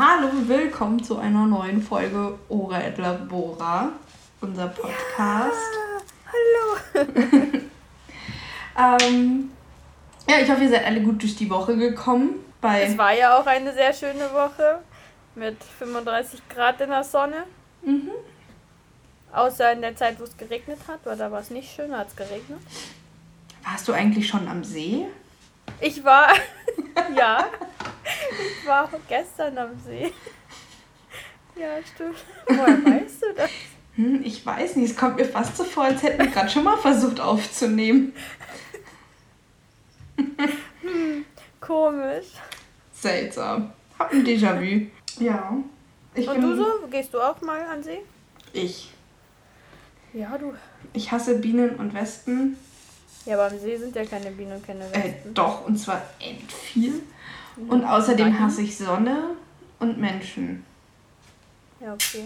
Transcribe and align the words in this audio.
Hallo, 0.00 0.28
willkommen 0.46 1.02
zu 1.02 1.18
einer 1.18 1.44
neuen 1.44 1.82
Folge 1.82 2.38
Ora 2.48 2.82
et 2.82 2.98
Labora, 2.98 3.90
unser 4.40 4.68
Podcast. 4.68 5.56
Ja, 5.74 6.94
hallo. 6.94 7.08
ähm, 9.02 9.50
ja, 10.28 10.36
ich 10.40 10.48
hoffe, 10.48 10.62
ihr 10.62 10.68
seid 10.68 10.86
alle 10.86 11.00
gut 11.00 11.20
durch 11.20 11.34
die 11.34 11.50
Woche 11.50 11.76
gekommen. 11.76 12.36
Bei 12.60 12.82
es 12.82 12.96
war 12.96 13.12
ja 13.12 13.36
auch 13.40 13.46
eine 13.46 13.74
sehr 13.74 13.92
schöne 13.92 14.32
Woche 14.32 14.78
mit 15.34 15.56
35 15.64 16.48
Grad 16.48 16.80
in 16.80 16.90
der 16.90 17.02
Sonne. 17.02 17.42
Mhm. 17.82 18.12
Außer 19.32 19.72
in 19.72 19.80
der 19.80 19.96
Zeit, 19.96 20.20
wo 20.20 20.24
es 20.24 20.36
geregnet 20.36 20.78
hat, 20.86 21.00
weil 21.02 21.16
da 21.16 21.32
war 21.32 21.40
es 21.40 21.50
nicht 21.50 21.74
schön, 21.74 21.90
hat 21.90 22.06
es 22.06 22.14
geregnet. 22.14 22.60
Warst 23.64 23.88
du 23.88 23.94
eigentlich 23.94 24.28
schon 24.28 24.46
am 24.46 24.62
See? 24.62 25.06
Ich 25.80 26.02
war, 26.04 26.28
ja, 27.16 27.46
ich 28.02 28.66
war 28.66 28.88
gestern 29.08 29.56
am 29.58 29.78
See. 29.80 30.12
Ja, 31.56 31.68
stimmt. 31.94 32.16
Woher 32.46 32.84
weißt 32.84 33.22
du 33.22 33.34
das? 33.36 33.50
Hm, 33.96 34.20
ich 34.24 34.44
weiß 34.46 34.76
nicht, 34.76 34.90
es 34.92 34.96
kommt 34.96 35.16
mir 35.16 35.24
fast 35.24 35.56
so 35.56 35.64
vor, 35.64 35.84
als 35.84 36.02
hätten 36.02 36.24
wir 36.24 36.30
gerade 36.30 36.48
schon 36.48 36.64
mal 36.64 36.76
versucht 36.76 37.20
aufzunehmen. 37.20 38.12
Hm, 40.16 41.24
komisch. 41.60 42.26
Seltsam. 42.92 43.72
Hab 43.98 44.12
ein 44.12 44.24
Déjà-vu. 44.24 44.86
Ja. 45.22 45.56
Ich 46.14 46.28
Und 46.28 46.40
du 46.40 46.56
so? 46.56 46.66
Gehst 46.90 47.12
du 47.12 47.20
auch 47.20 47.40
mal 47.40 47.60
an 47.62 47.82
See? 47.82 48.00
Ich. 48.52 48.92
Ja, 50.12 50.38
du. 50.38 50.54
Ich 50.92 51.10
hasse 51.10 51.38
Bienen 51.38 51.76
und 51.76 51.94
Wespen. 51.94 52.56
Ja, 53.28 53.34
aber 53.34 53.52
am 53.52 53.58
See 53.58 53.76
sind 53.76 53.94
ja 53.94 54.06
keine 54.06 54.30
Bienen 54.30 54.52
und 54.52 54.66
keine 54.66 54.86
äh, 54.86 54.94
Wespen. 54.94 55.32
Äh, 55.32 55.34
doch, 55.34 55.66
und 55.66 55.76
zwar 55.76 56.00
end 56.18 56.50
viel. 56.50 57.02
Und 57.68 57.84
außerdem 57.84 58.40
hasse 58.40 58.62
ich 58.62 58.78
Sonne 58.78 59.36
und 59.78 59.98
Menschen. 59.98 60.64
Ja, 61.78 61.92
okay. 61.92 62.24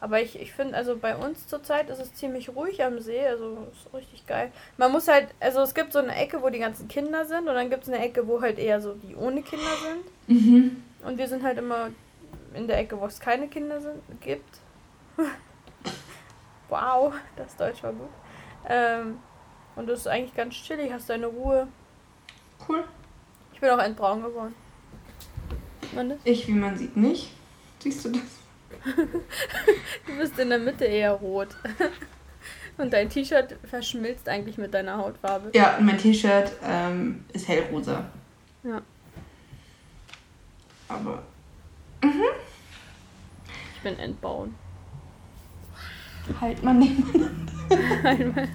Aber 0.00 0.20
ich, 0.20 0.40
ich 0.40 0.52
finde, 0.52 0.76
also 0.76 0.96
bei 0.96 1.14
uns 1.14 1.46
zurzeit 1.46 1.88
ist 1.88 2.00
es 2.00 2.12
ziemlich 2.14 2.48
ruhig 2.48 2.82
am 2.82 2.98
See, 3.00 3.24
also 3.24 3.68
ist 3.72 3.94
richtig 3.94 4.26
geil. 4.26 4.50
Man 4.76 4.90
muss 4.90 5.06
halt, 5.06 5.28
also 5.38 5.60
es 5.60 5.72
gibt 5.72 5.92
so 5.92 6.00
eine 6.00 6.16
Ecke, 6.16 6.42
wo 6.42 6.50
die 6.50 6.58
ganzen 6.58 6.88
Kinder 6.88 7.24
sind 7.24 7.48
und 7.48 7.54
dann 7.54 7.70
gibt 7.70 7.84
es 7.84 7.88
eine 7.88 8.04
Ecke, 8.04 8.26
wo 8.26 8.42
halt 8.42 8.58
eher 8.58 8.80
so 8.80 8.94
die 8.94 9.14
ohne 9.14 9.42
Kinder 9.42 9.70
sind. 9.84 10.36
Mhm. 10.36 10.82
Und 11.04 11.16
wir 11.16 11.28
sind 11.28 11.44
halt 11.44 11.58
immer 11.58 11.90
in 12.54 12.66
der 12.66 12.78
Ecke, 12.78 13.00
wo 13.00 13.06
es 13.06 13.20
keine 13.20 13.46
Kinder 13.46 13.80
sind, 13.80 14.02
gibt. 14.20 14.58
wow, 16.68 17.14
das 17.36 17.54
Deutsch 17.54 17.84
war 17.84 17.92
gut. 17.92 18.10
Ähm, 18.68 19.18
und 19.76 19.86
das 19.86 20.00
ist 20.00 20.06
eigentlich 20.08 20.34
ganz 20.34 20.54
chillig, 20.54 20.92
hast 20.92 21.08
deine 21.08 21.26
Ruhe. 21.26 21.68
Cool. 22.68 22.84
Ich 23.52 23.60
bin 23.60 23.70
auch 23.70 23.78
endbraun 23.78 24.22
geworden. 24.22 24.54
Ich, 26.24 26.48
wie 26.48 26.52
man 26.52 26.76
sieht, 26.76 26.96
nicht. 26.96 27.30
Siehst 27.78 28.04
du 28.04 28.10
das? 28.10 28.22
du 30.06 30.16
bist 30.18 30.38
in 30.38 30.50
der 30.50 30.58
Mitte 30.58 30.84
eher 30.84 31.12
rot. 31.12 31.48
Und 32.78 32.92
dein 32.92 33.08
T-Shirt 33.08 33.56
verschmilzt 33.64 34.28
eigentlich 34.28 34.58
mit 34.58 34.74
deiner 34.74 34.98
Hautfarbe. 34.98 35.50
Ja, 35.54 35.78
mein 35.80 35.96
T-Shirt 35.96 36.52
ähm, 36.62 37.24
ist 37.32 37.48
hellrosa. 37.48 38.04
Ja. 38.62 38.82
Aber. 40.88 41.22
Mhm. 42.02 42.10
Ich 43.76 43.82
bin 43.82 44.00
entbauen. 44.00 44.52
Halt 46.40 46.60
mal 46.64 46.74
nebeneinander. 46.74 47.52
halt 48.02 48.34
mal. 48.34 48.48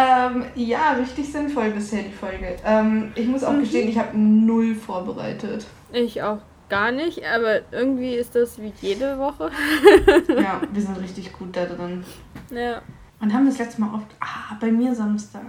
Ähm, 0.00 0.44
ja, 0.54 0.92
richtig 0.92 1.32
sinnvoll 1.32 1.70
bisher 1.72 2.04
die 2.04 2.12
Folge. 2.12 2.56
Ähm, 2.64 3.10
ich 3.16 3.26
muss 3.26 3.42
auch 3.42 3.52
mhm. 3.52 3.60
gestehen, 3.60 3.88
ich 3.88 3.98
habe 3.98 4.16
null 4.16 4.76
vorbereitet. 4.76 5.66
Ich 5.92 6.22
auch 6.22 6.38
gar 6.68 6.92
nicht, 6.92 7.24
aber 7.26 7.62
irgendwie 7.72 8.14
ist 8.14 8.36
das 8.36 8.62
wie 8.62 8.72
jede 8.80 9.18
Woche. 9.18 9.50
ja, 10.28 10.60
wir 10.72 10.82
sind 10.82 11.00
richtig 11.00 11.32
gut 11.32 11.56
da 11.56 11.66
drin. 11.66 12.04
Ja. 12.52 12.80
Und 13.20 13.34
haben 13.34 13.46
das 13.46 13.58
letzte 13.58 13.80
Mal 13.80 13.92
oft. 13.92 14.06
Ah, 14.20 14.56
bei 14.60 14.70
mir 14.70 14.94
Samstag. 14.94 15.42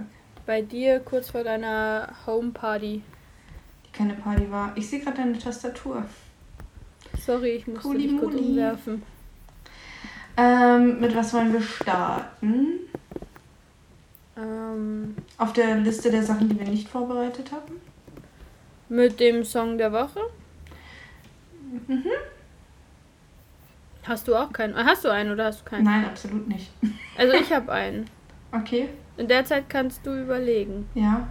Bei 0.46 0.62
dir 0.62 0.98
kurz 0.98 1.30
vor 1.30 1.44
deiner 1.44 2.08
Home 2.26 2.50
Party. 2.50 3.02
Die 3.86 3.92
keine 3.92 4.14
Party 4.14 4.50
war. 4.50 4.72
Ich 4.74 4.90
sehe 4.90 4.98
gerade 4.98 5.18
deine 5.18 5.38
Tastatur. 5.38 6.04
Sorry, 7.24 7.50
ich 7.50 7.68
musste 7.68 7.82
Kuli 7.82 8.08
dich 8.08 8.18
kurz 8.18 8.34
umwerfen. 8.34 9.02
Ähm, 10.36 11.00
mit 11.00 11.14
was 11.14 11.32
wollen 11.34 11.52
wir 11.52 11.62
starten? 11.62 12.80
Ähm, 14.40 15.16
Auf 15.38 15.52
der 15.52 15.76
Liste 15.76 16.10
der 16.10 16.22
Sachen, 16.22 16.48
die 16.48 16.58
wir 16.58 16.66
nicht 16.66 16.88
vorbereitet 16.88 17.52
haben? 17.52 17.80
Mit 18.88 19.20
dem 19.20 19.44
Song 19.44 19.78
der 19.78 19.92
Woche? 19.92 20.20
Mhm. 21.86 22.04
Hast 24.04 24.26
du 24.26 24.34
auch 24.34 24.52
keinen? 24.52 24.74
Hast 24.74 25.04
du 25.04 25.08
einen 25.10 25.30
oder 25.30 25.46
hast 25.46 25.60
du 25.60 25.64
keinen? 25.70 25.84
Nein, 25.84 26.04
absolut 26.06 26.48
nicht. 26.48 26.70
Also 27.16 27.34
ich 27.34 27.52
habe 27.54 27.70
einen. 27.70 28.06
Okay. 28.52 28.88
In 29.16 29.28
der 29.28 29.44
Zeit 29.44 29.68
kannst 29.68 30.04
du 30.06 30.14
überlegen. 30.20 30.88
Ja. 30.94 31.28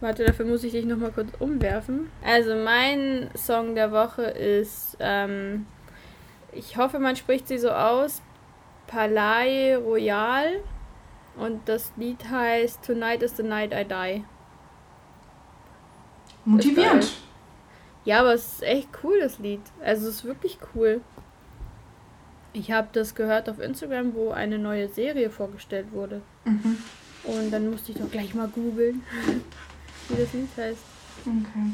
Warte, 0.00 0.24
dafür 0.24 0.46
muss 0.46 0.64
ich 0.64 0.72
dich 0.72 0.84
nochmal 0.84 1.12
kurz 1.12 1.28
umwerfen. 1.38 2.10
Also 2.24 2.56
mein 2.56 3.30
Song 3.36 3.74
der 3.74 3.92
Woche 3.92 4.22
ist, 4.22 4.96
ähm, 5.00 5.66
ich 6.52 6.76
hoffe, 6.76 6.98
man 6.98 7.16
spricht 7.16 7.46
sie 7.46 7.58
so 7.58 7.70
aus, 7.70 8.20
Palais 8.86 9.76
Royal 9.76 10.60
und 11.36 11.68
das 11.68 11.92
Lied 11.96 12.28
heißt 12.28 12.84
Tonight 12.84 13.22
is 13.22 13.36
the 13.36 13.42
Night 13.42 13.72
I 13.72 13.84
Die. 13.84 14.24
Motivierend. 16.44 17.10
Ja, 18.04 18.20
aber 18.20 18.34
es 18.34 18.54
ist 18.54 18.62
echt 18.62 18.88
cool, 19.02 19.18
das 19.20 19.38
Lied. 19.38 19.62
Also 19.82 20.08
es 20.08 20.16
ist 20.16 20.24
wirklich 20.24 20.58
cool. 20.74 21.00
Ich 22.52 22.70
habe 22.70 22.88
das 22.92 23.14
gehört 23.14 23.48
auf 23.48 23.58
Instagram, 23.58 24.14
wo 24.14 24.30
eine 24.30 24.58
neue 24.58 24.88
Serie 24.88 25.30
vorgestellt 25.30 25.90
wurde. 25.92 26.22
Mhm. 26.44 26.78
Und 27.24 27.50
dann 27.50 27.70
musste 27.70 27.92
ich 27.92 27.98
doch 27.98 28.10
gleich 28.10 28.34
mal 28.34 28.48
googeln, 28.48 29.02
wie 30.08 30.16
das 30.16 30.32
Lied 30.34 30.48
heißt. 30.56 30.82
Okay. 31.22 31.70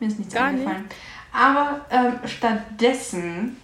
Mir 0.00 0.08
ist 0.08 0.18
nichts 0.18 0.34
Gar 0.34 0.46
eingefallen. 0.48 0.82
Nicht. 0.82 0.96
Aber 1.32 1.86
ähm, 1.90 2.18
stattdessen 2.26 3.56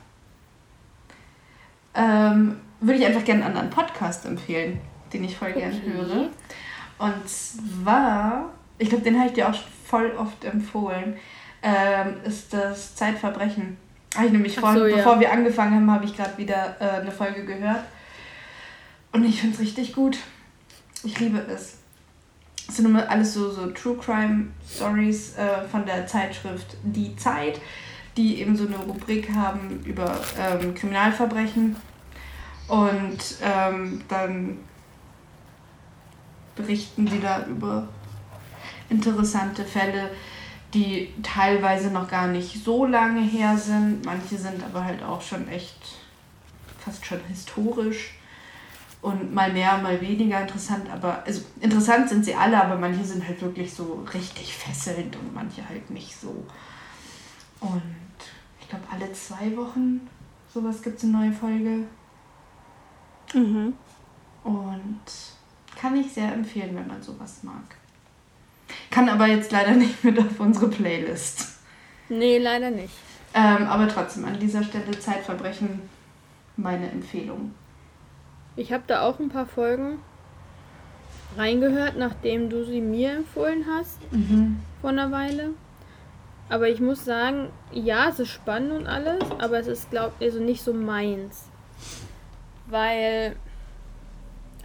ähm, 1.94 2.60
würde 2.80 3.00
ich 3.00 3.06
einfach 3.06 3.24
gerne 3.24 3.44
einen 3.44 3.56
anderen 3.56 3.70
Podcast 3.70 4.24
empfehlen 4.24 4.80
den 5.12 5.24
ich 5.24 5.36
voll 5.36 5.50
okay. 5.50 5.60
gern 5.60 5.82
höre. 5.82 6.28
Und 6.98 7.28
zwar, 7.28 8.50
ich 8.78 8.88
glaube, 8.88 9.04
den 9.04 9.18
habe 9.18 9.28
ich 9.28 9.34
dir 9.34 9.48
auch 9.48 9.54
voll 9.86 10.12
oft 10.16 10.44
empfohlen, 10.44 11.16
ähm, 11.62 12.16
ist 12.24 12.52
das 12.52 12.94
Zeitverbrechen. 12.94 13.76
Habe 14.14 14.26
ich 14.26 14.32
nämlich 14.32 14.58
vorhin, 14.58 14.78
so, 14.78 14.86
ja. 14.86 14.96
bevor 14.96 15.20
wir 15.20 15.30
angefangen 15.32 15.74
haben, 15.74 15.90
habe 15.90 16.04
ich 16.04 16.16
gerade 16.16 16.38
wieder 16.38 16.76
äh, 16.80 17.00
eine 17.00 17.10
Folge 17.10 17.44
gehört. 17.44 17.84
Und 19.12 19.24
ich 19.24 19.40
finde 19.40 19.54
es 19.54 19.60
richtig 19.60 19.94
gut. 19.94 20.18
Ich 21.04 21.18
liebe 21.20 21.38
es. 21.38 21.78
Es 22.68 22.76
sind 22.76 22.86
immer 22.86 23.08
alles 23.08 23.34
so, 23.34 23.50
so 23.50 23.68
True 23.68 23.96
Crime 23.96 24.48
Stories 24.68 25.36
äh, 25.36 25.62
von 25.70 25.86
der 25.86 26.06
Zeitschrift 26.06 26.76
Die 26.82 27.14
Zeit, 27.16 27.60
die 28.16 28.40
eben 28.40 28.56
so 28.56 28.66
eine 28.66 28.76
Rubrik 28.76 29.32
haben 29.32 29.82
über 29.84 30.18
ähm, 30.38 30.74
Kriminalverbrechen. 30.74 31.76
Und 32.68 33.18
ähm, 33.42 34.00
dann 34.08 34.58
berichten 36.56 37.06
sie 37.06 37.20
da 37.20 37.46
über 37.46 37.88
interessante 38.88 39.64
Fälle, 39.64 40.10
die 40.74 41.12
teilweise 41.22 41.90
noch 41.90 42.08
gar 42.08 42.26
nicht 42.26 42.64
so 42.64 42.86
lange 42.86 43.20
her 43.20 43.56
sind. 43.56 44.04
Manche 44.04 44.36
sind 44.36 44.62
aber 44.64 44.84
halt 44.84 45.02
auch 45.02 45.22
schon 45.22 45.48
echt 45.48 45.96
fast 46.78 47.04
schon 47.04 47.20
historisch 47.28 48.14
und 49.02 49.32
mal 49.32 49.52
mehr, 49.52 49.78
mal 49.78 50.00
weniger 50.00 50.40
interessant. 50.40 50.90
Aber 50.90 51.22
also 51.24 51.42
interessant 51.60 52.08
sind 52.08 52.24
sie 52.24 52.34
alle, 52.34 52.62
aber 52.62 52.76
manche 52.76 53.04
sind 53.04 53.26
halt 53.26 53.40
wirklich 53.40 53.72
so 53.72 54.04
richtig 54.12 54.54
fesselnd 54.54 55.16
und 55.16 55.34
manche 55.34 55.66
halt 55.68 55.90
nicht 55.90 56.16
so. 56.16 56.44
Und 57.60 57.82
ich 58.60 58.68
glaube, 58.68 58.84
alle 58.90 59.12
zwei 59.12 59.56
Wochen 59.56 60.08
sowas 60.52 60.82
gibt 60.82 60.98
es 60.98 61.04
eine 61.04 61.12
neue 61.12 61.32
Folge. 61.32 61.84
Mhm. 63.34 63.74
Und 64.42 65.02
kann 65.78 65.96
ich 65.96 66.12
sehr 66.12 66.32
empfehlen, 66.32 66.74
wenn 66.74 66.86
man 66.86 67.02
sowas 67.02 67.42
mag. 67.42 67.62
Kann 68.90 69.08
aber 69.08 69.26
jetzt 69.26 69.52
leider 69.52 69.70
nicht 69.76 70.02
mit 70.04 70.18
auf 70.18 70.40
unsere 70.40 70.68
Playlist. 70.68 71.58
Nee, 72.08 72.38
leider 72.38 72.70
nicht. 72.70 72.94
Ähm, 73.34 73.66
aber 73.66 73.88
trotzdem 73.88 74.24
an 74.24 74.38
dieser 74.38 74.62
Stelle 74.62 74.98
Zeitverbrechen 74.98 75.82
meine 76.56 76.90
Empfehlung. 76.90 77.54
Ich 78.56 78.72
habe 78.72 78.84
da 78.86 79.02
auch 79.02 79.18
ein 79.18 79.28
paar 79.28 79.46
Folgen 79.46 79.98
reingehört, 81.36 81.98
nachdem 81.98 82.48
du 82.48 82.64
sie 82.64 82.80
mir 82.80 83.12
empfohlen 83.12 83.66
hast. 83.70 84.00
Mhm. 84.10 84.60
Vor 84.80 84.90
einer 84.90 85.12
Weile. 85.12 85.50
Aber 86.48 86.68
ich 86.68 86.80
muss 86.80 87.04
sagen, 87.04 87.48
ja, 87.72 88.08
es 88.08 88.20
ist 88.20 88.28
spannend 88.30 88.72
und 88.72 88.86
alles, 88.86 89.22
aber 89.38 89.58
es 89.58 89.66
ist, 89.66 89.90
glaube 89.90 90.12
ich, 90.20 90.26
also 90.26 90.40
nicht 90.40 90.62
so 90.62 90.72
meins. 90.72 91.48
Weil 92.66 93.36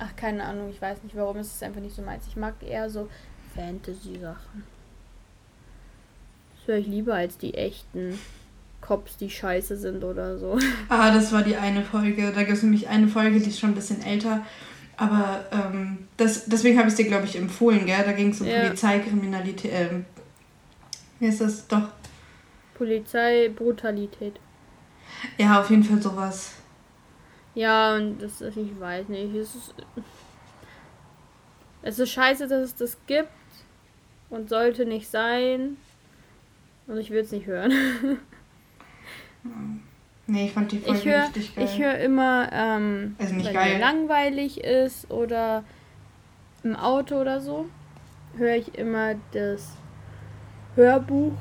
Ach, 0.03 0.15
keine 0.15 0.43
Ahnung, 0.43 0.71
ich 0.71 0.81
weiß 0.81 1.03
nicht 1.03 1.15
warum, 1.15 1.37
es 1.37 1.53
ist 1.53 1.63
einfach 1.63 1.79
nicht 1.79 1.95
so 1.95 2.01
meins. 2.01 2.25
Ich 2.27 2.35
mag 2.35 2.55
eher 2.61 2.89
so 2.89 3.07
Fantasy-Sachen. 3.55 4.63
Es 6.57 6.67
höre 6.67 6.77
ich 6.77 6.87
lieber 6.87 7.13
als 7.13 7.37
die 7.37 7.53
echten 7.53 8.17
Cops, 8.81 9.17
die 9.17 9.29
scheiße 9.29 9.77
sind 9.77 10.03
oder 10.03 10.39
so. 10.39 10.57
Ah, 10.89 11.13
das 11.13 11.31
war 11.31 11.43
die 11.43 11.55
eine 11.55 11.83
Folge. 11.83 12.31
Da 12.33 12.41
gibt 12.41 12.57
es 12.57 12.63
nämlich 12.63 12.87
eine 12.87 13.07
Folge, 13.07 13.39
die 13.39 13.49
ist 13.49 13.59
schon 13.59 13.71
ein 13.71 13.75
bisschen 13.75 14.03
älter. 14.03 14.43
Aber 14.97 15.45
ähm, 15.51 16.07
das, 16.17 16.45
deswegen 16.45 16.79
habe 16.79 16.87
ich 16.87 16.93
es 16.93 16.97
dir, 16.97 17.05
glaube 17.05 17.25
ich, 17.25 17.35
empfohlen, 17.35 17.85
gell? 17.85 18.03
Da 18.03 18.13
ging 18.13 18.31
es 18.31 18.41
um 18.41 18.47
ja. 18.47 18.61
Polizeikriminalität. 18.61 19.71
Ähm, 19.71 20.05
wie 21.19 21.27
ist 21.27 21.41
das? 21.41 21.67
Doch. 21.67 21.89
Polizeibrutalität. 22.73 24.39
Ja, 25.37 25.61
auf 25.61 25.69
jeden 25.69 25.83
Fall 25.83 26.01
sowas. 26.01 26.53
Ja, 27.53 27.95
und 27.95 28.19
das 28.21 28.41
ist, 28.41 28.57
ich 28.57 28.79
weiß 28.79 29.09
nicht. 29.09 29.35
Es 29.35 29.55
ist, 29.55 29.75
es 31.81 31.99
ist 31.99 32.09
scheiße, 32.11 32.47
dass 32.47 32.63
es 32.63 32.75
das 32.75 32.97
gibt 33.07 33.29
und 34.29 34.49
sollte 34.49 34.85
nicht 34.85 35.09
sein. 35.09 35.77
Und 36.87 36.97
ich 36.97 37.09
will 37.09 37.21
es 37.21 37.31
nicht 37.31 37.47
hören. 37.47 37.71
Nee, 40.27 40.45
ich 40.45 40.53
fand 40.53 40.71
die 40.71 40.79
Folge 40.79 40.99
ich 40.99 41.05
hör, 41.05 41.23
richtig 41.23 41.55
geil. 41.55 41.65
Ich 41.65 41.79
höre 41.79 41.97
immer, 41.97 42.49
ähm, 42.53 43.15
also 43.19 43.35
wenn 43.35 43.53
geil. 43.53 43.73
mir 43.73 43.79
langweilig 43.79 44.63
ist 44.63 45.09
oder 45.11 45.65
im 46.63 46.75
Auto 46.75 47.19
oder 47.19 47.41
so, 47.41 47.65
höre 48.37 48.55
ich 48.55 48.75
immer 48.75 49.15
das 49.33 49.75
Hörbuch 50.75 51.33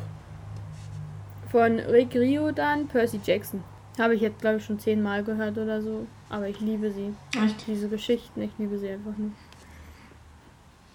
von 1.53 1.79
Rick 1.79 2.15
Riordan, 2.15 2.89
Percy 2.89 3.21
Jackson. 3.23 3.63
Habe 4.01 4.15
ich 4.15 4.23
jetzt, 4.23 4.41
glaube 4.41 4.57
ich, 4.57 4.65
schon 4.65 4.79
zehnmal 4.79 5.23
gehört 5.23 5.59
oder 5.59 5.83
so. 5.83 6.07
Aber 6.31 6.49
ich 6.49 6.59
liebe 6.61 6.91
sie. 6.91 7.15
Echt? 7.39 7.67
Diese 7.67 7.89
Geschichten, 7.89 8.41
ich 8.41 8.51
liebe 8.59 8.79
sie 8.79 8.89
einfach 8.89 9.17
nur. 9.17 9.31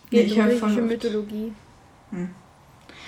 Geht 0.09 0.27
nee, 0.27 0.33
ich 0.33 0.39
um 0.39 0.45
griechische 0.45 0.81
Mythologie. 0.81 1.53
Hm. 2.09 2.29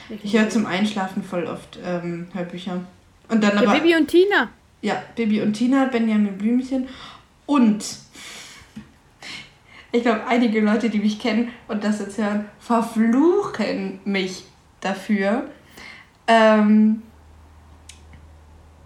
Ich, 0.10 0.24
ich 0.24 0.38
höre 0.38 0.50
zum 0.50 0.66
Einschlafen 0.66 1.24
voll 1.24 1.46
oft 1.46 1.80
ähm, 1.84 2.28
Hörbücher. 2.32 2.86
Und 3.30 3.44
dann 3.44 3.56
ja, 3.56 3.64
aber. 3.64 3.80
Bibi 3.80 3.96
und 3.96 4.08
Tina. 4.08 4.50
Ja, 4.82 5.04
Bibi 5.16 5.42
und 5.42 5.54
Tina, 5.54 5.86
Benjamin 5.86 6.38
Blümchen. 6.38 6.88
Und 7.48 7.84
ich 9.92 10.04
glaube, 10.04 10.28
einige 10.28 10.62
Leute, 10.62 10.90
die 10.90 11.00
mich 11.00 11.20
kennen 11.20 11.50
und 11.68 11.84
das 11.84 12.00
jetzt 12.00 12.18
hören, 12.18 12.46
verfluchen 12.60 14.00
mich 14.06 14.44
dafür. 14.80 15.50
Ähm, 16.28 17.02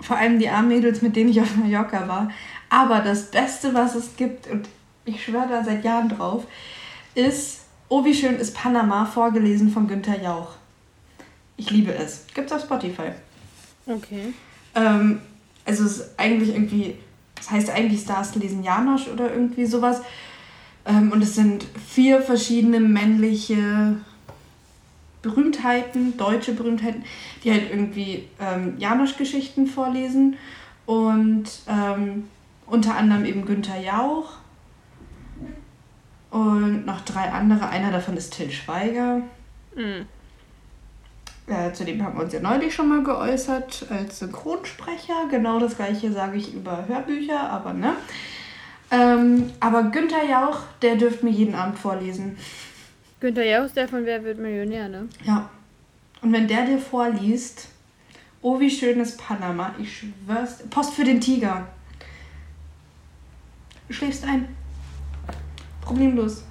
vor 0.02 0.18
allem 0.18 0.40
die 0.40 0.50
armen 0.50 0.68
Mädels, 0.68 1.02
mit 1.02 1.16
denen 1.16 1.30
ich 1.30 1.42
auf 1.42 1.56
Mallorca 1.56 2.08
war. 2.08 2.32
Aber 2.70 3.00
das 3.00 3.32
Beste, 3.32 3.74
was 3.74 3.96
es 3.96 4.16
gibt, 4.16 4.48
und 4.48 4.68
ich 5.06 5.24
schwöre 5.24 5.48
da 5.48 5.64
seit 5.64 5.84
Jahren 5.84 6.10
drauf, 6.10 6.46
ist 7.16 7.62
Oh, 7.94 8.06
wie 8.06 8.14
schön 8.14 8.38
ist 8.38 8.56
Panama, 8.56 9.04
vorgelesen 9.04 9.70
von 9.70 9.86
Günther 9.86 10.22
Jauch. 10.22 10.54
Ich 11.58 11.72
liebe 11.72 11.94
es. 11.94 12.26
Gibt's 12.34 12.54
auf 12.54 12.62
Spotify. 12.62 13.12
Okay. 13.86 14.34
Ähm, 14.76 15.20
also 15.66 15.84
es 15.84 15.98
ist 15.98 16.12
eigentlich 16.18 16.56
irgendwie, 16.56 16.96
das 17.36 17.52
heißt 17.52 17.70
eigentlich 17.70 18.00
Stars 18.00 18.36
lesen 18.36 18.64
Janosch 18.64 19.10
oder 19.10 19.30
irgendwie 19.30 19.66
sowas. 19.66 20.04
Ähm, 20.86 21.12
und 21.12 21.22
es 21.22 21.36
sind 21.36 21.66
vier 21.86 22.22
verschiedene 22.22 22.80
männliche 22.80 23.98
Berühmtheiten, 25.22 26.18
deutsche 26.18 26.54
Berühmtheiten, 26.54 27.04
die 27.44 27.52
halt 27.52 27.70
irgendwie 27.70 28.28
ähm, 28.40 28.76
Janosch-Geschichten 28.78 29.68
vorlesen. 29.68 30.38
Und 30.86 31.46
ähm, 31.68 32.28
unter 32.66 32.96
anderem 32.96 33.26
eben 33.26 33.46
Günther 33.46 33.80
Jauch 33.80 34.34
und 36.32 36.86
noch 36.86 37.02
drei 37.02 37.32
andere. 37.32 37.70
Einer 37.70 37.92
davon 37.92 38.18
ist 38.18 38.34
Till 38.34 38.50
Schweiger. 38.50 39.22
Mhm. 39.76 40.06
Äh, 41.48 41.74
zudem 41.74 42.04
haben 42.04 42.18
wir 42.18 42.24
uns 42.24 42.34
ja 42.34 42.40
neulich 42.40 42.74
schon 42.74 42.88
mal 42.88 43.04
geäußert 43.04 43.86
als 43.90 44.20
Synchronsprecher. 44.20 45.28
Genau 45.30 45.60
das 45.60 45.76
gleiche 45.76 46.12
sage 46.12 46.38
ich 46.38 46.54
über 46.54 46.86
Hörbücher, 46.88 47.50
aber 47.50 47.74
ne. 47.74 47.94
Ähm, 48.90 49.52
aber 49.60 49.84
Günther 49.84 50.24
Jauch, 50.30 50.60
der 50.82 50.96
dürfte 50.96 51.26
mir 51.26 51.32
jeden 51.32 51.56
Abend 51.56 51.78
vorlesen. 51.78 52.38
Günther 53.22 53.46
Jauch 53.46 53.70
der 53.70 53.88
von 53.88 54.04
Wer 54.06 54.24
wird 54.24 54.40
Millionär, 54.40 54.90
ne? 54.90 55.08
Ja. 55.24 55.50
Und 56.22 56.34
wenn 56.34 56.48
der 56.48 56.66
dir 56.66 56.80
vorliest, 56.80 57.70
oh 58.42 58.60
wie 58.60 58.70
schön 58.70 59.00
ist 59.00 59.18
Panama, 59.20 59.76
ich 59.80 60.00
schwör's. 60.00 60.64
Post 60.70 60.96
für 60.96 61.04
den 61.04 61.22
Tiger. 61.22 61.68
Du 63.88 63.94
schläfst 63.94 64.26
ein. 64.26 64.56
Problemlos. 65.82 66.44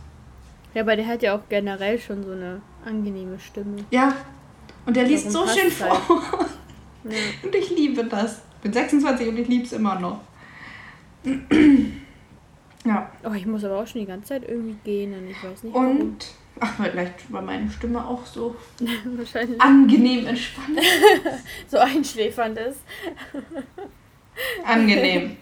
Ja, 0.72 0.82
aber 0.82 0.94
der 0.94 1.06
hat 1.08 1.22
ja 1.22 1.34
auch 1.34 1.42
generell 1.48 1.98
schon 1.98 2.22
so 2.22 2.32
eine 2.32 2.62
angenehme 2.84 3.38
Stimme. 3.40 3.84
Ja. 3.90 4.14
Und 4.86 4.94
der 4.96 5.04
liest 5.04 5.32
so 5.32 5.46
schön 5.48 5.70
vor. 5.70 5.88
Halt. 5.88 6.22
Ja. 7.04 7.18
Und 7.42 7.54
ich 7.54 7.70
liebe 7.70 8.04
das. 8.04 8.42
Ich 8.56 8.62
bin 8.62 8.72
26 8.74 9.28
und 9.28 9.38
ich 9.38 9.48
liebe 9.48 9.64
es 9.64 9.72
immer 9.72 9.98
noch. 9.98 10.20
ja. 12.84 13.10
Oh, 13.24 13.32
ich 13.32 13.46
muss 13.46 13.64
aber 13.64 13.78
auch 13.78 13.86
schon 13.86 14.02
die 14.02 14.06
ganze 14.06 14.28
Zeit 14.28 14.46
irgendwie 14.46 14.76
gehen 14.84 15.14
und 15.14 15.30
ich 15.30 15.42
weiß 15.42 15.62
nicht. 15.62 15.74
Und, 15.74 15.96
warum. 15.96 16.18
Ach, 16.60 16.74
vielleicht 16.76 17.32
war 17.32 17.42
meine 17.42 17.70
Stimme 17.70 18.06
auch 18.06 18.24
so 18.24 18.56
angenehm 19.58 20.26
entspannt. 20.26 20.80
so 21.68 21.78
einschläfernd 21.78 22.58
ist. 22.58 22.80
Angenehm. 24.64 25.36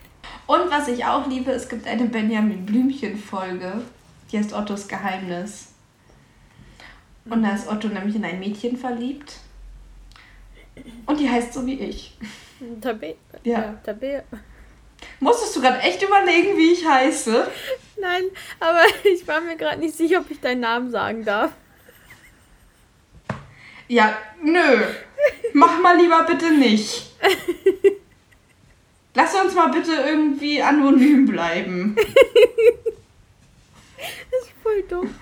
Und 0.46 0.70
was 0.70 0.88
ich 0.88 1.04
auch 1.04 1.26
liebe, 1.26 1.50
es 1.50 1.68
gibt 1.68 1.86
eine 1.86 2.06
Benjamin 2.06 2.64
Blümchen-Folge, 2.64 3.82
die 4.30 4.38
heißt 4.38 4.54
Ottos 4.54 4.88
Geheimnis. 4.88 5.72
Und 7.28 7.42
da 7.42 7.54
ist 7.54 7.68
Otto 7.68 7.88
nämlich 7.88 8.16
in 8.16 8.24
ein 8.24 8.38
Mädchen 8.38 8.76
verliebt. 8.76 9.36
Und 11.06 11.20
die 11.20 11.28
heißt 11.28 11.52
so 11.52 11.66
wie 11.66 11.74
ich. 11.74 12.16
Tabea. 12.80 13.14
Ja. 13.44 13.58
ja 13.58 13.72
Tabea. 13.84 14.22
Musstest 15.20 15.56
du 15.56 15.60
gerade 15.60 15.80
echt 15.80 16.02
überlegen, 16.02 16.56
wie 16.56 16.72
ich 16.72 16.86
heiße? 16.86 17.46
Nein, 18.00 18.24
aber 18.60 18.82
ich 19.04 19.26
war 19.26 19.40
mir 19.40 19.56
gerade 19.56 19.80
nicht 19.80 19.96
sicher, 19.96 20.20
ob 20.20 20.30
ich 20.30 20.40
deinen 20.40 20.60
Namen 20.60 20.90
sagen 20.90 21.24
darf. 21.24 21.52
Ja, 23.88 24.18
nö. 24.42 24.84
Mach 25.54 25.80
mal 25.80 25.96
lieber 25.96 26.24
bitte 26.24 26.52
nicht. 26.52 27.10
Lass 29.14 29.34
uns 29.34 29.54
mal 29.54 29.68
bitte 29.68 29.92
irgendwie 29.92 30.62
anonym 30.62 31.26
bleiben. 31.26 31.96
das 33.96 34.42
ist 34.42 34.52
voll 34.62 34.82
dumm. 34.88 35.14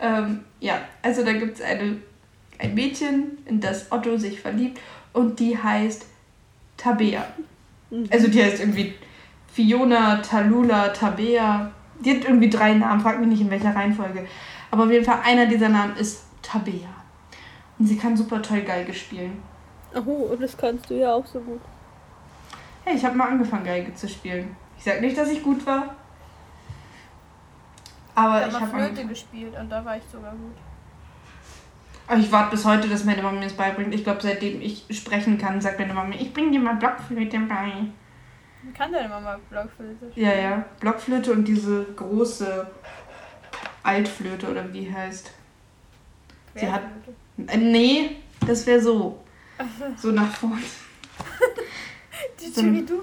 ähm, 0.00 0.44
ja, 0.60 0.88
also 1.02 1.24
da 1.24 1.32
gibt 1.32 1.58
es 1.58 1.62
ein 1.62 2.02
Mädchen, 2.74 3.38
in 3.46 3.60
das 3.60 3.90
Otto 3.92 4.16
sich 4.16 4.40
verliebt 4.40 4.80
und 5.12 5.40
die 5.40 5.58
heißt 5.58 6.06
Tabea. 6.76 7.26
Mhm. 7.90 8.08
Also 8.10 8.28
die 8.28 8.42
heißt 8.42 8.60
irgendwie 8.60 8.94
Fiona, 9.52 10.16
Talula, 10.18 10.88
Tabea. 10.88 11.70
Die 12.00 12.10
hat 12.10 12.24
irgendwie 12.24 12.48
drei 12.48 12.74
Namen, 12.74 13.00
frag 13.00 13.18
mich 13.18 13.28
nicht 13.28 13.40
in 13.40 13.50
welcher 13.50 13.74
Reihenfolge. 13.74 14.26
Aber 14.70 14.84
auf 14.84 14.90
jeden 14.90 15.04
Fall 15.04 15.20
einer 15.24 15.46
dieser 15.46 15.68
Namen 15.68 15.96
ist 15.96 16.26
Tabea. 16.42 16.88
Und 17.78 17.86
sie 17.86 17.96
kann 17.96 18.16
super 18.16 18.40
toll 18.42 18.62
Geige 18.62 18.92
spielen. 18.92 19.42
Oh, 19.94 20.28
und 20.32 20.42
das 20.42 20.56
kannst 20.56 20.90
du 20.90 20.94
ja 20.94 21.12
auch 21.12 21.26
so 21.26 21.40
gut. 21.40 21.60
Hey, 22.84 22.96
ich 22.96 23.04
habe 23.04 23.16
mal 23.16 23.28
angefangen, 23.28 23.64
Geige 23.64 23.94
zu 23.94 24.08
spielen. 24.08 24.56
Ich 24.76 24.84
sag 24.84 25.00
nicht, 25.00 25.16
dass 25.16 25.30
ich 25.30 25.42
gut 25.42 25.64
war. 25.66 25.94
Aber 28.14 28.46
ich, 28.46 28.52
ich 28.52 28.60
habe 28.60 28.66
Flöte 28.66 29.06
gespielt 29.06 29.54
und 29.58 29.70
da 29.70 29.84
war 29.84 29.96
ich 29.96 30.02
sogar 30.10 30.32
gut. 30.32 30.56
Aber 32.08 32.18
ich 32.18 32.32
warte 32.32 32.50
bis 32.52 32.64
heute, 32.64 32.88
dass 32.88 33.04
meine 33.04 33.22
Mama 33.22 33.38
mir 33.38 33.44
das 33.44 33.52
beibringt. 33.52 33.94
Ich 33.94 34.02
glaube, 34.02 34.20
seitdem 34.22 34.60
ich 34.62 34.86
sprechen 34.90 35.38
kann, 35.38 35.60
sagt 35.60 35.78
meine 35.78 35.92
Mama, 35.92 36.14
ich 36.18 36.32
bringe 36.32 36.50
dir 36.50 36.60
mal 36.60 36.76
Blockflöte 36.76 37.38
bei. 37.40 37.70
Kann 38.76 38.92
deine 38.92 39.08
Mama 39.08 39.38
Blockflöte 39.50 40.10
spielen? 40.10 40.26
Ja, 40.26 40.34
ja. 40.34 40.64
Blockflöte 40.80 41.32
und 41.32 41.44
diese 41.46 41.84
große 41.96 42.66
Altflöte 43.82 44.50
oder 44.50 44.72
wie 44.72 44.92
heißt. 44.92 45.30
Sie 46.54 46.70
hat. 46.70 46.82
Äh, 47.46 47.56
nee, 47.56 48.16
das 48.46 48.66
wäre 48.66 48.80
so. 48.80 49.24
So 49.96 50.12
nach 50.12 50.32
vorne. 50.32 50.62
Die 52.40 52.46
so, 52.46 52.62
wie 52.64 52.84
du? 52.84 53.02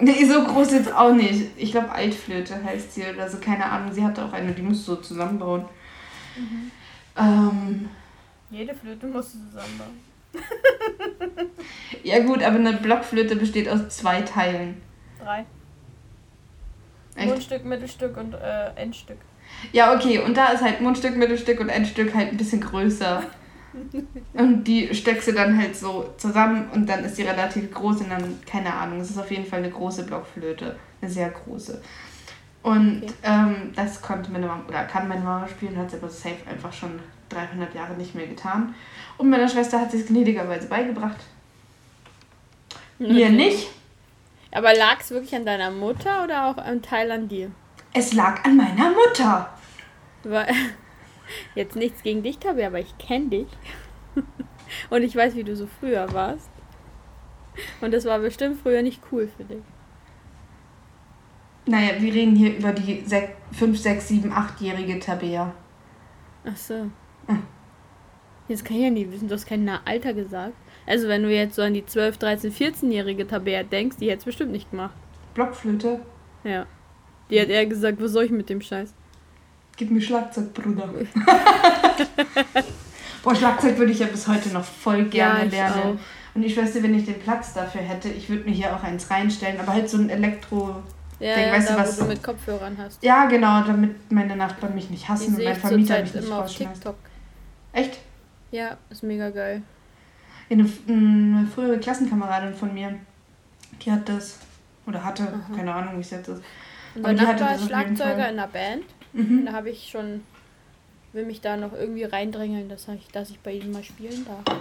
Nee, 0.00 0.24
so 0.24 0.44
groß 0.44 0.72
jetzt 0.72 0.92
auch 0.92 1.12
nicht. 1.12 1.50
Ich 1.56 1.72
glaube, 1.72 1.90
Altflöte 1.92 2.62
heißt 2.62 2.94
sie 2.94 3.04
oder 3.04 3.28
so, 3.28 3.38
keine 3.38 3.66
Ahnung. 3.66 3.92
Sie 3.92 4.02
hatte 4.02 4.24
auch 4.24 4.32
eine, 4.32 4.52
die 4.52 4.62
musst 4.62 4.88
du 4.88 4.94
so 4.94 5.00
zusammenbauen. 5.00 5.64
Mhm. 6.36 6.70
Ähm, 7.16 7.88
Jede 8.50 8.74
Flöte 8.74 9.06
musst 9.06 9.34
du 9.34 9.38
zusammenbauen. 9.38 10.00
ja, 12.02 12.20
gut, 12.20 12.42
aber 12.42 12.56
eine 12.56 12.74
Blockflöte 12.74 13.36
besteht 13.36 13.68
aus 13.68 13.88
zwei 13.88 14.22
Teilen. 14.22 14.80
Drei. 15.22 15.44
Echt? 17.16 17.28
Mundstück, 17.28 17.64
Mittelstück 17.64 18.16
und 18.16 18.34
äh, 18.34 18.70
Endstück. 18.76 19.18
Ja, 19.72 19.94
okay, 19.94 20.18
und 20.20 20.36
da 20.36 20.48
ist 20.48 20.62
halt 20.62 20.80
Mundstück, 20.80 21.16
Mittelstück 21.16 21.60
und 21.60 21.68
Endstück 21.68 22.14
halt 22.14 22.28
ein 22.28 22.36
bisschen 22.36 22.60
größer. 22.60 23.22
Und 24.34 24.64
die 24.64 24.92
steckst 24.94 25.28
du 25.28 25.32
dann 25.32 25.56
halt 25.56 25.76
so 25.76 26.12
zusammen 26.16 26.68
und 26.72 26.88
dann 26.88 27.04
ist 27.04 27.18
die 27.18 27.22
relativ 27.22 27.72
groß 27.72 28.00
und 28.00 28.10
dann, 28.10 28.40
keine 28.44 28.72
Ahnung, 28.72 29.00
es 29.00 29.10
ist 29.10 29.18
auf 29.18 29.30
jeden 29.30 29.44
Fall 29.44 29.60
eine 29.60 29.70
große 29.70 30.04
Blockflöte. 30.04 30.76
Eine 31.00 31.10
sehr 31.10 31.30
große. 31.30 31.80
Und 32.62 33.04
okay. 33.04 33.12
ähm, 33.22 33.72
das 33.74 34.02
konnte 34.02 34.30
meine 34.30 34.46
Mama, 34.46 34.64
oder 34.68 34.84
kann 34.84 35.08
meine 35.08 35.22
Mama 35.22 35.46
spielen, 35.48 35.76
hat 35.76 35.90
sie 35.90 35.96
aber 35.96 36.08
safe 36.08 36.36
einfach 36.48 36.72
schon 36.72 36.98
300 37.30 37.74
Jahre 37.74 37.94
nicht 37.94 38.14
mehr 38.14 38.26
getan. 38.26 38.74
Und 39.20 39.28
meiner 39.28 39.48
Schwester 39.48 39.78
hat 39.78 39.90
sie 39.90 39.98
es 39.98 40.06
gnädigerweise 40.06 40.66
beigebracht. 40.66 41.18
Mir 42.98 43.28
nicht. 43.28 43.68
Aber 44.50 44.72
lag 44.74 44.98
es 44.98 45.10
wirklich 45.10 45.34
an 45.34 45.44
deiner 45.44 45.70
Mutter 45.70 46.24
oder 46.24 46.46
auch 46.46 46.56
ein 46.56 46.80
Teil 46.80 47.10
an 47.10 47.28
dir? 47.28 47.50
Es 47.92 48.14
lag 48.14 48.42
an 48.46 48.56
meiner 48.56 48.90
Mutter. 48.90 49.52
Jetzt 51.54 51.76
nichts 51.76 52.02
gegen 52.02 52.22
dich, 52.22 52.38
Tabi, 52.38 52.64
aber 52.64 52.78
ich 52.78 52.96
kenne 52.96 53.28
dich. 53.28 53.48
Und 54.88 55.02
ich 55.02 55.14
weiß, 55.14 55.34
wie 55.34 55.44
du 55.44 55.54
so 55.54 55.66
früher 55.66 56.10
warst. 56.14 56.48
Und 57.82 57.92
das 57.92 58.06
war 58.06 58.20
bestimmt 58.20 58.58
früher 58.62 58.80
nicht 58.80 59.02
cool 59.12 59.28
für 59.36 59.44
dich. 59.44 59.62
Naja, 61.66 61.90
wir 61.98 62.14
reden 62.14 62.36
hier 62.36 62.56
über 62.56 62.72
die 62.72 63.04
5, 63.52 63.78
6, 63.78 64.08
7, 64.08 64.32
8-jährige 64.32 64.98
Tabea. 64.98 65.52
Ach 66.46 66.56
so. 66.56 66.90
Jetzt 68.50 68.64
kann 68.64 68.78
ich 68.78 68.82
ja 68.82 68.90
nicht 68.90 69.12
wissen, 69.12 69.28
du 69.28 69.34
hast 69.34 69.46
kein 69.46 69.68
Alter 69.68 70.12
gesagt. 70.12 70.54
Also 70.84 71.06
wenn 71.06 71.22
du 71.22 71.32
jetzt 71.32 71.54
so 71.54 71.62
an 71.62 71.72
die 71.72 71.86
12, 71.86 72.18
13, 72.18 72.52
14-jährige 72.52 73.28
Tabea 73.28 73.62
denkst, 73.62 73.98
die 73.98 74.10
hätte 74.10 74.18
es 74.18 74.24
bestimmt 74.24 74.50
nicht 74.50 74.72
gemacht. 74.72 74.96
Blockflöte? 75.34 76.00
Ja. 76.42 76.66
Die 77.30 77.40
hat 77.40 77.48
eher 77.48 77.64
gesagt, 77.66 78.02
was 78.02 78.10
soll 78.10 78.24
ich 78.24 78.32
mit 78.32 78.50
dem 78.50 78.60
Scheiß? 78.60 78.92
Gib 79.76 79.92
mir 79.92 80.00
Schlagzeug, 80.00 80.52
Bruder. 80.52 80.88
Boah, 83.22 83.36
Schlagzeug 83.36 83.78
würde 83.78 83.92
ich 83.92 84.00
ja 84.00 84.08
bis 84.08 84.26
heute 84.26 84.48
noch 84.48 84.64
voll 84.64 85.04
gerne 85.04 85.44
ja, 85.44 85.68
lernen. 85.68 85.98
Auch. 85.98 86.34
Und 86.34 86.42
ich 86.42 86.56
weiß, 86.56 86.82
wenn 86.82 86.98
ich 86.98 87.04
den 87.04 87.20
Platz 87.20 87.54
dafür 87.54 87.82
hätte, 87.82 88.08
ich 88.08 88.28
würde 88.28 88.50
mir 88.50 88.56
hier 88.56 88.74
auch 88.74 88.82
eins 88.82 89.08
reinstellen, 89.12 89.60
aber 89.60 89.74
halt 89.74 89.88
so 89.88 89.96
ein 89.96 90.10
Elektro. 90.10 90.82
Ja, 91.20 91.36
Ding, 91.36 91.46
ja 91.46 91.52
weißt 91.52 91.70
da, 91.70 91.74
du, 91.74 91.80
was 91.82 91.98
du 91.98 92.04
mit 92.06 92.20
Kopfhörern 92.20 92.76
hast. 92.78 93.00
Ja, 93.04 93.26
genau, 93.26 93.62
damit 93.62 94.10
meine 94.10 94.34
Nachbarn 94.34 94.74
mich 94.74 94.90
nicht 94.90 95.08
hassen 95.08 95.36
und 95.36 95.44
mein 95.44 95.54
Vermieter 95.54 96.00
mich 96.00 96.14
nicht 96.14 96.24
immer 96.24 96.46
TikTok. 96.46 96.96
Echt? 97.72 98.00
Ja, 98.50 98.76
ist 98.90 99.02
mega 99.02 99.30
geil. 99.30 99.62
Eine, 100.48 100.68
eine 100.88 101.46
frühere 101.54 101.78
Klassenkameradin 101.78 102.54
von 102.54 102.74
mir, 102.74 102.98
die 103.84 103.92
hat 103.92 104.08
das, 104.08 104.40
oder 104.86 105.04
hatte, 105.04 105.22
Aha. 105.22 105.56
keine 105.56 105.72
Ahnung, 105.72 105.96
wie 105.96 106.00
es 106.00 106.10
jetzt 106.10 106.28
ist. 106.28 106.42
Und 106.94 107.02
mein 107.02 107.16
Nachbar 107.16 107.54
ist 107.54 107.66
Schlagzeuger 107.66 108.28
in 108.28 108.38
einer 108.38 108.48
Band. 108.48 108.84
Mhm. 109.12 109.46
Da 109.46 109.52
habe 109.52 109.70
ich 109.70 109.88
schon 109.88 110.22
will 111.12 111.26
mich 111.26 111.40
da 111.40 111.56
noch 111.56 111.72
irgendwie 111.72 112.04
reindrängeln, 112.04 112.68
dass 112.68 112.86
ich, 112.88 113.08
dass 113.08 113.30
ich 113.30 113.40
bei 113.40 113.52
ihm 113.52 113.72
mal 113.72 113.82
spielen 113.82 114.24
darf. 114.24 114.60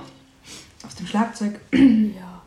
Auf 0.84 0.96
dem 0.96 1.08
Schlagzeug? 1.08 1.60
ja. 1.74 2.41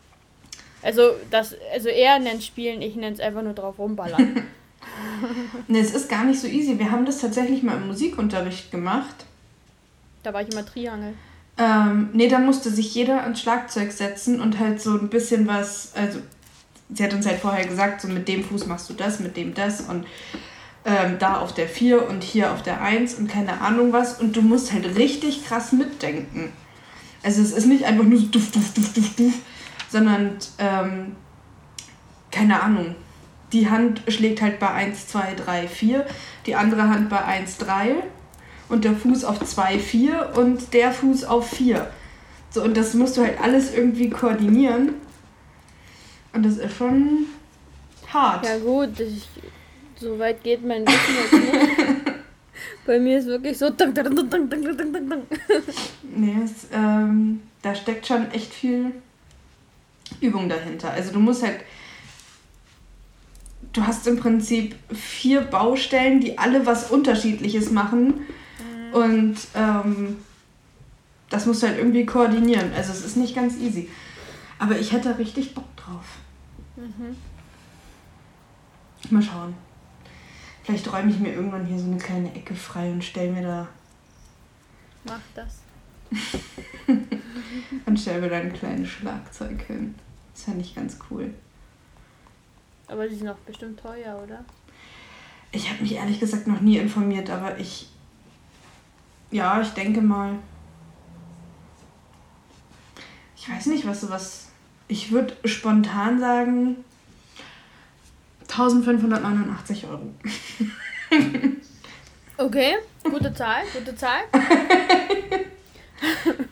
Also, 0.81 1.11
das, 1.31 1.55
also 1.73 1.87
er 1.89 2.19
nennt 2.19 2.43
Spielen, 2.43 2.81
ich 2.81 2.95
nenne 2.95 3.13
es 3.13 3.19
einfach 3.19 3.41
nur 3.41 3.53
drauf 3.53 3.79
rumballern. 3.79 4.43
ne, 5.67 5.79
es 5.79 5.93
ist 5.93 6.09
gar 6.09 6.25
nicht 6.25 6.39
so 6.39 6.47
easy. 6.47 6.77
Wir 6.77 6.91
haben 6.91 7.05
das 7.05 7.19
tatsächlich 7.19 7.63
mal 7.63 7.77
im 7.77 7.87
Musikunterricht 7.87 8.69
gemacht. 8.71 9.25
Da 10.23 10.33
war 10.33 10.41
ich 10.41 10.51
immer 10.51 10.65
Triangel. 10.65 11.13
Ähm, 11.57 12.09
nee, 12.13 12.27
da 12.27 12.39
musste 12.39 12.71
sich 12.71 12.95
jeder 12.95 13.23
ans 13.23 13.41
Schlagzeug 13.41 13.91
setzen 13.91 14.41
und 14.41 14.59
halt 14.59 14.81
so 14.81 14.97
ein 14.97 15.09
bisschen 15.09 15.47
was, 15.47 15.91
also 15.95 16.19
sie 16.91 17.03
hat 17.03 17.13
uns 17.13 17.27
halt 17.27 17.39
vorher 17.39 17.65
gesagt, 17.65 18.01
so 18.01 18.07
mit 18.07 18.27
dem 18.27 18.43
Fuß 18.43 18.65
machst 18.65 18.89
du 18.89 18.93
das, 18.93 19.19
mit 19.19 19.37
dem 19.37 19.53
das 19.53 19.81
und 19.81 20.05
ähm, 20.85 21.17
da 21.19 21.39
auf 21.39 21.53
der 21.53 21.67
4 21.67 22.09
und 22.09 22.23
hier 22.23 22.51
auf 22.51 22.61
der 22.61 22.81
1 22.81 23.15
und 23.15 23.27
keine 23.27 23.61
Ahnung 23.61 23.93
was. 23.93 24.19
Und 24.19 24.35
du 24.35 24.41
musst 24.41 24.73
halt 24.73 24.97
richtig 24.97 25.45
krass 25.45 25.71
mitdenken. 25.71 26.51
Also 27.23 27.41
es 27.41 27.51
ist 27.51 27.67
nicht 27.67 27.85
einfach 27.85 28.03
nur 28.03 28.19
so 28.19 28.27
duft, 28.27 28.55
duft, 28.55 28.77
duft, 28.77 28.97
duft, 28.97 29.19
duft, 29.19 29.39
sondern 29.89 30.37
ähm, 30.57 31.15
keine 32.31 32.61
Ahnung. 32.61 32.95
Die 33.53 33.69
Hand 33.69 34.01
schlägt 34.07 34.41
halt 34.41 34.59
bei 34.59 34.69
1, 34.69 35.07
2, 35.07 35.35
3, 35.35 35.67
4, 35.67 36.05
die 36.47 36.55
andere 36.55 36.89
Hand 36.89 37.09
bei 37.09 37.23
1, 37.23 37.57
3 37.59 37.95
und 38.69 38.83
der 38.85 38.93
Fuß 38.93 39.23
auf 39.25 39.43
2, 39.43 39.79
4 39.79 40.33
und 40.35 40.73
der 40.73 40.91
Fuß 40.91 41.25
auf 41.25 41.49
4. 41.49 41.89
So, 42.49 42.63
und 42.63 42.77
das 42.77 42.93
musst 42.93 43.17
du 43.17 43.21
halt 43.21 43.39
alles 43.41 43.73
irgendwie 43.73 44.09
koordinieren. 44.09 44.95
Und 46.33 46.43
das 46.45 46.57
ist 46.57 46.75
schon 46.77 47.27
hart. 48.11 48.45
Ja 48.45 48.57
gut, 48.57 48.99
ich 48.99 49.27
so 50.03 50.19
weit 50.19 50.43
geht 50.43 50.65
mein 50.65 50.85
Wissen 50.85 51.15
jetzt 51.21 51.33
nicht. 51.33 52.13
Bei 52.85 52.99
mir 52.99 53.19
ist 53.19 53.27
wirklich 53.27 53.57
so. 53.57 53.69
nee, 56.03 56.35
es, 56.43 56.67
ähm, 56.73 57.41
da 57.61 57.73
steckt 57.73 58.05
schon 58.05 58.29
echt 58.31 58.53
viel 58.53 58.91
Übung 60.19 60.49
dahinter. 60.49 60.91
Also 60.91 61.13
du 61.13 61.19
musst 61.19 61.43
halt. 61.43 61.61
Du 63.71 63.87
hast 63.87 64.05
im 64.07 64.17
Prinzip 64.17 64.75
vier 64.93 65.41
Baustellen, 65.41 66.19
die 66.19 66.37
alle 66.37 66.65
was 66.65 66.91
Unterschiedliches 66.91 67.71
machen. 67.71 68.25
Und 68.93 69.35
ähm, 69.55 70.17
das 71.29 71.45
musst 71.45 71.63
du 71.63 71.67
halt 71.67 71.77
irgendwie 71.77 72.05
koordinieren. 72.05 72.71
Also 72.73 72.91
es 72.91 73.03
ist 73.03 73.17
nicht 73.17 73.35
ganz 73.35 73.57
easy. 73.57 73.89
Aber 74.59 74.77
ich 74.77 74.91
hätte 74.91 75.17
richtig 75.17 75.53
Bock 75.53 75.75
drauf. 75.75 76.05
Mhm. 76.75 77.15
Mal 79.09 79.21
schauen. 79.21 79.55
Vielleicht 80.63 80.91
räume 80.91 81.11
ich 81.11 81.19
mir 81.19 81.33
irgendwann 81.33 81.65
hier 81.65 81.77
so 81.77 81.85
eine 81.85 81.97
kleine 81.97 82.33
Ecke 82.33 82.55
frei 82.55 82.91
und 82.91 83.03
stelle 83.03 83.31
mir 83.31 83.41
da. 83.41 83.67
Mach 85.05 85.19
das. 85.35 85.59
und 87.85 87.99
stelle 87.99 88.21
mir 88.21 88.29
da 88.29 88.37
ein 88.37 88.53
kleines 88.53 88.89
Schlagzeug 88.89 89.61
hin. 89.63 89.95
Das 90.33 90.43
fände 90.43 90.61
ich 90.61 90.73
ganz 90.73 90.97
cool. 91.09 91.33
Aber 92.87 93.07
die 93.07 93.15
sind 93.15 93.27
auch 93.27 93.37
bestimmt 93.37 93.79
teuer, 93.79 94.21
oder? 94.23 94.45
Ich 95.51 95.69
habe 95.69 95.81
mich 95.81 95.93
ehrlich 95.93 96.19
gesagt 96.19 96.47
noch 96.47 96.61
nie 96.61 96.77
informiert, 96.77 97.29
aber 97.29 97.59
ich. 97.59 97.89
Ja, 99.33 99.59
ich 99.59 99.69
denke 99.69 99.99
mal. 99.99 100.35
Ich 103.35 103.49
weiß 103.49 103.65
nicht, 103.65 103.87
was 103.87 104.01
sowas. 104.01 104.49
Ich 104.87 105.11
würde 105.11 105.35
spontan 105.43 106.19
sagen, 106.19 106.85
1589 108.41 109.87
Euro. 109.87 110.13
okay, 112.37 112.75
gute 113.03 113.33
Zahl, 113.33 113.63
gute 113.73 113.95
Zahl. 113.95 114.21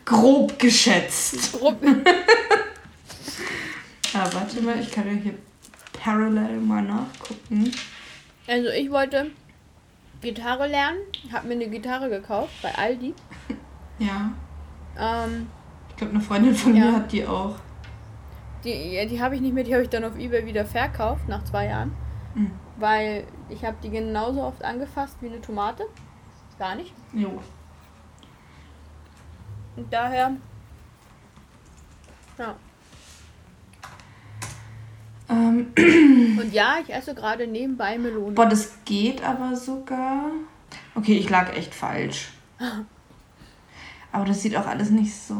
Grob 0.03 0.57
geschätzt. 0.57 1.53
Grob. 1.53 1.77
ah, 4.13 4.29
warte 4.33 4.61
mal, 4.63 4.81
ich 4.81 4.91
kann 4.91 5.05
ja 5.05 5.13
hier 5.21 5.35
parallel 5.93 6.59
mal 6.59 6.81
nachgucken. 6.81 7.71
Also 8.47 8.69
ich 8.69 8.89
wollte 8.89 9.29
Gitarre 10.21 10.67
lernen, 10.67 10.99
habe 11.31 11.47
mir 11.47 11.55
eine 11.55 11.67
Gitarre 11.67 12.09
gekauft 12.09 12.53
bei 12.61 12.73
Aldi. 12.75 13.13
Ja. 13.99 14.31
Ähm, 14.97 15.47
ich 15.89 15.95
glaube, 15.95 16.13
eine 16.13 16.21
Freundin 16.21 16.55
von 16.55 16.75
ja. 16.75 16.85
mir 16.85 16.93
hat 16.93 17.11
die 17.11 17.23
auch. 17.23 17.55
Die, 18.63 19.07
die 19.07 19.21
habe 19.21 19.35
ich 19.35 19.41
nicht 19.41 19.53
mehr, 19.53 19.63
die 19.63 19.75
habe 19.75 19.83
ich 19.83 19.89
dann 19.89 20.03
auf 20.03 20.17
Ebay 20.17 20.43
wieder 20.47 20.65
verkauft 20.65 21.27
nach 21.27 21.43
zwei 21.43 21.67
Jahren. 21.67 21.91
Mhm. 22.33 22.49
Weil 22.77 23.25
ich 23.49 23.63
habe 23.63 23.77
die 23.83 23.91
genauso 23.91 24.41
oft 24.41 24.63
angefasst 24.63 25.17
wie 25.21 25.27
eine 25.27 25.39
Tomate. 25.39 25.83
Gar 26.57 26.75
nicht. 26.75 26.93
Jo. 27.13 27.39
Und 29.75 29.93
daher. 29.93 30.31
Ja. 32.39 32.55
Ähm. 35.31 35.67
Und 36.39 36.53
ja, 36.53 36.77
ich 36.83 36.93
esse 36.93 37.15
gerade 37.15 37.47
nebenbei 37.47 37.97
Melone. 37.97 38.33
Boah, 38.33 38.47
das 38.47 38.73
geht 38.85 39.23
aber 39.23 39.55
sogar. 39.55 40.25
Okay, 40.95 41.17
ich 41.17 41.29
lag 41.29 41.55
echt 41.55 41.73
falsch. 41.73 42.29
Aber 44.11 44.25
das 44.25 44.41
sieht 44.41 44.57
auch 44.57 44.67
alles 44.67 44.89
nicht 44.89 45.15
so 45.15 45.35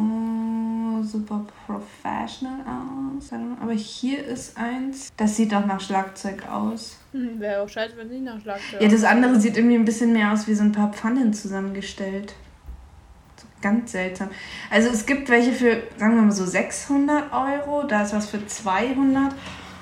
super 1.04 1.46
professional 1.66 2.62
aus. 2.62 3.30
Aber 3.62 3.74
hier 3.74 4.26
ist 4.26 4.58
eins. 4.58 5.10
Das 5.18 5.36
sieht 5.36 5.52
doch 5.52 5.66
nach 5.66 5.82
Schlagzeug 5.82 6.48
aus. 6.50 6.98
Hm, 7.12 7.40
Wäre 7.40 7.62
auch 7.62 7.70
scheiße, 7.70 7.98
wenn 7.98 8.08
es 8.08 8.14
nicht 8.14 8.24
nach 8.24 8.42
Schlagzeug 8.42 8.82
Ja, 8.82 8.88
das 8.88 9.04
andere 9.04 9.40
sieht 9.40 9.58
irgendwie 9.58 9.76
ein 9.76 9.86
bisschen 9.86 10.14
mehr 10.14 10.32
aus 10.32 10.48
wie 10.48 10.54
so 10.54 10.64
ein 10.64 10.72
paar 10.72 10.94
Pfannen 10.94 11.34
zusammengestellt. 11.34 12.34
So 13.36 13.48
ganz 13.62 13.92
seltsam. 13.92 14.30
Also 14.70 14.90
es 14.90 15.06
gibt 15.06 15.28
welche 15.30 15.52
für, 15.52 15.84
sagen 15.98 16.16
wir 16.16 16.22
mal 16.22 16.32
so 16.32 16.46
600 16.46 17.34
Euro. 17.34 17.84
Da 17.84 18.04
ist 18.04 18.14
was 18.14 18.30
für 18.30 18.46
200. 18.46 19.34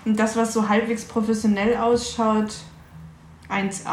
Und 0.05 0.19
das, 0.19 0.35
was 0.35 0.53
so 0.53 0.69
halbwegs 0.69 1.05
professionell 1.05 1.75
ausschaut, 1.77 2.53
1,8. 3.49 3.83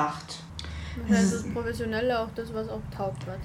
Das 1.08 1.18
heißt, 1.18 1.34
das 1.34 1.44
Professionelle 1.52 2.20
auch 2.20 2.30
das, 2.34 2.54
was 2.54 2.68
auch 2.68 2.80
taugt 2.94 3.26
wird. 3.26 3.38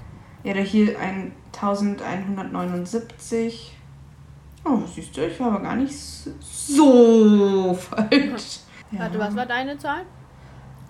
Ja, 0.44 0.54
der 0.54 0.64
hier 0.64 0.98
ein 0.98 1.32
1179. 1.52 3.76
Oh, 4.64 4.78
siehst 4.92 5.16
du, 5.16 5.26
ich 5.26 5.38
war 5.40 5.48
aber 5.48 5.60
gar 5.60 5.76
nicht 5.76 5.96
so 6.40 7.74
falsch. 7.74 8.60
Ja. 8.92 9.00
Warte, 9.00 9.18
was 9.18 9.34
war 9.34 9.46
deine 9.46 9.76
Zahl? 9.78 10.02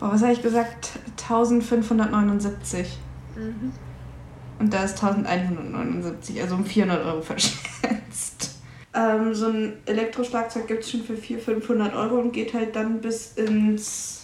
Boah, 0.00 0.12
was 0.12 0.22
habe 0.22 0.32
ich 0.32 0.42
gesagt? 0.42 0.98
1579. 1.20 2.98
Mhm. 3.36 3.72
Und 4.58 4.74
da 4.74 4.82
ist 4.82 5.00
1179, 5.00 6.42
also 6.42 6.56
um 6.56 6.64
400 6.64 7.06
Euro 7.06 7.22
verschätzt. 7.22 8.51
Ähm, 8.94 9.34
so 9.34 9.46
ein 9.46 9.78
Elektroschlagzeug 9.86 10.66
gibt 10.66 10.84
es 10.84 10.90
schon 10.90 11.02
für 11.02 11.16
400, 11.16 11.44
500 11.44 11.94
Euro 11.94 12.16
und 12.16 12.32
geht 12.32 12.52
halt 12.52 12.76
dann 12.76 13.00
bis 13.00 13.32
ins 13.34 14.22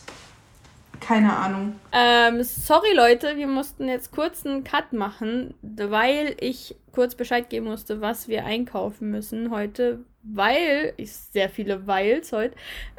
keine 1.01 1.35
Ahnung. 1.35 1.79
Ähm, 1.93 2.43
sorry 2.43 2.93
Leute, 2.95 3.37
wir 3.37 3.47
mussten 3.47 3.89
jetzt 3.89 4.11
kurz 4.11 4.45
einen 4.45 4.65
Cut 4.65 4.93
machen, 4.93 5.55
weil 5.63 6.37
ich 6.41 6.75
kurz 6.93 7.15
Bescheid 7.15 7.49
geben 7.49 7.67
musste, 7.67 8.01
was 8.01 8.29
wir 8.29 8.45
einkaufen 8.45 9.11
müssen 9.11 9.51
heute, 9.51 10.01
weil, 10.23 10.93
ich 10.97 11.13
sehr 11.13 11.49
viele 11.49 11.87
Weils 11.87 12.33
heute, 12.33 12.55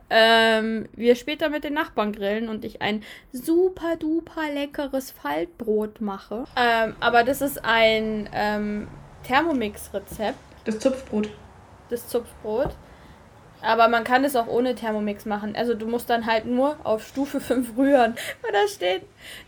ähm, 0.09 0.87
wir 0.95 1.15
später 1.15 1.49
mit 1.49 1.63
den 1.63 1.73
Nachbarn 1.73 2.13
grillen 2.13 2.49
und 2.49 2.65
ich 2.65 2.81
ein 2.81 3.03
super 3.31 3.95
duper 3.95 4.51
leckeres 4.51 5.11
Faltbrot 5.11 6.01
mache. 6.01 6.45
Ähm, 6.55 6.95
aber 6.99 7.23
das 7.23 7.41
ist 7.41 7.63
ein 7.63 8.27
ähm, 8.33 8.87
Thermomix-Rezept. 9.23 10.37
Das 10.65 10.79
Zupfbrot. 10.79 11.29
Das 11.89 12.07
Zupfbrot. 12.07 12.69
Aber 13.61 13.89
man 13.89 14.05
kann 14.05 14.23
es 14.23 14.37
auch 14.37 14.47
ohne 14.47 14.73
Thermomix 14.73 15.25
machen. 15.25 15.53
Also 15.55 15.73
du 15.73 15.85
musst 15.85 16.09
dann 16.09 16.25
halt 16.25 16.45
nur 16.45 16.77
auf 16.85 17.05
Stufe 17.05 17.41
5 17.41 17.75
rühren. 17.77 18.15
Weil 18.41 18.51
da 18.53 18.67
steht, 18.67 19.01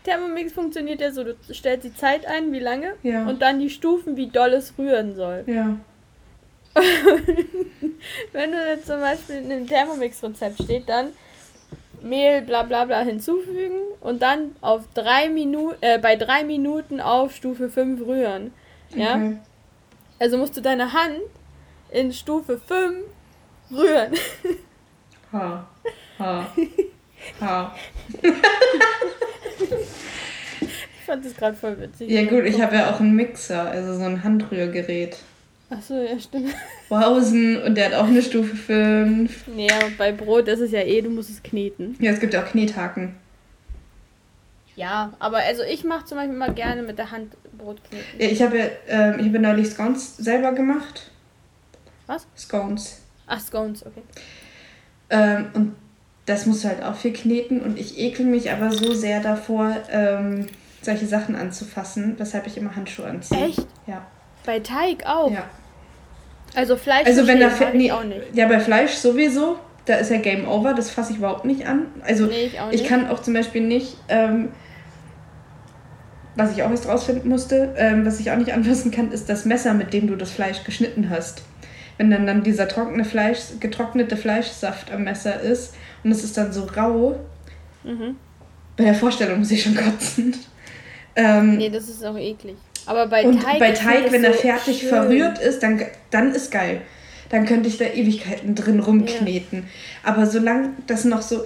Thermomix 0.04 0.52
funktioniert 0.52 1.00
ja 1.00 1.12
so, 1.12 1.24
du 1.24 1.34
stellst 1.52 1.84
die 1.86 1.94
Zeit 1.94 2.26
ein, 2.26 2.52
wie 2.52 2.58
lange, 2.58 2.94
Ja. 3.02 3.26
und 3.26 3.40
dann 3.40 3.58
die 3.58 3.70
Stufen, 3.70 4.16
wie 4.16 4.26
doll 4.28 4.52
es 4.52 4.74
rühren 4.76 5.14
soll. 5.14 5.44
Ja. 5.46 5.76
Wenn 8.32 8.52
du 8.52 8.58
jetzt 8.68 8.86
zum 8.86 9.00
Beispiel 9.00 9.36
in 9.36 9.52
einem 9.52 9.66
Thermomix-Rezept 9.66 10.62
steht, 10.62 10.88
dann 10.88 11.08
Mehl 12.02 12.42
bla 12.42 12.62
bla 12.64 12.84
bla 12.84 13.00
hinzufügen 13.02 13.78
und 14.00 14.22
dann 14.22 14.56
auf 14.60 14.82
drei 14.94 15.28
Minuten, 15.28 15.76
äh, 15.82 15.98
bei 15.98 16.16
drei 16.16 16.42
Minuten 16.44 17.00
auf 17.00 17.34
Stufe 17.34 17.68
5 17.70 18.00
rühren. 18.06 18.52
Ja? 18.94 19.14
Okay. 19.14 19.36
Also 20.18 20.36
musst 20.38 20.56
du 20.56 20.60
deine 20.60 20.92
Hand 20.92 21.20
in 21.92 22.12
Stufe 22.12 22.58
5 22.58 23.04
rühren. 23.70 24.12
Ha. 25.32 25.66
Ha. 26.18 26.46
Ha. 27.40 27.76
Ich 31.02 31.06
fand 31.06 31.24
das 31.26 31.34
gerade 31.34 31.56
voll 31.56 31.80
witzig. 31.80 32.08
Ja 32.08 32.24
gut, 32.24 32.44
ich 32.44 32.60
habe 32.62 32.76
ja 32.76 32.88
auch 32.90 33.00
einen 33.00 33.16
Mixer, 33.16 33.68
also 33.68 33.94
so 33.94 34.04
ein 34.04 34.22
Handrührgerät. 34.22 35.16
Achso, 35.68 35.94
ja, 35.94 36.18
stimmt. 36.20 36.54
Wausen 36.88 37.60
und 37.60 37.74
der 37.74 37.86
hat 37.86 37.94
auch 37.94 38.06
eine 38.06 38.22
Stufe 38.22 38.54
5. 38.54 39.48
Nee, 39.48 39.68
aber 39.68 39.90
bei 39.98 40.12
Brot 40.12 40.46
ist 40.46 40.60
es 40.60 40.70
ja 40.70 40.78
eh, 40.80 41.02
du 41.02 41.10
musst 41.10 41.28
es 41.28 41.42
kneten. 41.42 41.96
Ja, 41.98 42.12
es 42.12 42.20
gibt 42.20 42.34
ja 42.34 42.44
auch 42.44 42.48
Knethaken. 42.48 43.16
Ja, 44.76 45.12
aber 45.18 45.38
also 45.38 45.64
ich 45.64 45.82
mache 45.82 46.04
zum 46.04 46.18
Beispiel 46.18 46.36
immer 46.36 46.50
gerne 46.50 46.82
mit 46.82 46.98
der 46.98 47.10
Hand 47.10 47.34
Brot 47.58 47.80
kneten. 47.90 48.06
Ja, 48.18 48.28
ich 48.28 48.40
habe 48.40 48.58
ja, 48.58 48.64
ähm, 48.86 49.18
ich 49.18 49.26
habe 49.26 49.40
neulich 49.40 49.70
Scones 49.70 50.16
selber 50.18 50.52
gemacht. 50.52 51.10
Was? 52.06 52.26
Scones. 52.36 53.00
Ach, 53.26 53.40
Scones, 53.40 53.84
okay. 53.86 54.02
Ähm, 55.10 55.46
und 55.54 55.76
das 56.26 56.46
musst 56.46 56.64
du 56.64 56.68
halt 56.68 56.82
auch 56.82 56.94
viel 56.94 57.12
kneten 57.12 57.60
und 57.60 57.78
ich 57.78 57.98
ekel 57.98 58.26
mich 58.26 58.50
aber 58.50 58.70
so 58.72 58.92
sehr 58.94 59.20
davor, 59.20 59.76
ähm, 59.90 60.46
solche 60.80 61.06
Sachen 61.06 61.34
anzufassen, 61.36 62.14
weshalb 62.18 62.46
ich 62.46 62.56
immer 62.56 62.74
Handschuhe 62.76 63.06
anziehe. 63.06 63.46
Echt? 63.46 63.66
Ja. 63.86 64.06
Bei 64.46 64.60
Teig 64.60 65.04
auch. 65.06 65.30
ja. 65.30 65.44
Also 66.54 66.76
Fleisch 66.76 67.06
Also 67.06 67.26
wenn 67.26 67.40
da 67.40 67.48
ich 67.48 67.74
nee, 67.74 67.90
auch 67.92 68.04
nicht. 68.04 68.20
ja 68.34 68.46
bei 68.46 68.60
Fleisch 68.60 68.92
sowieso, 68.94 69.56
da 69.86 69.94
ist 69.94 70.10
ja 70.10 70.18
Game 70.18 70.46
Over, 70.46 70.74
das 70.74 70.90
fasse 70.90 71.12
ich 71.12 71.18
überhaupt 71.18 71.44
nicht 71.46 71.66
an. 71.66 71.86
Also 72.06 72.26
Nee, 72.26 72.44
ich 72.46 72.60
auch 72.60 72.70
ich 72.70 72.82
nicht. 72.82 72.88
kann 72.90 73.08
auch 73.08 73.22
zum 73.22 73.32
Beispiel 73.34 73.62
nicht, 73.62 73.96
ähm, 74.08 74.50
was 76.36 76.52
ich 76.52 76.62
auch 76.62 76.70
erst 76.70 76.88
rausfinden 76.88 77.28
musste, 77.30 77.74
ähm, 77.76 78.04
was 78.04 78.20
ich 78.20 78.30
auch 78.30 78.36
nicht 78.36 78.52
anfassen 78.52 78.90
kann, 78.90 79.12
ist 79.12 79.28
das 79.28 79.44
Messer, 79.44 79.72
mit 79.74 79.92
dem 79.92 80.06
du 80.08 80.16
das 80.16 80.30
Fleisch 80.30 80.62
geschnitten 80.64 81.08
hast. 81.10 81.42
Wenn 82.02 82.10
dann, 82.10 82.26
dann 82.26 82.42
dieser 82.42 82.66
trockene 82.66 83.04
Fleisch, 83.04 83.38
getrocknete 83.60 84.16
Fleischsaft 84.16 84.90
am 84.90 85.04
Messer 85.04 85.40
ist 85.40 85.74
und 86.02 86.10
es 86.10 86.24
ist 86.24 86.36
dann 86.36 86.52
so 86.52 86.64
rau, 86.76 87.14
Mhm. 87.84 88.16
bei 88.76 88.82
der 88.84 88.94
Vorstellung 88.96 89.38
muss 89.38 89.52
ich 89.52 89.62
schon 89.62 89.76
kotzen. 89.76 90.34
Ähm, 91.14 91.58
Nee, 91.58 91.70
das 91.70 91.88
ist 91.88 92.04
auch 92.04 92.16
eklig. 92.18 92.56
Aber 92.86 93.06
bei 93.06 93.24
und 93.24 93.40
Teig. 93.40 93.60
bei 93.60 93.70
Teig, 93.70 94.10
wenn 94.10 94.24
er 94.24 94.32
so 94.32 94.40
fertig 94.40 94.80
schön. 94.80 94.88
verrührt 94.88 95.38
ist, 95.38 95.62
dann, 95.62 95.80
dann 96.10 96.34
ist 96.34 96.50
geil. 96.50 96.80
Dann 97.30 97.46
könnte 97.46 97.68
ich 97.68 97.78
da 97.78 97.84
Ewigkeiten 97.84 98.56
drin 98.56 98.80
rumkneten. 98.80 99.68
Aber 100.02 100.26
solange 100.26 100.70
das 100.88 101.04
noch 101.04 101.22
so 101.22 101.44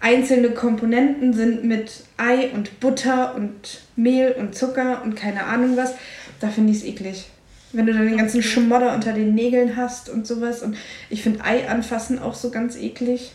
einzelne 0.00 0.50
Komponenten 0.52 1.34
sind 1.34 1.64
mit 1.64 2.02
Ei 2.16 2.48
und 2.54 2.80
Butter 2.80 3.34
und 3.34 3.82
Mehl 3.94 4.32
und 4.38 4.54
Zucker 4.54 5.02
und 5.04 5.16
keine 5.16 5.44
Ahnung 5.44 5.76
was, 5.76 5.92
da 6.40 6.48
finde 6.48 6.72
ich 6.72 6.78
es 6.78 6.84
eklig. 6.84 7.26
Wenn 7.72 7.86
du 7.86 7.92
dann 7.92 8.06
den 8.06 8.16
ganzen 8.16 8.42
Schmodder 8.42 8.94
unter 8.94 9.12
den 9.12 9.34
Nägeln 9.34 9.76
hast 9.76 10.08
und 10.08 10.26
sowas. 10.26 10.62
Und 10.62 10.76
ich 11.10 11.22
finde 11.22 11.44
Ei 11.44 11.68
anfassen 11.68 12.18
auch 12.18 12.34
so 12.34 12.50
ganz 12.50 12.76
eklig. 12.76 13.32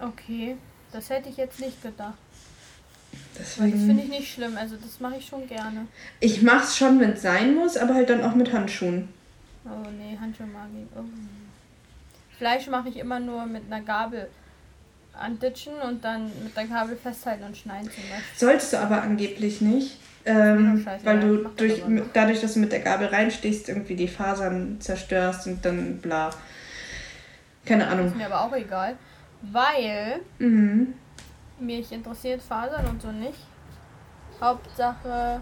Okay, 0.00 0.56
das 0.92 1.08
hätte 1.08 1.28
ich 1.28 1.36
jetzt 1.36 1.60
nicht 1.60 1.82
gedacht. 1.82 2.18
Das 3.38 3.54
finde 3.54 4.02
ich 4.02 4.08
nicht 4.08 4.32
schlimm. 4.32 4.56
Also 4.56 4.76
das 4.76 5.00
mache 5.00 5.16
ich 5.18 5.26
schon 5.26 5.46
gerne. 5.48 5.86
Ich 6.20 6.42
mach's 6.42 6.76
schon, 6.76 7.00
wenn 7.00 7.12
es 7.12 7.22
sein 7.22 7.54
muss, 7.54 7.76
aber 7.76 7.94
halt 7.94 8.10
dann 8.10 8.22
auch 8.22 8.34
mit 8.34 8.52
Handschuhen. 8.52 9.08
Oh 9.64 9.88
nee, 9.98 10.16
Handschuhe 10.20 10.46
mag 10.46 10.68
ich. 10.76 10.86
Oh. 10.96 11.04
Fleisch 12.36 12.66
mache 12.66 12.88
ich 12.88 12.96
immer 12.96 13.20
nur 13.20 13.46
mit 13.46 13.62
einer 13.70 13.80
Gabel 13.80 14.28
anditschen 15.18 15.74
und 15.88 16.04
dann 16.04 16.30
mit 16.42 16.56
der 16.56 16.66
Gabel 16.66 16.96
festhalten 16.96 17.44
und 17.44 17.56
schneiden 17.56 17.84
zum 17.84 18.02
Beispiel. 18.02 18.36
Sollst 18.36 18.72
du 18.72 18.78
aber 18.78 19.02
angeblich 19.02 19.60
nicht. 19.60 19.96
Ähm, 20.26 20.76
doch 20.78 20.84
scheißegal, 20.84 21.14
weil 21.14 21.20
du 21.20 21.42
mach 21.42 21.50
das 21.50 21.56
durch, 21.56 21.82
dadurch, 22.12 22.40
dass 22.40 22.54
du 22.54 22.60
mit 22.60 22.72
der 22.72 22.80
Gabel 22.80 23.08
reinstichst, 23.08 23.68
irgendwie 23.68 23.94
die 23.96 24.08
Fasern 24.08 24.80
zerstörst 24.80 25.46
und 25.46 25.64
dann 25.64 25.98
bla. 25.98 26.30
Keine 27.66 27.84
Ist 27.84 27.92
Ahnung. 27.92 28.16
mir 28.16 28.26
aber 28.26 28.40
auch 28.42 28.52
egal. 28.56 28.96
Weil 29.42 30.20
Mhm. 30.38 30.94
mich 31.60 31.92
interessiert 31.92 32.40
Fasern 32.42 32.86
und 32.86 33.02
so 33.02 33.12
nicht. 33.12 33.38
Hauptsache, 34.40 35.40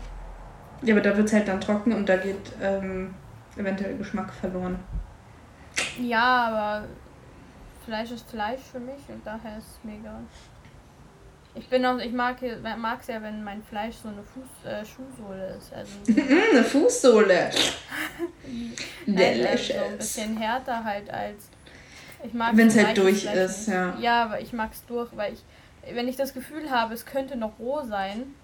Ja, 0.82 0.94
aber 0.94 1.00
da 1.00 1.16
wird 1.16 1.28
es 1.28 1.32
halt 1.32 1.48
dann 1.48 1.60
trocken 1.60 1.92
und 1.92 2.08
da 2.08 2.16
geht 2.16 2.52
ähm, 2.60 3.14
eventuell 3.56 3.96
Geschmack 3.96 4.32
verloren. 4.32 4.78
ja, 6.00 6.48
aber 6.48 6.84
Fleisch 7.84 8.10
ist 8.10 8.28
Fleisch 8.30 8.60
für 8.70 8.80
mich 8.80 9.00
und 9.08 9.24
daher 9.24 9.58
ist 9.58 9.66
es 9.78 9.84
mir 9.84 9.94
egal. 9.96 10.20
Ich 11.54 11.68
bin 11.68 11.84
auch, 11.84 11.98
ich 11.98 12.12
mag 12.12 12.36
es 12.40 13.06
ja, 13.08 13.22
wenn 13.22 13.44
mein 13.44 13.62
Fleisch 13.62 13.96
so 13.96 14.08
eine 14.08 14.22
Fuß, 14.22 14.70
äh, 14.70 14.84
Schuhsohle 14.84 15.54
ist. 15.58 15.72
Also 15.72 15.92
so, 16.04 16.12
Mm, 16.12 16.50
eine 16.52 16.64
Fußsohle. 16.64 17.50
Also 18.44 18.58
so 19.06 19.10
ein 19.10 19.16
Delicious. 19.16 19.96
bisschen 19.98 20.36
härter 20.36 20.82
halt 20.84 21.10
als. 21.10 21.44
Ich 22.24 22.32
mag 22.32 22.56
Wenn's 22.56 22.74
so 22.74 22.84
halt 22.84 22.96
durch 22.96 23.22
Fleisch 23.22 23.36
ist, 23.36 23.68
nicht. 23.68 23.74
ja. 23.76 23.98
Ja, 24.00 24.24
aber 24.24 24.40
ich 24.40 24.52
mag 24.52 24.70
es 24.72 24.84
durch, 24.86 25.10
weil 25.16 25.32
ich, 25.34 25.42
wenn 25.94 26.08
ich 26.08 26.16
das 26.16 26.32
Gefühl 26.34 26.70
habe, 26.70 26.94
es 26.94 27.04
könnte 27.04 27.36
noch 27.36 27.58
roh 27.58 27.82
sein, 27.84 28.34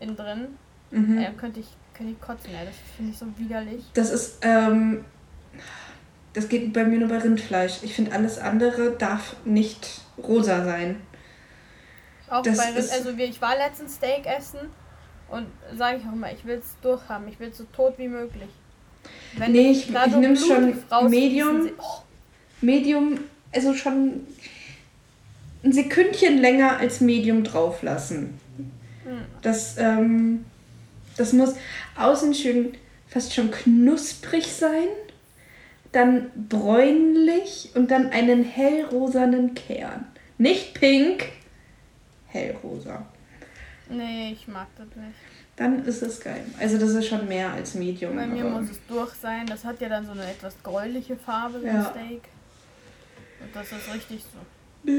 innen 0.00 0.16
drin, 0.16 0.58
Mhm. 0.90 1.18
äh, 1.18 1.30
könnte 1.36 1.60
ich, 1.60 1.66
könnte 1.96 2.12
ich 2.12 2.20
kotzen, 2.20 2.50
ey. 2.54 2.66
Das 2.66 2.74
finde 2.96 3.12
ich 3.12 3.18
so 3.18 3.26
widerlich. 3.38 3.84
Das 3.94 4.10
ist, 4.10 4.38
ähm, 4.42 5.04
das 6.34 6.48
geht 6.48 6.72
bei 6.72 6.84
mir 6.84 6.98
nur 6.98 7.08
bei 7.08 7.18
Rindfleisch. 7.18 7.82
Ich 7.82 7.94
finde, 7.94 8.12
alles 8.12 8.38
andere 8.38 8.92
darf 8.96 9.36
nicht 9.44 10.00
rosa 10.18 10.64
sein. 10.64 11.00
Auch 12.30 12.42
Das 12.42 12.56
bei 12.56 12.64
Rind, 12.72 12.90
also 12.90 13.10
ich 13.16 13.40
war 13.42 13.56
letztens 13.56 13.94
Steak 13.96 14.26
essen 14.26 14.60
und 15.28 15.46
sage 15.76 15.98
ich 15.98 16.04
auch 16.08 16.12
immer, 16.12 16.32
ich 16.32 16.44
will 16.44 16.56
es 16.58 16.76
durchhaben, 16.82 17.28
ich 17.28 17.38
will 17.38 17.48
es 17.48 17.58
so 17.58 17.64
tot 17.74 17.94
wie 17.98 18.08
möglich. 18.08 18.48
Wenn 19.36 19.52
Nee, 19.52 19.70
ich- 19.72 19.90
ich 19.90 20.16
nehm's 20.16 20.46
Blut 20.46 20.82
schon 20.90 21.10
Medium. 21.10 21.70
Oh, 21.78 22.02
Medium, 22.62 23.18
also 23.54 23.74
schon 23.74 24.26
ein 25.62 25.72
Sekündchen 25.72 26.38
länger 26.38 26.78
als 26.78 27.00
Medium 27.00 27.44
drauf 27.44 27.82
lassen. 27.82 28.38
Hm. 29.04 29.18
Das, 29.42 29.76
ähm, 29.78 30.44
das 31.16 31.32
muss 31.32 31.54
außen 31.98 32.32
schön 32.34 32.74
fast 33.08 33.34
schon 33.34 33.50
knusprig 33.50 34.46
sein, 34.52 34.88
dann 35.92 36.30
bräunlich 36.48 37.70
und 37.74 37.90
dann 37.90 38.10
einen 38.10 38.44
hellrosanen 38.44 39.54
Kern. 39.54 40.06
Nicht 40.38 40.74
pink, 40.74 41.26
hellrosa. 42.34 43.04
nee, 43.88 44.32
ich 44.32 44.46
mag 44.48 44.66
das 44.76 44.86
nicht. 44.96 45.14
Dann 45.56 45.84
ist 45.84 46.02
es 46.02 46.20
geil. 46.20 46.44
Also 46.58 46.78
das 46.78 46.90
ist 46.90 47.06
schon 47.06 47.28
mehr 47.28 47.52
als 47.52 47.74
Medium. 47.74 48.16
Bei 48.16 48.26
mir 48.26 48.44
muss 48.44 48.70
es 48.70 48.80
durch 48.88 49.12
sein. 49.14 49.46
Das 49.46 49.64
hat 49.64 49.80
ja 49.80 49.88
dann 49.88 50.04
so 50.04 50.10
eine 50.12 50.24
etwas 50.24 50.60
gräuliche 50.62 51.16
Farbe, 51.16 51.60
so 51.60 51.66
Ja. 51.66 51.84
Steak. 51.90 52.22
Und 53.40 53.54
das 53.54 53.70
ist 53.70 53.94
richtig 53.94 54.24
so. 54.24 54.90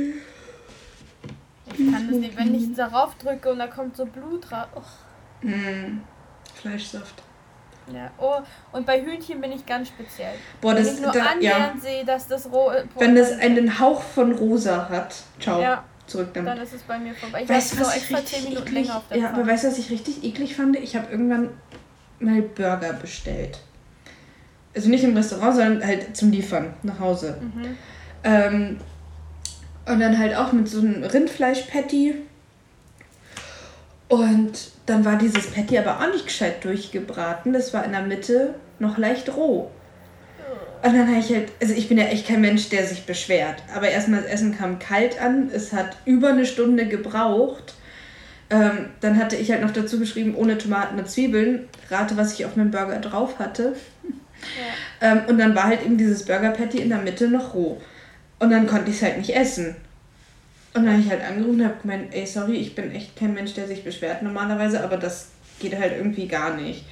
Ich 1.77 1.91
kann 1.91 2.07
das 2.09 2.17
nicht, 2.17 2.37
wenn 2.37 2.55
ich 2.55 2.73
darauf 2.73 3.15
drücke 3.15 3.51
und 3.51 3.59
da 3.59 3.67
kommt 3.67 3.97
so 3.97 4.05
Blut 4.05 4.51
raus. 4.51 4.67
Oh, 4.75 4.81
Mm, 5.41 5.99
Fleischsaft. 6.55 7.21
ja. 7.93 8.09
oh, 8.17 8.37
und 8.71 8.85
bei 8.85 9.03
Hühnchen 9.03 9.41
bin 9.41 9.51
ich 9.51 9.65
ganz 9.65 9.89
speziell. 9.89 10.33
Boah, 10.61 10.73
wenn 10.73 10.83
das, 10.83 10.93
ich 10.95 11.01
nur 11.01 11.11
da, 11.11 11.19
ja. 11.19 11.31
annähernd 11.31 11.81
sehe, 11.81 12.05
dass 12.05 12.27
das 12.27 12.49
roh. 12.51 12.71
Wenn 12.97 13.15
das 13.15 13.33
einen 13.33 13.77
Hauch 13.79 14.01
von 14.01 14.31
rosa 14.31 14.87
hat, 14.89 15.13
ciao, 15.39 15.61
Ja, 15.61 15.83
zurück 16.07 16.29
damit. 16.33 16.49
dann 16.49 16.61
ist 16.61 16.73
es 16.73 16.81
bei 16.83 16.97
mir 16.97 17.13
vorbei. 17.13 17.41
Ich 17.41 17.47
so 17.47 17.79
was 17.79 17.95
ich 17.95 18.01
extra 18.01 18.25
10 18.25 18.39
richtig 18.47 18.67
eklig, 18.67 18.91
Ja, 19.15 19.31
aber 19.31 19.47
weißt 19.47 19.63
du, 19.63 19.67
was 19.69 19.77
ich 19.77 19.89
richtig 19.89 20.23
eklig 20.23 20.55
fand? 20.55 20.75
Ich 20.77 20.95
habe 20.95 21.11
irgendwann 21.11 21.49
mal 22.19 22.41
Burger 22.41 22.93
bestellt. 22.93 23.59
Also 24.75 24.89
nicht 24.89 25.03
im 25.03 25.15
Restaurant, 25.15 25.55
sondern 25.55 25.85
halt 25.85 26.15
zum 26.15 26.31
Liefern 26.31 26.73
nach 26.83 26.99
Hause. 26.99 27.37
Mhm. 27.41 27.77
Ähm, 28.23 28.79
und 29.85 29.99
dann 29.99 30.17
halt 30.17 30.35
auch 30.35 30.51
mit 30.51 30.67
so 30.67 30.79
einem 30.79 31.03
Rindfleisch-Patty 31.03 32.15
Und 34.07 34.71
dann 34.85 35.05
war 35.05 35.17
dieses 35.17 35.51
Patty 35.51 35.77
aber 35.77 35.99
auch 35.99 36.11
nicht 36.11 36.25
gescheit 36.25 36.63
durchgebraten. 36.63 37.53
Das 37.53 37.73
war 37.73 37.85
in 37.85 37.91
der 37.91 38.01
Mitte 38.01 38.55
noch 38.79 38.97
leicht 38.97 39.35
roh. 39.35 39.71
Und 40.85 40.93
dann 40.93 41.07
habe 41.07 41.17
ich 41.17 41.31
halt, 41.31 41.51
also 41.59 41.73
ich 41.73 41.89
bin 41.89 41.97
ja 41.97 42.05
echt 42.05 42.27
kein 42.27 42.41
Mensch, 42.41 42.69
der 42.69 42.85
sich 42.85 43.07
beschwert. 43.07 43.55
Aber 43.73 43.89
erstmal 43.89 44.21
das 44.21 44.29
Essen 44.29 44.55
kam 44.55 44.77
kalt 44.77 45.19
an. 45.19 45.49
Es 45.51 45.73
hat 45.73 45.97
über 46.05 46.29
eine 46.29 46.45
Stunde 46.45 46.85
gebraucht. 46.85 47.73
Ähm, 48.51 48.89
dann 49.01 49.17
hatte 49.17 49.35
ich 49.35 49.49
halt 49.49 49.63
noch 49.63 49.73
dazu 49.73 49.97
geschrieben, 49.97 50.35
ohne 50.35 50.59
Tomaten 50.59 50.99
und 50.99 51.09
Zwiebeln. 51.09 51.67
Rate, 51.89 52.17
was 52.17 52.33
ich 52.33 52.45
auf 52.45 52.55
meinem 52.55 52.69
Burger 52.69 52.99
drauf 52.99 53.39
hatte. 53.39 53.75
Ja. 55.01 55.11
Ähm, 55.11 55.21
und 55.27 55.39
dann 55.39 55.55
war 55.55 55.63
halt 55.63 55.83
eben 55.83 55.97
dieses 55.97 56.23
Burger 56.23 56.51
Patty 56.51 56.77
in 56.77 56.89
der 56.89 56.99
Mitte 56.99 57.29
noch 57.29 57.55
roh. 57.55 57.81
Und 58.37 58.51
dann 58.51 58.67
konnte 58.67 58.91
ich 58.91 58.97
es 58.97 59.01
halt 59.01 59.17
nicht 59.17 59.35
essen. 59.35 59.75
Und 60.75 60.85
dann 60.85 60.93
habe 60.93 61.01
ich 61.01 61.09
halt 61.09 61.23
angerufen 61.27 61.61
und 61.61 61.65
habe 61.65 61.81
gemeint, 61.81 62.13
ey, 62.13 62.27
sorry, 62.27 62.57
ich 62.57 62.75
bin 62.75 62.91
echt 62.91 63.15
kein 63.15 63.33
Mensch, 63.33 63.55
der 63.55 63.65
sich 63.65 63.83
beschwert 63.83 64.21
normalerweise, 64.21 64.83
aber 64.83 64.97
das 64.97 65.29
geht 65.59 65.75
halt 65.79 65.93
irgendwie 65.97 66.27
gar 66.27 66.55
nicht. 66.55 66.85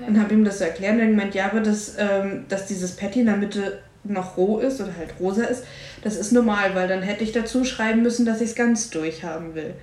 Ja. 0.00 0.06
Und 0.06 0.20
habe 0.20 0.34
ihm 0.34 0.44
das 0.44 0.58
so 0.58 0.64
erklärt 0.64 0.94
und 0.94 1.00
er 1.00 1.06
gemeint, 1.06 1.34
ja, 1.34 1.46
aber 1.46 1.60
das, 1.60 1.96
ähm, 1.98 2.44
dass 2.48 2.66
dieses 2.66 2.96
Patty 2.96 3.20
in 3.20 3.26
der 3.26 3.36
Mitte 3.36 3.82
noch 4.04 4.36
roh 4.36 4.58
ist 4.58 4.80
oder 4.80 4.96
halt 4.96 5.14
rosa 5.20 5.44
ist, 5.44 5.64
das 6.02 6.16
ist 6.16 6.32
normal, 6.32 6.74
weil 6.74 6.88
dann 6.88 7.02
hätte 7.02 7.22
ich 7.22 7.32
dazu 7.32 7.64
schreiben 7.64 8.02
müssen, 8.02 8.26
dass 8.26 8.40
ich 8.40 8.50
es 8.50 8.54
ganz 8.54 8.90
durchhaben 8.90 9.54
will. 9.54 9.74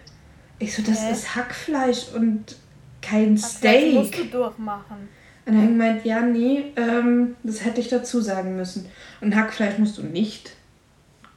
Ich 0.60 0.76
so, 0.76 0.82
das 0.82 1.06
Hä? 1.06 1.12
ist 1.12 1.36
Hackfleisch 1.36 2.08
und 2.14 2.58
kein 3.02 3.38
Steak. 3.38 3.96
Das 3.96 4.04
musst 4.04 4.18
du 4.18 4.26
durchmachen. 4.26 5.10
Und 5.46 5.56
er 5.56 5.62
hat 5.62 5.70
gemeint, 5.70 6.06
ja, 6.06 6.22
nee, 6.22 6.74
ähm, 6.76 7.36
das 7.44 7.64
hätte 7.64 7.80
ich 7.80 7.88
dazu 7.88 8.22
sagen 8.22 8.56
müssen. 8.56 8.86
Und 9.22 9.36
Hackfleisch 9.36 9.78
musst 9.78 9.98
du 9.98 10.04
nicht 10.04 10.52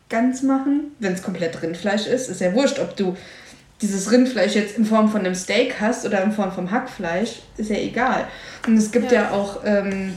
ganz 0.09 0.43
machen, 0.43 0.93
wenn 0.99 1.15
es 1.15 1.23
komplett 1.23 1.63
Rindfleisch 1.63 2.07
ist. 2.07 2.29
Ist 2.29 2.41
ja 2.41 2.53
wurscht, 2.53 2.79
ob 2.79 2.97
du 2.97 3.17
dieses 3.83 4.11
Rindfleisch 4.11 4.55
jetzt 4.55 4.79
in 4.79 4.85
Form 4.85 5.09
von 5.09 5.21
einem 5.21 5.35
Steak 5.35 5.81
hast 5.81 6.07
oder 6.07 6.23
in 6.23 6.33
Form 6.33 6.53
vom 6.53 6.71
Hackfleisch, 6.71 7.41
ist 7.57 7.71
ja 7.71 7.77
egal. 7.77 8.27
Und 8.67 8.77
es 8.77 8.91
gibt 8.93 9.11
ja, 9.13 9.23
ja 9.23 9.31
auch, 9.33 9.61
ähm, 9.65 10.15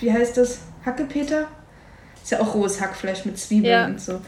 wie 0.00 0.12
heißt 0.12 0.36
das? 0.36 0.60
Hackepeter? 0.84 1.46
Ist 2.22 2.32
ja 2.32 2.40
auch 2.40 2.54
rohes 2.54 2.80
Hackfleisch 2.80 3.24
mit 3.24 3.38
Zwiebeln 3.38 3.72
ja. 3.72 3.86
und 3.86 4.00
so. 4.00 4.20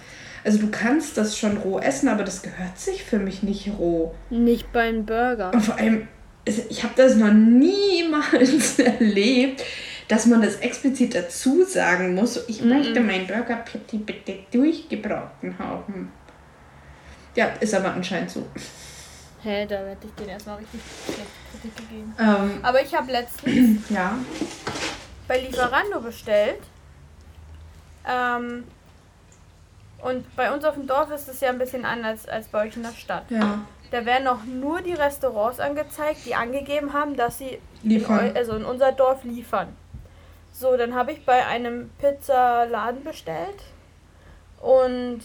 Also 0.44 0.58
du 0.58 0.70
kannst 0.70 1.16
das 1.16 1.38
schon 1.38 1.56
roh 1.58 1.78
essen, 1.78 2.08
aber 2.08 2.24
das 2.24 2.42
gehört 2.42 2.78
sich 2.78 3.04
für 3.04 3.18
mich 3.18 3.42
nicht 3.42 3.70
roh. 3.78 4.14
Nicht 4.30 4.72
beim 4.72 5.04
Burger. 5.04 5.52
Und 5.52 5.62
vor 5.62 5.76
allem, 5.76 6.08
ich 6.44 6.82
habe 6.82 6.94
das 6.96 7.16
noch 7.16 7.32
niemals 7.32 8.78
erlebt, 8.78 9.62
dass 10.08 10.26
man 10.26 10.42
das 10.42 10.56
explizit 10.56 11.14
dazu 11.14 11.64
sagen 11.64 12.14
muss. 12.14 12.48
Ich 12.48 12.60
mm 12.60 12.64
-mm. 12.64 12.68
möchte 12.68 13.00
meinen 13.00 13.26
Burger 13.26 13.56
Patty 13.56 13.98
bitte 13.98 14.38
durchgebraten 14.50 15.58
haben. 15.58 16.12
Ja, 17.34 17.46
ist 17.60 17.74
aber 17.74 17.92
anscheinend 17.92 18.30
so. 18.30 18.40
Hä, 19.42 19.50
hey, 19.50 19.66
da 19.66 19.84
werde 19.84 20.06
ich 20.06 20.14
den 20.14 20.28
erstmal 20.28 20.58
richtig 20.58 20.80
Kritik 21.50 21.76
gegeben. 21.76 22.14
Ähm, 22.18 22.60
aber 22.62 22.82
ich 22.82 22.94
habe 22.94 23.10
letztens 23.10 23.88
ja. 23.90 24.16
bei 25.26 25.40
Lieferando 25.40 26.00
bestellt. 26.00 26.60
Ähm, 28.06 28.64
und 30.02 30.36
bei 30.36 30.52
uns 30.52 30.64
auf 30.64 30.74
dem 30.74 30.86
Dorf 30.86 31.10
ist 31.10 31.28
es 31.28 31.40
ja 31.40 31.50
ein 31.50 31.58
bisschen 31.58 31.84
anders 31.84 32.26
als 32.28 32.48
bei 32.48 32.66
euch 32.66 32.76
in 32.76 32.82
der 32.82 32.92
Stadt. 32.92 33.30
Ja. 33.30 33.60
Da 33.90 34.04
werden 34.04 34.26
auch 34.26 34.44
nur 34.44 34.80
die 34.80 34.94
Restaurants 34.94 35.60
angezeigt, 35.60 36.24
die 36.24 36.34
angegeben 36.34 36.92
haben, 36.92 37.16
dass 37.16 37.38
sie 37.38 37.58
liefern. 37.82 38.30
In, 38.30 38.36
also 38.36 38.54
in 38.54 38.64
unser 38.64 38.92
Dorf 38.92 39.22
liefern. 39.22 39.76
So, 40.52 40.76
dann 40.76 40.94
habe 40.94 41.12
ich 41.12 41.24
bei 41.24 41.46
einem 41.46 41.90
Pizzaladen 41.98 43.04
bestellt 43.04 43.62
und 44.60 45.20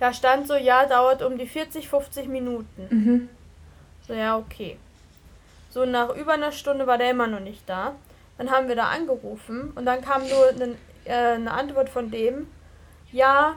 da 0.00 0.12
stand 0.12 0.46
so, 0.46 0.54
ja, 0.54 0.86
dauert 0.86 1.22
um 1.22 1.38
die 1.38 1.46
40, 1.46 1.88
50 1.88 2.28
Minuten. 2.28 2.86
Mhm. 2.90 3.28
So, 4.06 4.14
ja, 4.14 4.36
okay. 4.36 4.78
So, 5.70 5.84
nach 5.84 6.14
über 6.14 6.32
einer 6.32 6.52
Stunde 6.52 6.86
war 6.86 6.98
der 6.98 7.10
immer 7.10 7.26
noch 7.26 7.40
nicht 7.40 7.68
da. 7.68 7.94
Dann 8.38 8.50
haben 8.50 8.68
wir 8.68 8.76
da 8.76 8.88
angerufen 8.88 9.72
und 9.74 9.84
dann 9.84 10.00
kam 10.00 10.22
nur 10.28 10.48
eine, 10.48 10.76
äh, 11.04 11.34
eine 11.34 11.50
Antwort 11.50 11.88
von 11.88 12.10
dem, 12.10 12.46
ja, 13.10 13.56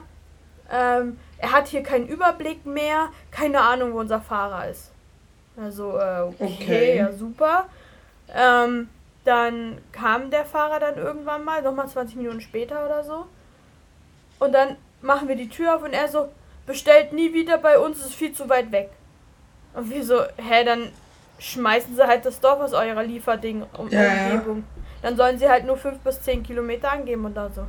ähm, 0.70 1.18
er 1.38 1.52
hat 1.52 1.68
hier 1.68 1.82
keinen 1.82 2.08
Überblick 2.08 2.66
mehr, 2.66 3.10
keine 3.30 3.60
Ahnung, 3.60 3.92
wo 3.92 4.00
unser 4.00 4.20
Fahrer 4.20 4.68
ist. 4.68 4.90
Also, 5.56 5.98
äh, 5.98 6.20
okay, 6.20 6.56
okay, 6.60 6.96
ja, 6.96 7.12
super. 7.12 7.66
Ähm, 8.34 8.88
dann 9.24 9.78
kam 9.92 10.30
der 10.30 10.44
Fahrer 10.44 10.80
dann 10.80 10.96
irgendwann 10.96 11.44
mal, 11.44 11.62
nochmal 11.62 11.88
20 11.88 12.16
Minuten 12.16 12.40
später 12.40 12.84
oder 12.84 13.04
so. 13.04 13.26
Und 14.38 14.52
dann 14.52 14.76
machen 15.02 15.28
wir 15.28 15.36
die 15.36 15.48
Tür 15.48 15.76
auf 15.76 15.82
und 15.82 15.92
er 15.92 16.08
so, 16.08 16.28
bestellt 16.66 17.12
nie 17.12 17.32
wieder 17.32 17.58
bei 17.58 17.78
uns, 17.78 17.98
ist 17.98 18.14
viel 18.14 18.32
zu 18.32 18.48
weit 18.48 18.72
weg. 18.72 18.90
Und 19.74 19.90
wir 19.90 20.04
so, 20.04 20.20
hä, 20.36 20.64
dann 20.64 20.88
schmeißen 21.38 21.96
sie 21.96 22.06
halt 22.06 22.24
das 22.24 22.40
Dorf 22.40 22.60
aus 22.60 22.72
eurer 22.72 23.02
Lieferding 23.02 23.64
um 23.76 23.88
ja, 23.88 24.30
Umgebung. 24.30 24.58
Ja. 24.58 24.82
Dann 25.02 25.16
sollen 25.16 25.38
sie 25.38 25.48
halt 25.48 25.64
nur 25.64 25.76
5 25.76 25.98
bis 25.98 26.22
10 26.22 26.42
Kilometer 26.42 26.92
angeben 26.92 27.24
und 27.24 27.34
da 27.34 27.50
so. 27.50 27.66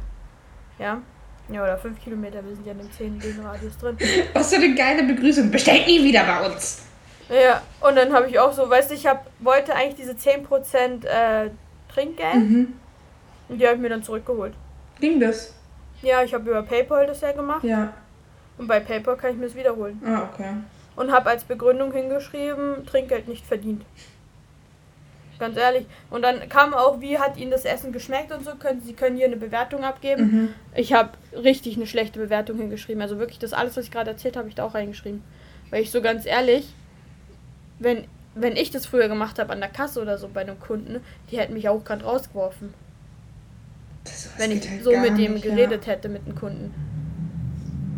Ja. 0.78 1.02
Ja, 1.50 1.64
oder 1.64 1.78
5 1.78 2.02
Kilometer, 2.02 2.44
wir 2.46 2.56
sind 2.56 2.66
ja 2.66 2.72
in 2.72 2.80
dem 2.80 2.92
10 2.92 3.42
Radius 3.44 3.78
drin. 3.78 3.98
Was 4.34 4.54
für 4.54 4.62
eine 4.62 4.76
geile 4.76 5.04
Begrüßung. 5.04 5.50
Bestellt 5.50 5.88
nie 5.88 6.04
wieder 6.04 6.24
bei 6.24 6.46
uns. 6.46 6.84
Ja, 7.30 7.62
und 7.82 7.96
dann 7.96 8.14
habe 8.14 8.28
ich 8.30 8.38
auch 8.40 8.54
so, 8.54 8.70
weißt 8.70 8.92
du, 8.92 8.96
ich 8.96 9.08
hab, 9.08 9.26
wollte 9.40 9.74
eigentlich 9.74 9.96
diese 9.96 10.14
10% 10.14 11.06
äh, 11.06 11.50
Trinkgeld. 11.94 12.36
Mhm. 12.36 12.74
Und 13.50 13.60
die 13.60 13.66
habe 13.66 13.76
ich 13.76 13.82
mir 13.82 13.90
dann 13.90 14.04
zurückgeholt. 14.04 14.54
Ging 15.00 15.20
das? 15.20 15.54
Ja, 16.04 16.22
ich 16.24 16.34
habe 16.34 16.50
über 16.50 16.62
PayPal 16.62 17.08
das 17.08 17.22
ja 17.22 17.32
gemacht. 17.32 17.64
Ja. 17.64 17.94
Und 18.58 18.68
bei 18.68 18.80
PayPal 18.80 19.18
kann 19.18 19.32
ich 19.32 19.38
mir 19.38 19.46
es 19.46 19.56
wiederholen. 19.56 20.02
Ah, 20.06 20.30
okay. 20.32 20.52
Und 20.96 21.12
habe 21.12 21.30
als 21.30 21.44
Begründung 21.44 21.92
hingeschrieben, 21.92 22.86
Trinkgeld 22.86 23.28
nicht 23.28 23.46
verdient. 23.46 23.84
Ganz 25.40 25.58
ehrlich. 25.58 25.88
Und 26.12 26.22
dann 26.22 26.48
kam 26.50 26.74
auch, 26.74 27.02
wie 27.02 27.18
hat 27.18 27.38
Ihnen 27.38 27.50
das 27.50 27.66
Essen 27.66 27.92
geschmeckt 27.92 28.32
und 28.32 28.46
so. 28.46 28.56
Können, 28.56 28.82
Sie 28.82 28.94
können 28.94 29.18
hier 29.18 29.26
eine 29.26 29.38
Bewertung 29.38 29.84
abgeben. 29.84 30.24
Mhm. 30.24 30.50
Ich 30.76 30.94
habe 30.94 31.10
richtig 31.34 31.76
eine 31.76 31.88
schlechte 31.88 32.20
Bewertung 32.20 32.58
hingeschrieben. 32.58 33.02
Also 33.02 33.18
wirklich, 33.18 33.40
das 33.40 33.54
alles, 33.54 33.76
was 33.76 33.86
ich 33.86 33.92
gerade 33.92 34.12
erzählt 34.12 34.38
habe, 34.38 34.48
ich 34.48 34.56
da 34.56 34.64
auch 34.64 34.76
reingeschrieben. 34.76 35.24
Weil 35.72 35.82
ich 35.82 35.90
so 35.90 36.02
ganz 36.02 36.26
ehrlich, 36.26 36.74
wenn, 37.80 38.06
wenn 38.36 38.56
ich 38.56 38.70
das 38.70 38.86
früher 38.86 39.08
gemacht 39.08 39.40
habe 39.40 39.52
an 39.52 39.60
der 39.60 39.70
Kasse 39.70 40.02
oder 40.02 40.18
so 40.18 40.28
bei 40.28 40.42
einem 40.42 40.60
Kunden, 40.60 41.02
die 41.32 41.40
hätten 41.40 41.54
mich 41.54 41.68
auch 41.68 41.84
gerade 41.84 42.06
rausgeworfen. 42.06 42.74
Das, 44.04 44.30
wenn 44.38 44.52
ich 44.52 44.70
halt 44.70 44.84
so 44.84 44.92
mit 44.92 45.18
dem 45.18 45.34
nicht, 45.34 45.44
geredet 45.44 45.86
ja. 45.86 45.94
hätte, 45.94 46.10
mit 46.10 46.26
dem 46.26 46.36
Kunden. 46.36 46.74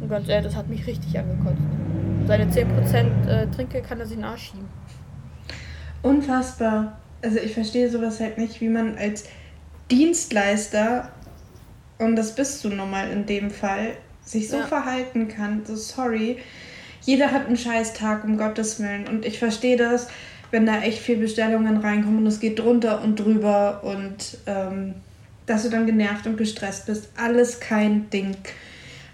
Und 0.01 0.09
ganz 0.09 0.27
ehrlich, 0.27 0.47
das 0.47 0.55
hat 0.55 0.69
mich 0.69 0.85
richtig 0.85 1.17
angekotzt. 1.17 1.61
Seine 2.27 2.45
10% 2.45 3.27
äh, 3.27 3.47
Trinke 3.47 3.81
kann 3.81 3.99
er 3.99 4.05
sich 4.05 4.17
nachschieben. 4.17 4.67
Unfassbar. 6.01 6.99
Also 7.21 7.39
ich 7.39 7.53
verstehe 7.53 7.89
sowas 7.89 8.19
halt 8.19 8.37
nicht, 8.37 8.61
wie 8.61 8.69
man 8.69 8.97
als 8.97 9.25
Dienstleister, 9.89 11.11
und 11.97 12.15
das 12.15 12.35
bist 12.35 12.63
du 12.63 12.69
nun 12.69 12.89
mal 12.89 13.09
in 13.09 13.25
dem 13.25 13.49
Fall, 13.49 13.91
sich 14.23 14.49
so 14.49 14.57
ja. 14.57 14.65
verhalten 14.65 15.27
kann. 15.27 15.63
So 15.65 15.75
sorry 15.75 16.37
jeder 17.05 17.31
hat 17.31 17.47
einen 17.47 17.57
scheiß 17.57 17.93
Tag, 17.93 18.23
um 18.23 18.37
Gottes 18.37 18.79
Willen. 18.79 19.07
Und 19.07 19.25
ich 19.25 19.39
verstehe 19.39 19.77
das, 19.77 20.07
wenn 20.51 20.65
da 20.65 20.81
echt 20.81 20.99
viel 20.99 21.17
Bestellungen 21.17 21.77
reinkommen 21.77 22.19
und 22.19 22.27
es 22.27 22.39
geht 22.39 22.59
drunter 22.59 23.01
und 23.03 23.19
drüber 23.19 23.81
und 23.83 24.37
ähm, 24.47 24.95
dass 25.45 25.63
du 25.63 25.69
dann 25.69 25.85
genervt 25.85 26.25
und 26.27 26.37
gestresst 26.37 26.85
bist. 26.87 27.09
Alles 27.17 27.59
kein 27.59 28.09
Ding. 28.09 28.35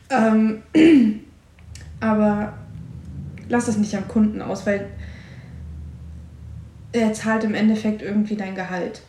Ähm, 0.09 0.63
aber 1.99 2.53
lass 3.49 3.65
das 3.65 3.77
nicht 3.77 3.95
am 3.95 4.07
Kunden 4.07 4.41
aus, 4.41 4.65
weil 4.65 4.87
er 6.93 7.13
zahlt 7.13 7.43
im 7.43 7.53
Endeffekt 7.53 8.01
irgendwie 8.01 8.35
dein 8.35 8.55
Gehalt. 8.55 9.01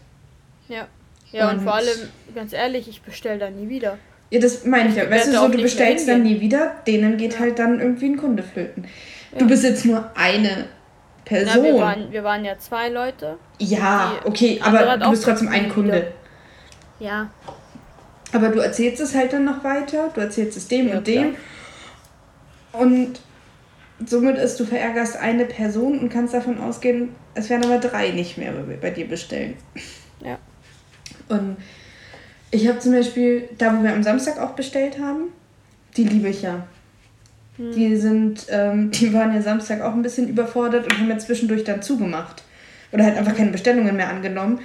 Ja. 0.68 0.86
Ja, 1.32 1.48
und, 1.48 1.58
und 1.58 1.62
vor 1.64 1.74
allem, 1.74 1.98
ganz 2.34 2.52
ehrlich, 2.52 2.88
ich 2.88 3.00
bestelle 3.02 3.38
da 3.38 3.50
nie 3.50 3.68
wieder. 3.68 3.98
Ja, 4.30 4.38
das 4.38 4.64
meine 4.64 4.90
ich 4.90 4.96
ja. 4.96 5.10
Weißt 5.10 5.28
du, 5.28 5.32
so, 5.32 5.48
du 5.48 5.62
bestellst 5.62 6.06
dann 6.06 6.22
nie 6.22 6.40
wieder, 6.40 6.74
denen 6.86 7.16
geht 7.16 7.34
ja. 7.34 7.40
halt 7.40 7.58
dann 7.58 7.80
irgendwie 7.80 8.06
ein 8.06 8.16
Kunde 8.18 8.42
flöten. 8.42 8.86
Ja. 9.32 9.38
Du 9.38 9.48
bist 9.48 9.64
jetzt 9.64 9.84
nur 9.86 10.10
eine 10.14 10.66
Person. 11.24 11.54
Na, 11.56 11.62
wir, 11.62 11.74
waren, 11.74 12.12
wir 12.12 12.24
waren 12.24 12.44
ja 12.44 12.58
zwei 12.58 12.90
Leute. 12.90 13.38
Ja, 13.58 14.12
okay, 14.24 14.60
aber 14.62 14.98
du 14.98 15.10
bist 15.10 15.24
trotzdem 15.24 15.48
ein 15.48 15.70
Kunde. 15.70 15.94
Wieder. 15.94 16.21
Ja. 17.02 17.30
Aber 18.32 18.48
du 18.48 18.60
erzählst 18.60 19.02
es 19.02 19.14
halt 19.14 19.32
dann 19.32 19.44
noch 19.44 19.64
weiter, 19.64 20.10
du 20.14 20.20
erzählst 20.20 20.56
es 20.56 20.68
dem 20.68 20.88
ja, 20.88 20.98
und 20.98 21.06
dem. 21.06 21.34
Klar. 22.72 22.82
Und 22.82 23.20
somit 24.06 24.38
ist, 24.38 24.58
du 24.58 24.64
verärgerst 24.64 25.16
eine 25.16 25.44
Person 25.44 25.98
und 25.98 26.08
kannst 26.08 26.32
davon 26.32 26.58
ausgehen, 26.60 27.10
es 27.34 27.50
werden 27.50 27.64
aber 27.64 27.78
drei 27.78 28.10
nicht 28.10 28.38
mehr 28.38 28.52
bei 28.80 28.90
dir 28.90 29.06
bestellen. 29.06 29.54
Ja. 30.24 30.38
Und 31.28 31.56
ich 32.50 32.68
habe 32.68 32.78
zum 32.78 32.92
Beispiel, 32.92 33.48
da 33.58 33.76
wo 33.76 33.82
wir 33.82 33.92
am 33.92 34.02
Samstag 34.02 34.38
auch 34.38 34.52
bestellt 34.52 34.98
haben, 34.98 35.24
die 35.96 36.04
liebe 36.04 36.28
ich 36.28 36.42
ja. 36.42 36.66
Hm. 37.56 37.72
Die 37.72 37.96
sind, 37.96 38.46
ähm, 38.48 38.90
die 38.92 39.12
waren 39.12 39.34
ja 39.34 39.42
Samstag 39.42 39.82
auch 39.82 39.92
ein 39.92 40.02
bisschen 40.02 40.28
überfordert 40.28 40.84
und 40.84 40.98
haben 40.98 41.10
ja 41.10 41.18
zwischendurch 41.18 41.64
dann 41.64 41.82
zugemacht. 41.82 42.44
Oder 42.92 43.04
halt 43.04 43.16
einfach 43.16 43.36
keine 43.36 43.50
Bestellungen 43.50 43.96
mehr 43.96 44.08
angenommen, 44.08 44.60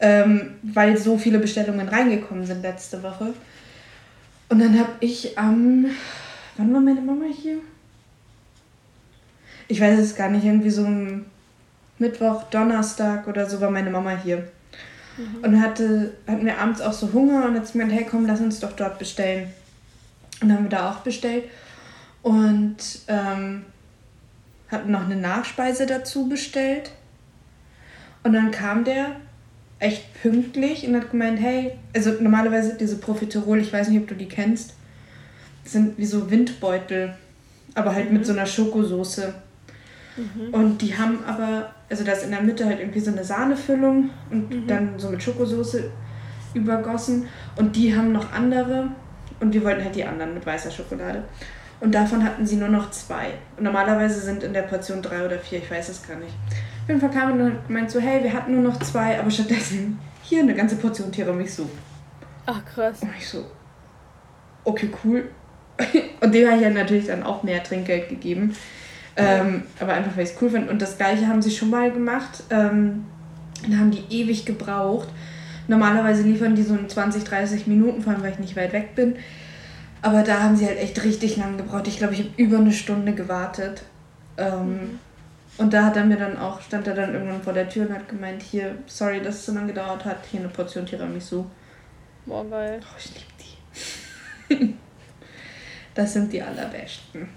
ähm, 0.00 0.54
weil 0.62 0.96
so 0.96 1.18
viele 1.18 1.38
Bestellungen 1.38 1.88
reingekommen 1.88 2.44
sind 2.46 2.62
letzte 2.62 3.02
Woche. 3.02 3.34
Und 4.48 4.58
dann 4.58 4.78
habe 4.78 4.92
ich 5.00 5.38
am, 5.38 5.86
wann 6.56 6.72
war 6.72 6.80
meine 6.80 7.00
Mama 7.00 7.24
hier? 7.26 7.58
ich 9.68 9.80
weiß 9.80 9.98
es 9.98 10.14
gar 10.14 10.28
nicht, 10.28 10.44
irgendwie 10.44 10.70
so 10.70 10.84
ein 10.84 11.26
Mittwoch, 11.98 12.44
Donnerstag 12.44 13.26
oder 13.26 13.48
so 13.48 13.60
war 13.60 13.70
meine 13.70 13.90
Mama 13.90 14.16
hier. 14.22 14.48
Mhm. 15.16 15.44
Und 15.44 15.62
hatte, 15.62 16.14
hatten 16.26 16.46
wir 16.46 16.58
abends 16.58 16.80
auch 16.80 16.92
so 16.92 17.12
Hunger 17.12 17.46
und 17.46 17.56
hat 17.56 17.72
gemeint, 17.72 17.92
hey 17.92 18.06
komm, 18.08 18.26
lass 18.26 18.40
uns 18.40 18.60
doch 18.60 18.72
dort 18.72 18.98
bestellen. 18.98 19.52
Und 20.40 20.48
dann 20.48 20.58
haben 20.58 20.64
wir 20.64 20.70
da 20.70 20.90
auch 20.90 21.00
bestellt. 21.00 21.44
Und 22.22 22.76
ähm, 23.08 23.64
hatten 24.68 24.90
noch 24.90 25.04
eine 25.04 25.16
Nachspeise 25.16 25.86
dazu 25.86 26.28
bestellt. 26.28 26.90
Und 28.22 28.32
dann 28.32 28.50
kam 28.50 28.84
der 28.84 29.16
echt 29.78 30.22
pünktlich 30.22 30.86
und 30.86 30.96
hat 30.96 31.10
gemeint, 31.10 31.38
hey, 31.40 31.72
also 31.94 32.12
normalerweise 32.20 32.76
diese 32.78 32.96
Profiterol, 32.98 33.58
ich 33.58 33.72
weiß 33.72 33.88
nicht, 33.88 34.00
ob 34.00 34.08
du 34.08 34.14
die 34.14 34.28
kennst, 34.28 34.74
sind 35.64 35.98
wie 35.98 36.06
so 36.06 36.30
Windbeutel, 36.30 37.14
aber 37.74 37.94
halt 37.94 38.08
mhm. 38.08 38.18
mit 38.18 38.26
so 38.26 38.32
einer 38.32 38.46
Schokosoße. 38.46 39.34
Mhm. 40.16 40.54
Und 40.54 40.82
die 40.82 40.96
haben 40.96 41.18
aber, 41.26 41.74
also 41.90 42.04
da 42.04 42.12
ist 42.12 42.24
in 42.24 42.30
der 42.30 42.42
Mitte 42.42 42.64
halt 42.64 42.80
irgendwie 42.80 43.00
so 43.00 43.10
eine 43.10 43.24
Sahnefüllung 43.24 44.10
und 44.30 44.50
mhm. 44.50 44.66
dann 44.66 44.98
so 44.98 45.10
mit 45.10 45.22
Schokosoße 45.22 45.90
übergossen. 46.54 47.26
Und 47.56 47.76
die 47.76 47.94
haben 47.94 48.12
noch 48.12 48.32
andere 48.32 48.88
und 49.40 49.52
wir 49.52 49.62
wollten 49.62 49.84
halt 49.84 49.94
die 49.94 50.04
anderen 50.04 50.32
mit 50.34 50.46
weißer 50.46 50.70
Schokolade. 50.70 51.24
Und 51.80 51.94
davon 51.94 52.24
hatten 52.24 52.46
sie 52.46 52.56
nur 52.56 52.68
noch 52.68 52.90
zwei. 52.90 53.34
Und 53.58 53.64
normalerweise 53.64 54.20
sind 54.20 54.42
in 54.42 54.54
der 54.54 54.62
Portion 54.62 55.02
drei 55.02 55.26
oder 55.26 55.38
vier, 55.38 55.58
ich 55.58 55.70
weiß 55.70 55.90
es 55.90 56.06
gar 56.06 56.16
nicht. 56.16 56.34
Auf 56.86 56.90
jeden 56.90 57.00
Fall 57.00 57.10
kam 57.10 57.40
und 57.40 57.68
meinte 57.68 57.94
so, 57.94 57.98
hey, 57.98 58.22
wir 58.22 58.32
hatten 58.32 58.52
nur 58.52 58.62
noch 58.62 58.78
zwei, 58.78 59.18
aber 59.18 59.28
stattdessen 59.28 59.98
hier 60.22 60.42
eine 60.42 60.54
ganze 60.54 60.76
Portion 60.76 61.10
Tiramisu. 61.10 61.64
Ach 62.46 62.64
krass. 62.64 63.02
Und 63.02 63.10
ich 63.18 63.28
so, 63.28 63.44
okay, 64.62 64.88
cool. 65.02 65.28
und 66.20 66.32
dem 66.32 66.46
habe 66.46 66.58
ich 66.58 66.62
ja 66.62 66.70
natürlich 66.70 67.06
dann 67.06 67.24
auch 67.24 67.42
mehr 67.42 67.60
Trinkgeld 67.64 68.08
gegeben. 68.08 68.54
Ähm, 69.16 69.64
aber 69.80 69.94
einfach, 69.94 70.16
weil 70.16 70.22
ich 70.22 70.30
es 70.30 70.40
cool 70.40 70.48
finde. 70.48 70.70
Und 70.70 70.80
das 70.80 70.96
gleiche 70.96 71.26
haben 71.26 71.42
sie 71.42 71.50
schon 71.50 71.70
mal 71.70 71.90
gemacht. 71.90 72.44
Ähm, 72.50 73.06
dann 73.62 73.80
haben 73.80 73.90
die 73.90 74.04
ewig 74.08 74.46
gebraucht. 74.46 75.08
Normalerweise 75.66 76.22
liefern 76.22 76.54
die 76.54 76.62
so 76.62 76.76
in 76.76 76.88
20, 76.88 77.24
30 77.24 77.66
Minuten, 77.66 78.00
vor 78.00 78.12
allem 78.12 78.22
weil 78.22 78.30
ich 78.30 78.38
nicht 78.38 78.54
weit 78.54 78.72
weg 78.72 78.94
bin. 78.94 79.16
Aber 80.02 80.22
da 80.22 80.40
haben 80.40 80.56
sie 80.56 80.66
halt 80.66 80.78
echt 80.78 81.02
richtig 81.02 81.36
lang 81.36 81.56
gebraucht. 81.56 81.88
Ich 81.88 81.98
glaube, 81.98 82.14
ich 82.14 82.20
habe 82.20 82.30
über 82.36 82.58
eine 82.58 82.72
Stunde 82.72 83.12
gewartet. 83.12 83.82
Ähm, 84.38 84.70
mhm. 84.70 84.98
Und 85.58 85.72
da 85.72 85.86
hat 85.86 85.96
er 85.96 86.04
mir 86.04 86.16
dann 86.16 86.36
auch, 86.36 86.60
stand 86.60 86.86
er 86.86 86.94
dann 86.94 87.14
irgendwann 87.14 87.42
vor 87.42 87.52
der 87.52 87.68
Tür 87.68 87.88
und 87.88 87.94
hat 87.94 88.08
gemeint, 88.08 88.42
hier, 88.42 88.76
sorry, 88.86 89.22
dass 89.22 89.36
es 89.36 89.46
so 89.46 89.52
lange 89.52 89.68
gedauert 89.68 90.04
hat, 90.04 90.18
hier 90.30 90.40
eine 90.40 90.50
Portion 90.50 90.84
Tiramisu. 90.84 91.46
Boah, 92.26 92.44
geil. 92.48 92.80
Oh, 92.82 92.96
ich 92.98 93.12
liebe 93.14 94.68
die. 94.68 94.74
das 95.94 96.12
sind 96.12 96.32
die 96.32 96.42
allerbesten. 96.42 97.28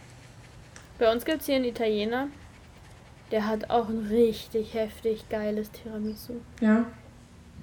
Bei 0.98 1.12
uns 1.12 1.24
gibt 1.24 1.40
es 1.40 1.46
hier 1.46 1.56
einen 1.56 1.66
Italiener, 1.66 2.28
der 3.32 3.48
hat 3.48 3.70
auch 3.70 3.88
ein 3.88 4.08
richtig 4.08 4.74
heftig 4.74 5.30
geiles 5.30 5.72
Tiramisu. 5.72 6.42
Ja. 6.60 6.86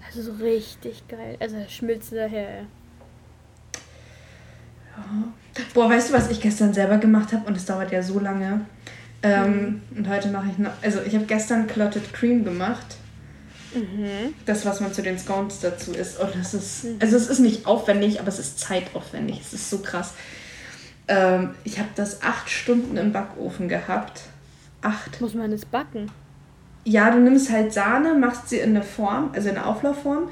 Also 0.06 0.22
so 0.22 0.32
richtig 0.42 1.06
geil. 1.08 1.36
Also 1.38 1.56
schmilzt 1.68 2.12
daher, 2.12 2.50
ja. 2.50 2.66
ja. 4.96 5.04
Boah, 5.74 5.90
weißt 5.90 6.10
du, 6.10 6.14
was 6.14 6.30
ich 6.30 6.40
gestern 6.40 6.72
selber 6.72 6.96
gemacht 6.96 7.32
habe? 7.32 7.46
Und 7.46 7.56
es 7.56 7.66
dauert 7.66 7.92
ja 7.92 8.02
so 8.02 8.18
lange. 8.20 8.64
Ähm, 9.22 9.82
mhm. 9.90 9.98
Und 9.98 10.08
heute 10.08 10.28
mache 10.28 10.48
ich 10.50 10.58
noch. 10.58 10.72
Also, 10.82 11.00
ich 11.02 11.14
habe 11.14 11.24
gestern 11.24 11.66
Clotted 11.66 12.12
Cream 12.12 12.44
gemacht. 12.44 12.96
Mhm. 13.74 14.34
Das, 14.44 14.64
was 14.64 14.80
man 14.80 14.92
zu 14.92 15.02
den 15.02 15.18
Scones 15.18 15.60
dazu 15.60 15.92
isst. 15.92 16.20
Und 16.20 16.34
das 16.34 16.54
ist. 16.54 16.84
Mhm. 16.84 16.96
Also, 17.00 17.16
es 17.16 17.28
ist 17.28 17.40
nicht 17.40 17.66
aufwendig, 17.66 18.20
aber 18.20 18.28
es 18.28 18.38
ist 18.38 18.60
zeitaufwendig. 18.60 19.40
Es 19.40 19.52
ist 19.52 19.70
so 19.70 19.78
krass. 19.78 20.12
Ähm, 21.08 21.54
ich 21.64 21.78
habe 21.78 21.88
das 21.94 22.22
acht 22.22 22.50
Stunden 22.50 22.96
im 22.96 23.12
Backofen 23.12 23.68
gehabt. 23.68 24.22
Acht. 24.82 25.20
Muss 25.20 25.34
man 25.34 25.50
das 25.50 25.64
backen? 25.64 26.10
Ja, 26.84 27.10
du 27.10 27.18
nimmst 27.18 27.50
halt 27.50 27.72
Sahne, 27.72 28.14
machst 28.14 28.48
sie 28.48 28.58
in 28.58 28.70
eine 28.70 28.82
Form, 28.82 29.30
also 29.34 29.48
in 29.48 29.56
eine 29.56 29.66
Auflaufform. 29.66 30.28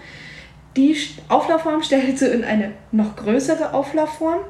Die 0.77 0.97
Auflaufform 1.29 1.83
stellst 1.83 2.23
du 2.23 2.27
in 2.27 2.45
eine 2.45 2.73
noch 2.93 3.17
größere 3.17 3.73
Auflaufform. 3.73 4.41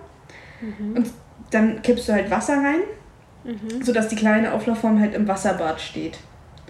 Mhm. 0.61 0.97
Und 0.97 1.11
dann 1.51 1.83
kippst 1.83 2.09
du 2.09 2.12
halt 2.12 2.31
Wasser 2.31 2.57
rein, 2.57 2.81
mhm. 3.44 3.83
sodass 3.83 4.09
die 4.09 4.16
kleine 4.16 4.52
Auflaufform 4.52 5.00
halt 5.00 5.14
im 5.14 5.28
Wasserbad 5.28 5.80
steht. 5.80 6.18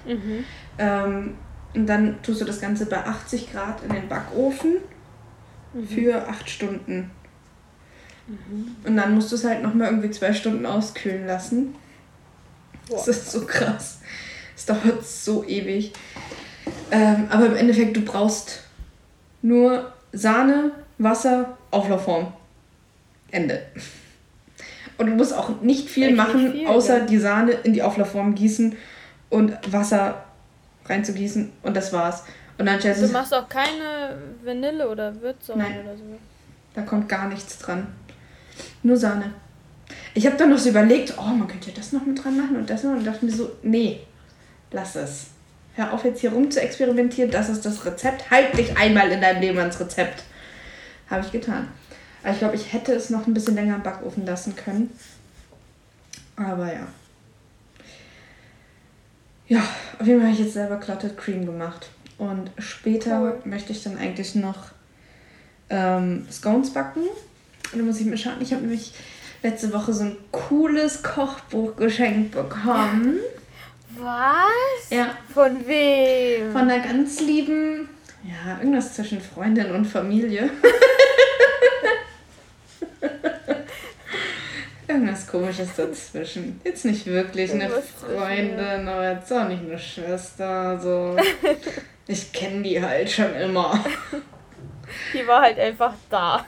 Mhm. 0.06 0.44
Ähm, 0.78 1.34
und 1.74 1.86
dann 1.86 2.22
tust 2.22 2.40
du 2.40 2.44
das 2.44 2.60
Ganze 2.60 2.86
bei 2.86 3.04
80 3.04 3.52
Grad 3.52 3.82
in 3.82 3.92
den 3.92 4.08
Backofen 4.08 4.76
mhm. 5.72 5.88
für 5.88 6.28
acht 6.28 6.48
Stunden. 6.48 7.10
Mhm. 8.26 8.76
Und 8.84 8.96
dann 8.96 9.14
musst 9.14 9.32
du 9.32 9.36
es 9.36 9.44
halt 9.44 9.62
nochmal 9.62 9.88
irgendwie 9.88 10.10
zwei 10.10 10.32
Stunden 10.32 10.66
auskühlen 10.66 11.26
lassen. 11.26 11.74
Boah. 12.88 12.96
Das 12.96 13.08
ist 13.08 13.32
so 13.32 13.44
krass. 13.44 14.00
Es 14.56 14.66
dauert 14.66 15.04
so 15.04 15.44
ewig. 15.44 15.92
Ähm, 16.90 17.26
aber 17.30 17.46
im 17.46 17.56
Endeffekt, 17.56 17.96
du 17.96 18.02
brauchst 18.02 18.62
nur 19.42 19.92
Sahne, 20.12 20.70
Wasser, 20.98 21.58
Auflaufform. 21.70 22.32
Ende. 23.30 23.62
Und 24.96 25.06
du 25.06 25.12
musst 25.12 25.36
auch 25.36 25.60
nicht 25.60 25.88
viel 25.88 26.08
Echt 26.08 26.16
machen, 26.16 26.52
viel, 26.52 26.66
außer 26.66 26.98
ja. 26.98 27.04
die 27.04 27.18
Sahne 27.18 27.52
in 27.52 27.72
die 27.72 27.82
Auflaufform 27.82 28.34
gießen 28.34 28.76
und 29.30 29.72
Wasser 29.72 30.24
reinzugießen 30.86 31.52
und 31.62 31.76
das 31.76 31.92
war's. 31.92 32.24
Und 32.58 32.66
dann 32.66 32.78
Du 32.78 33.08
machst 33.08 33.34
auch 33.34 33.48
keine 33.48 34.16
Vanille 34.44 34.88
oder 34.88 35.20
Würzsäure 35.20 35.58
oder 35.58 35.96
so. 35.96 36.04
Da 36.74 36.82
kommt 36.82 37.08
gar 37.08 37.28
nichts 37.28 37.58
dran. 37.58 37.88
Nur 38.82 38.96
Sahne. 38.96 39.32
Ich 40.14 40.26
habe 40.26 40.36
dann 40.36 40.50
noch 40.50 40.58
so 40.58 40.68
überlegt, 40.68 41.14
oh, 41.18 41.22
man 41.22 41.48
könnte 41.48 41.70
ja 41.70 41.76
das 41.76 41.92
noch 41.92 42.06
mit 42.06 42.22
dran 42.22 42.36
machen 42.36 42.56
und 42.56 42.70
das 42.70 42.84
noch. 42.84 42.92
Und 42.92 43.04
dachte 43.04 43.24
mir 43.24 43.32
so, 43.32 43.50
nee, 43.62 44.00
lass 44.70 44.94
es. 44.94 45.26
Hör 45.74 45.92
auf 45.92 46.04
jetzt 46.04 46.20
hier 46.20 46.32
rum 46.32 46.50
zu 46.50 46.60
experimentieren, 46.60 47.32
das 47.32 47.48
ist 47.48 47.66
das 47.66 47.84
Rezept. 47.84 48.30
Halt 48.30 48.56
dich 48.56 48.76
einmal 48.76 49.10
in 49.10 49.20
deinem 49.20 49.40
Leben 49.40 49.58
ans 49.58 49.80
Rezept. 49.80 50.22
Habe 51.10 51.24
ich 51.24 51.32
getan. 51.32 51.68
Aber 52.24 52.32
ich 52.32 52.38
glaube, 52.38 52.56
ich 52.56 52.72
hätte 52.72 52.92
es 52.94 53.10
noch 53.10 53.26
ein 53.26 53.34
bisschen 53.34 53.54
länger 53.54 53.76
im 53.76 53.82
Backofen 53.82 54.24
lassen 54.24 54.56
können. 54.56 54.90
Aber 56.36 56.72
ja. 56.72 56.86
Ja, 59.46 59.62
auf 59.98 60.06
jeden 60.06 60.20
Fall 60.20 60.30
habe 60.30 60.40
ich 60.40 60.46
jetzt 60.46 60.54
selber 60.54 60.78
Clotted 60.78 61.18
Cream 61.18 61.44
gemacht. 61.44 61.90
Und 62.16 62.50
später 62.58 63.20
cool. 63.20 63.38
möchte 63.44 63.72
ich 63.72 63.82
dann 63.82 63.98
eigentlich 63.98 64.34
noch 64.34 64.68
ähm, 65.68 66.26
Scones 66.32 66.72
backen. 66.72 67.02
Und 67.72 67.78
da 67.78 67.84
muss 67.84 68.00
ich 68.00 68.06
mir 68.06 68.16
schauen. 68.16 68.40
Ich 68.40 68.52
habe 68.52 68.62
nämlich 68.62 68.94
letzte 69.42 69.70
Woche 69.74 69.92
so 69.92 70.04
ein 70.04 70.16
cooles 70.32 71.02
Kochbuch 71.02 71.76
geschenkt 71.76 72.32
bekommen. 72.32 73.18
Was? 73.98 74.90
Ja. 74.90 75.10
Von 75.32 75.66
wem? 75.66 76.52
Von 76.52 76.62
einer 76.70 76.80
ganz 76.82 77.20
lieben, 77.20 77.88
ja, 78.22 78.58
irgendwas 78.58 78.94
zwischen 78.94 79.20
Freundin 79.20 79.72
und 79.72 79.84
Familie. 79.84 80.48
Irgendwas 84.88 85.26
komisches 85.26 85.74
dazwischen. 85.76 86.60
Jetzt 86.62 86.84
nicht 86.84 87.06
wirklich 87.06 87.52
eine 87.52 87.70
Freundin, 87.70 88.86
aber 88.86 89.12
jetzt 89.12 89.32
auch 89.32 89.48
nicht 89.48 89.62
eine 89.62 89.78
Schwester. 89.78 90.78
So. 90.78 91.16
Ich 92.06 92.32
kenne 92.32 92.62
die 92.62 92.82
halt 92.82 93.10
schon 93.10 93.34
immer. 93.34 93.82
Die 95.14 95.26
war 95.26 95.40
halt 95.40 95.58
einfach 95.58 95.94
da. 96.10 96.44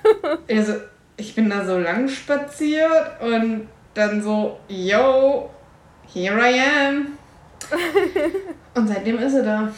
Also, 0.50 0.74
ich 1.16 1.34
bin 1.34 1.48
da 1.48 1.64
so 1.64 1.78
lang 1.78 2.08
spaziert 2.08 3.20
und 3.20 3.66
dann 3.94 4.22
so, 4.22 4.60
yo, 4.68 5.48
here 6.12 6.38
I 6.38 6.60
am. 6.60 7.18
und 8.74 8.86
seitdem 8.86 9.18
ist 9.18 9.32
sie 9.32 9.42
da. 9.42 9.72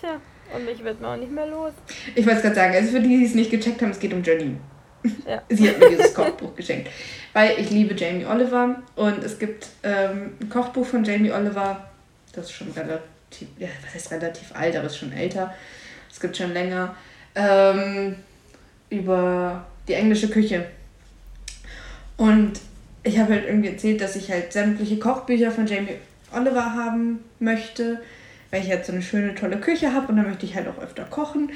Tja, 0.00 0.20
und 0.54 0.68
ich 0.68 0.84
werde 0.84 1.02
mir 1.02 1.08
auch 1.08 1.16
nicht 1.16 1.32
mehr 1.32 1.46
los. 1.46 1.72
Ich 2.14 2.24
wollte 2.24 2.36
es 2.36 2.42
gerade 2.42 2.54
sagen, 2.54 2.74
also 2.76 2.92
für 2.92 3.00
die, 3.00 3.18
die 3.18 3.24
es 3.24 3.34
nicht 3.34 3.50
gecheckt 3.50 3.82
haben, 3.82 3.90
es 3.90 3.98
geht 3.98 4.14
um 4.14 4.22
Janine. 4.22 4.58
Ja. 5.26 5.42
Sie 5.48 5.68
hat 5.68 5.78
mir 5.78 5.90
dieses 5.90 6.14
Kochbuch 6.14 6.54
geschenkt. 6.54 6.90
Weil 7.32 7.58
ich 7.58 7.70
liebe 7.70 7.94
Jamie 7.94 8.24
Oliver 8.24 8.82
und 8.94 9.22
es 9.22 9.38
gibt 9.38 9.68
ähm, 9.82 10.32
ein 10.40 10.48
Kochbuch 10.48 10.86
von 10.86 11.04
Jamie 11.04 11.32
Oliver, 11.32 11.88
das 12.32 12.46
ist 12.46 12.52
schon 12.52 12.70
relativ, 12.72 13.48
ja, 13.58 13.68
was 13.84 13.94
heißt 13.94 14.12
relativ 14.12 14.54
alt, 14.54 14.76
aber 14.76 14.86
ist 14.86 14.98
schon 14.98 15.12
älter. 15.12 15.54
Es 16.10 16.20
gibt 16.20 16.36
schon 16.36 16.52
länger. 16.52 16.94
Ähm, 17.34 18.16
über 18.90 19.66
die 19.88 19.94
englische 19.94 20.28
Küche. 20.28 20.66
Und 22.16 22.60
ich 23.02 23.18
habe 23.18 23.34
halt 23.34 23.46
irgendwie 23.46 23.68
erzählt, 23.68 24.00
dass 24.00 24.16
ich 24.16 24.30
halt 24.30 24.52
sämtliche 24.52 24.98
Kochbücher 24.98 25.50
von 25.50 25.66
Jamie 25.66 25.96
Oliver 26.34 26.74
haben 26.74 27.20
möchte, 27.38 28.00
weil 28.50 28.62
ich 28.62 28.68
jetzt 28.68 28.86
so 28.86 28.92
eine 28.92 29.02
schöne, 29.02 29.34
tolle 29.34 29.58
Küche 29.58 29.92
habe 29.92 30.08
und 30.08 30.16
dann 30.16 30.26
möchte 30.26 30.46
ich 30.46 30.54
halt 30.54 30.68
auch 30.68 30.82
öfter 30.82 31.04
kochen. 31.04 31.50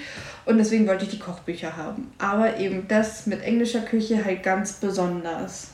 Und 0.44 0.58
deswegen 0.58 0.86
wollte 0.86 1.04
ich 1.04 1.10
die 1.10 1.18
Kochbücher 1.18 1.76
haben. 1.76 2.12
Aber 2.18 2.56
eben 2.58 2.88
das 2.88 3.26
mit 3.26 3.42
englischer 3.42 3.80
Küche 3.80 4.24
halt 4.24 4.42
ganz 4.42 4.74
besonders. 4.74 5.68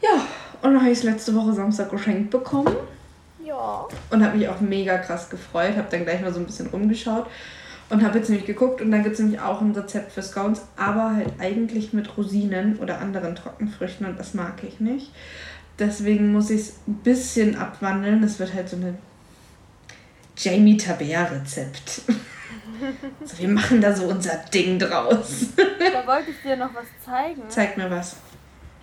Ja, 0.00 0.26
und 0.62 0.74
dann 0.74 0.80
habe 0.80 0.90
ich 0.90 0.98
es 0.98 1.04
letzte 1.04 1.34
Woche 1.34 1.52
Samstag 1.52 1.90
geschenkt 1.90 2.30
bekommen. 2.30 2.74
Ja. 3.44 3.86
Und 4.10 4.24
habe 4.24 4.36
mich 4.36 4.48
auch 4.48 4.60
mega 4.60 4.98
krass 4.98 5.28
gefreut. 5.28 5.76
Habe 5.76 5.88
dann 5.90 6.04
gleich 6.04 6.20
mal 6.20 6.32
so 6.32 6.40
ein 6.40 6.46
bisschen 6.46 6.68
rumgeschaut. 6.68 7.26
Und 7.90 8.02
habe 8.02 8.18
jetzt 8.18 8.30
nämlich 8.30 8.46
geguckt 8.46 8.80
und 8.80 8.90
dann 8.90 9.02
gibt 9.02 9.14
es 9.14 9.20
nämlich 9.20 9.40
auch 9.40 9.60
ein 9.60 9.72
Rezept 9.72 10.10
für 10.10 10.22
Scones, 10.22 10.62
aber 10.74 11.16
halt 11.16 11.32
eigentlich 11.38 11.92
mit 11.92 12.16
Rosinen 12.16 12.78
oder 12.78 12.98
anderen 12.98 13.34
Trockenfrüchten 13.34 14.06
und 14.06 14.18
das 14.18 14.32
mag 14.32 14.64
ich 14.64 14.80
nicht. 14.80 15.12
Deswegen 15.78 16.32
muss 16.32 16.48
ich 16.48 16.60
es 16.60 16.76
ein 16.88 16.94
bisschen 17.04 17.56
abwandeln. 17.56 18.22
Es 18.22 18.38
wird 18.38 18.54
halt 18.54 18.70
so 18.70 18.76
eine 18.76 18.94
Jamie 20.36 20.76
Tabea-Rezept. 20.76 22.02
so, 23.24 23.38
wir 23.38 23.48
machen 23.48 23.80
da 23.80 23.94
so 23.94 24.06
unser 24.06 24.36
Ding 24.52 24.78
draus. 24.78 25.46
da 25.56 26.06
wollte 26.06 26.30
ich 26.30 26.42
dir 26.42 26.56
noch 26.56 26.74
was 26.74 26.86
zeigen. 27.04 27.42
Zeig 27.48 27.76
mir 27.76 27.90
was. 27.90 28.16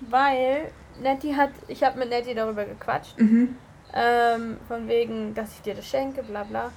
Weil 0.01 0.71
Nettie 1.01 1.35
hat, 1.35 1.51
ich 1.67 1.83
habe 1.83 1.99
mit 1.99 2.09
Nettie 2.09 2.33
darüber 2.33 2.65
gequatscht. 2.65 3.19
Mhm. 3.19 3.55
Ähm, 3.93 4.57
von 4.67 4.87
wegen, 4.87 5.33
dass 5.33 5.51
ich 5.53 5.61
dir 5.61 5.75
das 5.75 5.85
schenke, 5.85 6.23
bla 6.23 6.43
bla. 6.43 6.71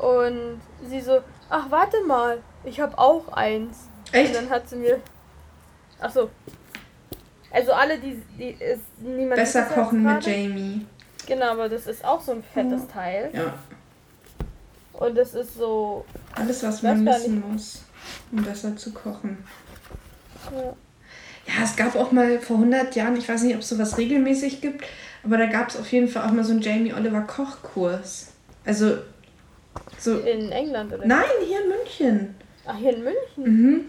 Und 0.00 0.60
sie 0.88 1.00
so, 1.00 1.20
ach 1.48 1.70
warte 1.70 1.96
mal, 2.06 2.38
ich 2.64 2.80
habe 2.80 2.98
auch 2.98 3.32
eins. 3.32 3.88
Echt? 4.12 4.28
Und 4.28 4.42
dann 4.42 4.50
hat 4.50 4.68
sie 4.68 4.76
mir, 4.76 5.00
ach 6.00 6.10
so, 6.10 6.30
also 7.50 7.72
alle, 7.72 7.98
die, 7.98 8.22
die 8.38 8.50
ist 8.50 8.82
niemand. 8.98 9.36
Besser 9.36 9.62
kochen 9.62 10.02
mit 10.02 10.24
Jamie. 10.24 10.86
Genau, 11.26 11.52
aber 11.52 11.68
das 11.68 11.86
ist 11.86 12.04
auch 12.04 12.20
so 12.20 12.32
ein 12.32 12.42
fettes 12.42 12.86
Teil. 12.88 13.30
Ja. 13.32 13.54
Und 15.04 15.16
das 15.16 15.34
ist 15.34 15.56
so. 15.56 16.04
Alles, 16.34 16.62
was 16.62 16.82
man 16.82 17.04
wissen 17.04 17.42
muss, 17.50 17.82
um 18.30 18.42
besser 18.42 18.76
zu 18.76 18.92
kochen. 18.92 19.38
Ja. 20.50 20.74
Ja, 21.44 21.64
es 21.64 21.74
gab 21.74 21.96
auch 21.96 22.12
mal 22.12 22.38
vor 22.38 22.56
100 22.56 22.94
Jahren, 22.94 23.16
ich 23.16 23.28
weiß 23.28 23.42
nicht, 23.42 23.54
ob 23.56 23.62
es 23.62 23.68
sowas 23.68 23.98
regelmäßig 23.98 24.60
gibt, 24.60 24.84
aber 25.24 25.38
da 25.38 25.46
gab 25.46 25.70
es 25.70 25.76
auf 25.76 25.90
jeden 25.90 26.06
Fall 26.06 26.24
auch 26.24 26.32
mal 26.32 26.44
so 26.44 26.52
einen 26.52 26.62
Jamie 26.62 26.94
Oliver 26.94 27.22
Kochkurs. 27.22 28.28
Also 28.64 28.98
so. 29.98 30.18
In 30.20 30.52
England 30.52 30.92
oder? 30.92 31.04
Nein, 31.04 31.24
hier 31.44 31.62
in 31.62 31.68
München. 31.68 32.34
Ach, 32.64 32.76
hier 32.78 32.94
in 32.96 33.02
München? 33.02 33.18
Mhm. 33.44 33.80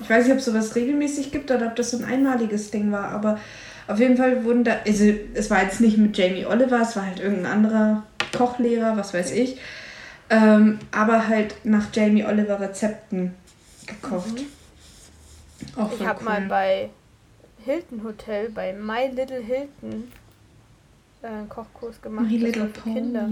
Ich 0.00 0.10
weiß 0.10 0.24
nicht, 0.24 0.32
ob 0.32 0.38
es 0.38 0.44
sowas 0.44 0.74
regelmäßig 0.74 1.30
gibt 1.30 1.50
oder 1.52 1.68
ob 1.68 1.76
das 1.76 1.92
so 1.92 1.98
ein 1.98 2.04
einmaliges 2.04 2.72
Ding 2.72 2.90
war, 2.90 3.10
aber 3.10 3.38
auf 3.86 4.00
jeden 4.00 4.16
Fall 4.16 4.44
wurden 4.44 4.64
da, 4.64 4.78
also 4.84 5.04
es 5.34 5.50
war 5.50 5.62
jetzt 5.62 5.80
nicht 5.80 5.98
mit 5.98 6.16
Jamie 6.16 6.46
Oliver, 6.46 6.82
es 6.82 6.96
war 6.96 7.06
halt 7.06 7.20
irgendein 7.20 7.52
anderer 7.52 8.02
Kochlehrer, 8.36 8.96
was 8.96 9.14
weiß 9.14 9.32
ich, 9.32 9.58
ähm, 10.30 10.78
aber 10.92 11.28
halt 11.28 11.56
nach 11.64 11.86
Jamie 11.92 12.24
Oliver 12.24 12.60
Rezepten 12.60 13.34
gekocht. 13.86 14.40
Mhm. 14.40 15.80
Auch 15.80 15.92
ich 15.92 16.06
habe 16.06 16.18
cool. 16.20 16.24
mal 16.24 16.40
bei 16.42 16.90
Hilton 17.64 18.04
Hotel, 18.04 18.50
bei 18.50 18.72
My 18.72 19.08
Little 19.08 19.40
Hilton, 19.40 20.12
äh, 21.22 21.26
einen 21.26 21.48
Kochkurs 21.48 22.00
gemacht. 22.00 22.26
My 22.26 22.36
Little 22.36 22.68
für 22.68 22.80
Kinder. 22.80 23.28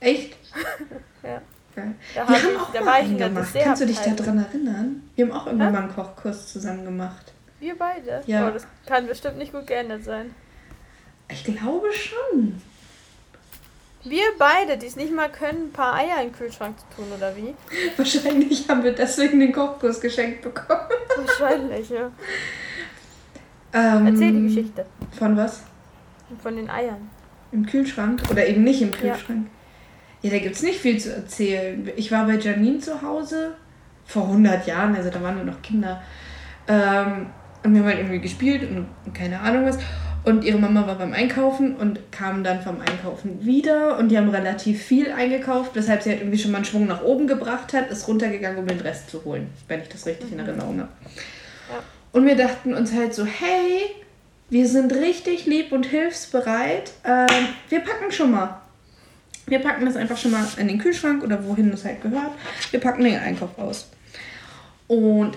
Echt? 0.00 0.36
ja. 1.22 1.42
Geil. 1.74 1.94
Da 2.14 2.28
wir 2.28 2.42
haben 2.42 2.50
ich, 2.50 2.58
auch 2.58 2.72
da 2.72 2.80
mal 2.82 2.92
einen 3.00 3.18
gemacht. 3.18 3.54
Kannst 3.54 3.82
du 3.82 3.86
dich 3.86 3.98
daran 3.98 4.38
erinnern? 4.38 5.02
Wir 5.14 5.26
haben 5.26 5.32
auch 5.32 5.46
irgendwann 5.46 5.72
ja? 5.72 5.80
mal 5.80 5.86
einen 5.86 5.94
Kochkurs 5.94 6.52
zusammen 6.52 6.84
gemacht. 6.84 7.32
Wir 7.60 7.76
beide? 7.78 8.22
Ja. 8.26 8.48
Oh, 8.48 8.50
das 8.50 8.66
kann 8.86 9.06
bestimmt 9.06 9.38
nicht 9.38 9.52
gut 9.52 9.66
geändert 9.66 10.04
sein. 10.04 10.34
Ich 11.30 11.44
glaube 11.44 11.86
schon. 11.92 12.60
Wir 14.04 14.24
beide, 14.38 14.78
die 14.78 14.86
es 14.86 14.96
nicht 14.96 15.14
mal 15.14 15.28
können, 15.30 15.68
ein 15.68 15.72
paar 15.72 15.94
Eier 15.94 16.20
in 16.20 16.28
den 16.28 16.32
Kühlschrank 16.32 16.76
zu 16.78 16.96
tun, 16.96 17.06
oder 17.16 17.36
wie? 17.36 17.54
Wahrscheinlich 17.96 18.68
haben 18.68 18.82
wir 18.82 18.92
deswegen 18.92 19.38
den 19.38 19.52
Kochkurs 19.52 20.00
geschenkt 20.00 20.42
bekommen. 20.42 20.80
Wahrscheinlich, 21.16 21.88
ja. 21.90 22.10
Ähm, 23.72 24.06
Erzähl 24.06 24.32
die 24.32 24.42
Geschichte. 24.42 24.86
Von 25.18 25.36
was? 25.36 25.62
Von 26.42 26.56
den 26.56 26.68
Eiern. 26.68 27.10
Im 27.52 27.64
Kühlschrank? 27.64 28.22
Oder 28.30 28.46
eben 28.46 28.64
nicht 28.64 28.82
im 28.82 28.90
Kühlschrank? 28.90 29.46
Ja. 29.46 29.52
Ja, 30.22 30.30
da 30.30 30.38
gibt 30.38 30.54
es 30.54 30.62
nicht 30.62 30.80
viel 30.80 30.98
zu 30.98 31.12
erzählen. 31.14 31.90
Ich 31.96 32.12
war 32.12 32.26
bei 32.26 32.36
Janine 32.36 32.78
zu 32.78 33.02
Hause 33.02 33.56
vor 34.04 34.24
100 34.24 34.66
Jahren, 34.66 34.94
also 34.94 35.10
da 35.10 35.20
waren 35.20 35.36
wir 35.36 35.44
noch 35.44 35.62
Kinder. 35.62 36.00
Ähm, 36.68 37.26
und 37.64 37.74
wir 37.74 37.80
haben 37.80 37.88
halt 37.88 37.98
irgendwie 37.98 38.20
gespielt 38.20 38.68
und, 38.68 38.86
und 39.04 39.14
keine 39.14 39.40
Ahnung 39.40 39.66
was. 39.66 39.78
Und 40.24 40.44
ihre 40.44 40.58
Mama 40.58 40.86
war 40.86 40.94
beim 40.96 41.12
Einkaufen 41.12 41.74
und 41.74 42.12
kam 42.12 42.44
dann 42.44 42.62
vom 42.62 42.80
Einkaufen 42.80 43.44
wieder 43.44 43.98
und 43.98 44.08
die 44.08 44.16
haben 44.16 44.28
relativ 44.28 44.80
viel 44.80 45.10
eingekauft, 45.10 45.72
weshalb 45.74 46.02
sie 46.02 46.10
halt 46.10 46.20
irgendwie 46.20 46.38
schon 46.38 46.52
mal 46.52 46.58
einen 46.58 46.64
Schwung 46.64 46.86
nach 46.86 47.02
oben 47.02 47.26
gebracht 47.26 47.72
hat, 47.72 47.90
ist 47.90 48.06
runtergegangen, 48.06 48.58
um 48.58 48.66
den 48.66 48.80
Rest 48.80 49.10
zu 49.10 49.24
holen, 49.24 49.48
wenn 49.66 49.82
ich 49.82 49.88
das 49.88 50.06
richtig 50.06 50.30
mhm. 50.30 50.38
in 50.38 50.46
Erinnerung 50.46 50.78
habe. 50.80 50.90
Ja. 51.70 51.82
Und 52.12 52.26
wir 52.26 52.36
dachten 52.36 52.72
uns 52.72 52.92
halt 52.92 53.14
so, 53.14 53.24
hey, 53.24 53.90
wir 54.48 54.68
sind 54.68 54.92
richtig 54.92 55.46
lieb 55.46 55.72
und 55.72 55.86
hilfsbereit, 55.86 56.92
ähm, 57.04 57.48
wir 57.68 57.80
packen 57.80 58.12
schon 58.12 58.30
mal. 58.30 58.60
Wir 59.46 59.58
packen 59.58 59.84
das 59.86 59.96
einfach 59.96 60.16
schon 60.16 60.30
mal 60.30 60.46
in 60.56 60.68
den 60.68 60.78
Kühlschrank 60.78 61.24
oder 61.24 61.44
wohin 61.44 61.72
es 61.72 61.84
halt 61.84 62.00
gehört. 62.00 62.30
Wir 62.70 62.78
packen 62.78 63.02
den 63.02 63.18
Einkauf 63.18 63.58
aus. 63.58 63.90
Und 64.86 65.32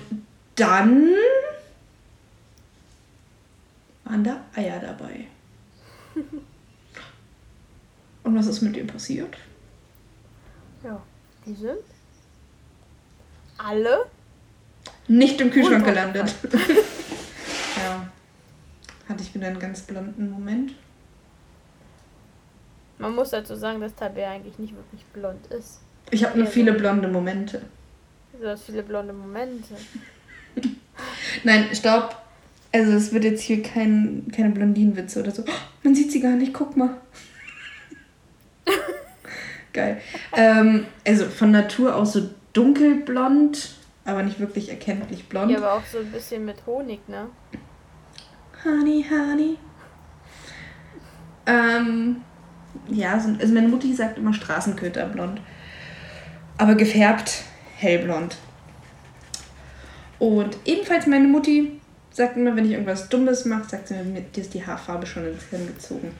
dann 0.55 1.09
waren 4.05 4.23
da 4.23 4.43
Eier 4.55 4.79
dabei. 4.79 5.27
Und 8.23 8.35
was 8.35 8.47
ist 8.47 8.61
mit 8.61 8.75
dem 8.75 8.87
passiert? 8.87 9.35
Ja, 10.83 11.01
die 11.45 11.53
sind 11.53 11.79
alle 13.57 14.05
nicht 15.07 15.39
im 15.41 15.51
Kühlschrank 15.51 15.85
gelandet. 15.85 16.33
ja. 17.77 18.09
Hatte 19.07 19.21
ich 19.21 19.33
wieder 19.33 19.47
einen 19.47 19.59
ganz 19.59 19.81
blonden 19.81 20.31
Moment. 20.31 20.73
Man 22.97 23.13
muss 23.13 23.31
dazu 23.31 23.55
sagen, 23.55 23.81
dass 23.81 23.93
Tabea 23.93 24.31
eigentlich 24.31 24.57
nicht 24.57 24.75
wirklich 24.75 25.03
blond 25.13 25.45
ist. 25.47 25.81
Ich 26.11 26.23
habe 26.23 26.37
nur 26.37 26.47
viele 26.47 26.73
blonde 26.73 27.07
Momente. 27.07 27.61
Du 28.39 28.47
hast 28.47 28.63
viele 28.63 28.83
blonde 28.83 29.13
Momente. 29.13 29.75
Nein, 31.43 31.69
stopp. 31.73 32.24
Also 32.75 32.91
es 32.91 33.13
wird 33.13 33.23
jetzt 33.23 33.41
hier 33.41 33.63
kein, 33.63 34.29
keine 34.35 34.49
Blondinenwitze 34.49 35.21
oder 35.21 35.31
so. 35.31 35.43
Oh, 35.47 35.51
man 35.83 35.95
sieht 35.95 36.11
sie 36.11 36.19
gar 36.19 36.33
nicht, 36.33 36.53
guck 36.53 36.75
mal. 36.75 36.89
Geil. 39.73 40.01
Ähm, 40.33 40.85
also 41.07 41.23
von 41.23 41.51
Natur 41.51 41.95
aus 41.95 42.11
so 42.11 42.29
dunkelblond, 42.51 43.75
aber 44.03 44.23
nicht 44.23 44.41
wirklich 44.41 44.67
erkenntlich 44.67 45.29
blond. 45.29 45.51
Ja, 45.51 45.59
aber 45.59 45.71
auch 45.75 45.85
so 45.89 45.99
ein 45.99 46.11
bisschen 46.11 46.43
mit 46.43 46.65
Honig, 46.65 46.99
ne? 47.07 47.29
Honey, 48.65 49.05
honey. 49.09 49.57
Ähm, 51.45 52.23
ja, 52.89 53.13
also 53.13 53.53
meine 53.53 53.69
Mutti 53.69 53.93
sagt 53.93 54.17
immer 54.17 54.33
Straßenköterblond. 54.33 55.39
Aber 56.57 56.75
gefärbt 56.75 57.43
hellblond. 57.77 58.35
Und 60.19 60.57
ebenfalls 60.65 61.07
meine 61.07 61.29
Mutti 61.29 61.79
sagt 62.15 62.37
immer, 62.37 62.55
wenn 62.55 62.65
ich 62.65 62.71
irgendwas 62.71 63.09
Dummes 63.09 63.43
mache, 63.43 63.67
sagt 63.69 63.89
sie 63.89 63.95
mir, 63.95 64.21
dir 64.21 64.41
ist 64.41 64.53
die 64.53 64.65
Haarfarbe 64.65 65.05
schon 65.05 65.27
ins 65.27 65.43
Hirn 65.49 65.67
gezogen. 65.67 66.15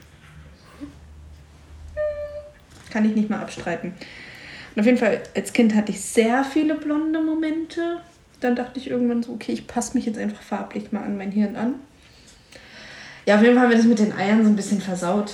Kann 2.90 3.06
ich 3.06 3.16
nicht 3.16 3.30
mal 3.30 3.40
abstreiten. 3.40 3.94
Und 4.74 4.80
auf 4.80 4.86
jeden 4.86 4.98
Fall, 4.98 5.22
als 5.34 5.54
Kind 5.54 5.74
hatte 5.74 5.92
ich 5.92 6.02
sehr 6.02 6.44
viele 6.44 6.74
blonde 6.74 7.22
Momente. 7.22 8.02
Dann 8.40 8.54
dachte 8.54 8.78
ich 8.78 8.90
irgendwann 8.90 9.22
so, 9.22 9.32
okay, 9.32 9.52
ich 9.52 9.66
passe 9.66 9.96
mich 9.96 10.04
jetzt 10.04 10.18
einfach 10.18 10.42
farblich 10.42 10.92
mal 10.92 11.02
an 11.02 11.16
mein 11.16 11.32
Hirn 11.32 11.56
an. 11.56 11.76
Ja, 13.24 13.36
auf 13.36 13.42
jeden 13.42 13.54
Fall 13.54 13.64
haben 13.64 13.70
wir 13.70 13.78
das 13.78 13.86
mit 13.86 13.98
den 13.98 14.12
Eiern 14.12 14.44
so 14.44 14.50
ein 14.50 14.56
bisschen 14.56 14.82
versaut. 14.82 15.32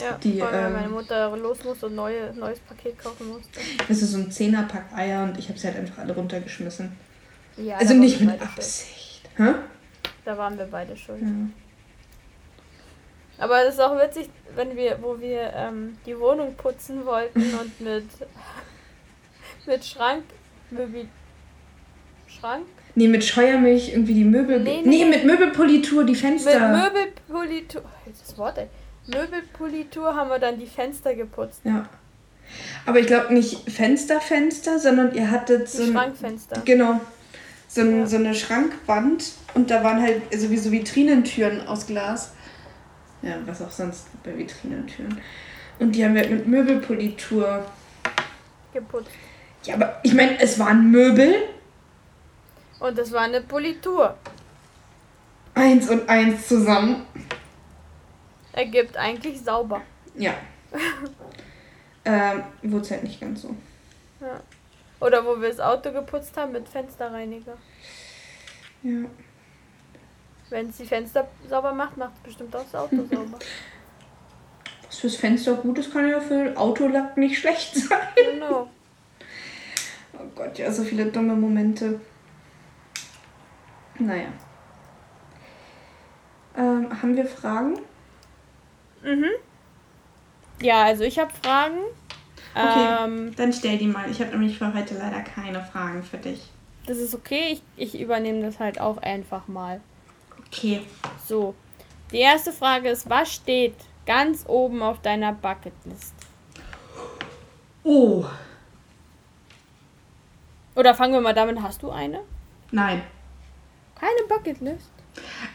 Ja, 0.00 0.18
die, 0.20 0.42
allem, 0.42 0.66
ähm, 0.66 0.72
meine 0.72 0.88
Mutter 0.88 1.36
los 1.36 1.62
musste 1.62 1.86
und 1.86 1.94
neue, 1.94 2.32
neues 2.34 2.58
Paket 2.58 2.98
kaufen 2.98 3.28
musste. 3.28 3.60
Das 3.86 4.02
ist 4.02 4.10
so 4.10 4.18
ein 4.18 4.32
Zehnerpack 4.32 4.92
Eier 4.92 5.22
und 5.22 5.38
ich 5.38 5.48
habe 5.48 5.58
sie 5.58 5.68
halt 5.68 5.76
einfach 5.76 5.98
alle 5.98 6.12
runtergeschmissen. 6.12 6.90
Ja, 7.56 7.76
also 7.76 7.94
nicht 7.94 8.20
mit 8.20 8.40
Absicht. 8.40 9.07
Hä? 9.38 9.54
Da 10.24 10.36
waren 10.36 10.58
wir 10.58 10.66
beide 10.66 10.96
schon. 10.96 11.20
Ja. 11.20 11.28
Aber 13.44 13.64
es 13.64 13.74
ist 13.74 13.80
auch 13.80 13.96
witzig, 13.96 14.28
wenn 14.54 14.76
wir, 14.76 14.98
wo 15.00 15.20
wir 15.20 15.52
ähm, 15.54 15.96
die 16.04 16.18
Wohnung 16.18 16.54
putzen 16.54 17.06
wollten 17.06 17.40
und 17.60 17.80
mit, 17.80 18.04
mit 19.66 19.84
Schrank, 19.84 20.24
Möbel, 20.70 21.08
Schrank? 22.26 22.66
Nee, 22.94 23.08
mit 23.08 23.24
Scheuermilch 23.24 23.90
irgendwie 23.90 24.14
die 24.14 24.24
Möbel. 24.24 24.58
Nee, 24.58 24.82
nee, 24.84 24.88
nee 24.88 25.04
mit 25.04 25.24
Möbelpolitur 25.24 26.04
die 26.04 26.16
Fenster. 26.16 26.68
Mit 26.68 26.82
Möbelpolitur. 26.82 27.84
Das 28.06 28.36
Wort, 28.36 28.58
ey. 28.58 28.66
Möbelpolitur 29.06 30.14
haben 30.14 30.30
wir 30.30 30.40
dann 30.40 30.58
die 30.58 30.66
Fenster 30.66 31.14
geputzt. 31.14 31.60
Ja. 31.64 31.88
Aber 32.86 32.98
ich 32.98 33.06
glaube 33.06 33.32
nicht 33.32 33.70
Fenster, 33.70 34.20
Fenster, 34.20 34.78
sondern 34.78 35.14
ihr 35.14 35.30
hattet 35.30 35.68
so. 35.68 35.84
Ein, 35.84 35.92
Schrankfenster. 35.92 36.62
Genau. 36.64 37.00
So, 37.68 37.82
ein, 37.82 38.00
ja. 38.00 38.06
so 38.06 38.16
eine 38.16 38.34
Schrankwand 38.34 39.32
und 39.54 39.70
da 39.70 39.84
waren 39.84 40.02
halt 40.02 40.22
sowieso 40.34 40.72
Vitrinentüren 40.72 41.66
aus 41.66 41.86
Glas. 41.86 42.32
Ja, 43.22 43.36
was 43.46 43.60
auch 43.62 43.70
sonst 43.70 44.06
bei 44.22 44.36
Vitrinentüren. 44.36 45.20
Und 45.78 45.92
die 45.92 46.04
haben 46.04 46.14
wir 46.14 46.26
mit 46.28 46.46
Möbelpolitur 46.46 47.64
geputzt. 48.72 49.10
Ja, 49.64 49.74
aber 49.74 50.00
ich 50.02 50.14
meine, 50.14 50.40
es 50.40 50.58
waren 50.58 50.90
Möbel. 50.90 51.34
Und 52.80 52.98
es 52.98 53.12
war 53.12 53.22
eine 53.22 53.40
Politur. 53.42 54.16
Eins 55.54 55.88
und 55.90 56.08
eins 56.08 56.46
zusammen 56.48 57.04
ergibt 58.52 58.96
eigentlich 58.96 59.40
sauber. 59.40 59.82
Ja. 60.16 60.34
ähm, 62.04 62.42
wurde 62.62 62.82
es 62.82 62.90
halt 62.90 63.04
nicht 63.04 63.20
ganz 63.20 63.42
so. 63.42 63.54
Ja. 64.20 64.40
Oder 65.00 65.24
wo 65.24 65.40
wir 65.40 65.48
das 65.48 65.60
Auto 65.60 65.92
geputzt 65.92 66.36
haben 66.36 66.52
mit 66.52 66.68
Fensterreiniger. 66.68 67.56
Ja. 68.82 69.04
Wenn 70.50 70.68
es 70.70 70.76
die 70.78 70.86
Fenster 70.86 71.28
sauber 71.48 71.72
macht, 71.72 71.96
macht 71.96 72.12
es 72.16 72.22
bestimmt 72.22 72.54
auch 72.56 72.64
das 72.64 72.74
Auto 72.74 72.96
sauber. 73.10 73.38
Was 74.86 74.98
fürs 74.98 75.16
Fenster 75.16 75.54
gut 75.54 75.78
ist, 75.78 75.92
kann 75.92 76.08
ja 76.08 76.20
für 76.20 76.56
Autolack 76.56 77.16
nicht 77.16 77.38
schlecht 77.38 77.76
sein. 77.88 78.08
Genau. 78.16 78.68
Oh 80.14 80.26
Gott, 80.34 80.58
ja, 80.58 80.72
so 80.72 80.82
viele 80.82 81.06
dumme 81.06 81.34
Momente. 81.34 82.00
Naja. 83.98 84.32
Ähm, 86.56 87.02
haben 87.02 87.16
wir 87.16 87.26
Fragen? 87.26 87.78
Mhm. 89.02 89.30
Ja, 90.60 90.84
also 90.84 91.04
ich 91.04 91.18
habe 91.18 91.30
Fragen. 91.42 91.78
Okay, 92.54 93.04
Ähm, 93.04 93.34
dann 93.36 93.52
stell 93.52 93.78
die 93.78 93.86
mal. 93.86 94.10
Ich 94.10 94.20
habe 94.20 94.30
nämlich 94.32 94.58
für 94.58 94.72
heute 94.74 94.96
leider 94.98 95.20
keine 95.20 95.62
Fragen 95.64 96.02
für 96.02 96.16
dich. 96.18 96.50
das 96.86 96.98
ist 96.98 97.14
okay. 97.14 97.60
Ich, 97.76 97.94
ich 97.94 98.00
übernehme 98.00 98.40
das 98.42 98.58
halt 98.58 98.80
auch 98.80 98.98
einfach 98.98 99.46
mal. 99.48 99.80
Okay. 100.46 100.80
So. 101.26 101.54
Die 102.10 102.18
erste 102.18 102.52
Frage 102.52 102.88
ist, 102.88 103.08
was 103.10 103.32
steht 103.34 103.74
ganz 104.06 104.44
oben 104.48 104.82
auf 104.82 105.00
deiner 105.02 105.32
Bucketlist? 105.32 106.14
Oh, 107.84 108.24
Oder 110.74 110.94
fangen 110.94 111.12
wir 111.12 111.20
mal 111.20 111.34
damit, 111.34 111.60
hast 111.62 111.82
du 111.82 111.90
eine? 111.90 112.20
nein. 112.70 113.02
Keine 113.94 114.28
Bucketlist? 114.28 114.90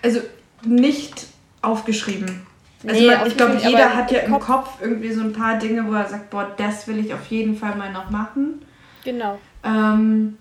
Also 0.02 0.20
nicht 0.66 1.28
aufgeschrieben. 1.62 2.46
Also 2.86 3.00
Nee, 3.00 3.08
man, 3.08 3.28
ich 3.28 3.38
glaube, 3.38 3.56
jeder 3.56 3.96
hat 3.96 4.12
ja 4.12 4.20
im 4.20 4.34
im 4.34 4.40
Kopf. 4.40 4.46
Kopf 4.46 4.70
irgendwie 4.82 5.12
so 5.12 5.22
ein 5.22 5.34
paar 5.34 5.58
Dinge, 5.58 5.88
wo 5.88 5.94
er 5.94 6.08
sagt, 6.08 6.30
boah, 6.30 6.52
das 6.58 6.88
will 6.88 7.00
ich 7.00 7.14
auf 7.14 7.26
jeden 7.28 7.56
Fall 7.58 7.76
mal 7.76 7.92
noch 7.92 8.10
machen. 8.10 8.66
Genau. 9.04 9.40
Ähm, 9.64 10.38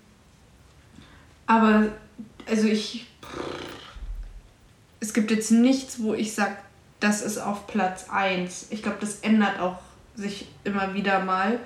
aber, 1.45 1.87
also 2.49 2.67
ich. 2.67 3.07
Es 4.99 5.13
gibt 5.13 5.31
jetzt 5.31 5.51
nichts, 5.51 6.01
wo 6.01 6.13
ich 6.13 6.33
sage, 6.33 6.55
das 6.99 7.21
ist 7.21 7.37
auf 7.37 7.67
Platz 7.67 8.07
1. 8.09 8.67
Ich 8.69 8.81
glaube, 8.81 8.97
das 9.01 9.19
ändert 9.19 9.59
auch 9.59 9.79
sich 10.15 10.47
immer 10.63 10.93
wieder 10.93 11.19
mal. 11.19 11.59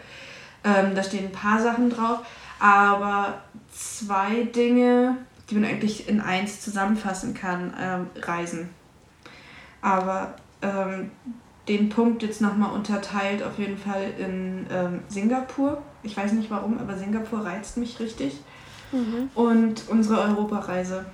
Ähm, 0.63 0.95
da 0.95 1.03
stehen 1.03 1.25
ein 1.25 1.31
paar 1.31 1.61
Sachen 1.61 1.89
drauf. 1.89 2.19
Aber 2.59 3.41
zwei 3.71 4.43
Dinge, 4.43 5.17
die 5.49 5.55
man 5.55 5.65
eigentlich 5.65 6.09
in 6.09 6.19
eins 6.19 6.61
zusammenfassen 6.61 7.35
kann, 7.35 7.73
ähm, 7.79 8.07
Reisen. 8.21 8.69
Aber 9.81 10.33
ähm, 10.61 11.11
den 11.67 11.89
Punkt 11.89 12.23
jetzt 12.23 12.41
nochmal 12.41 12.73
unterteilt 12.73 13.43
auf 13.43 13.59
jeden 13.59 13.77
Fall 13.77 14.13
in 14.17 14.65
ähm, 14.71 15.01
Singapur. 15.09 15.81
Ich 16.03 16.15
weiß 16.15 16.31
nicht 16.33 16.49
warum, 16.49 16.77
aber 16.79 16.97
Singapur 16.97 17.45
reizt 17.45 17.77
mich 17.77 17.99
richtig. 17.99 18.39
Mhm. 18.91 19.29
Und 19.35 19.83
unsere 19.89 20.21
Europareise. 20.21 21.05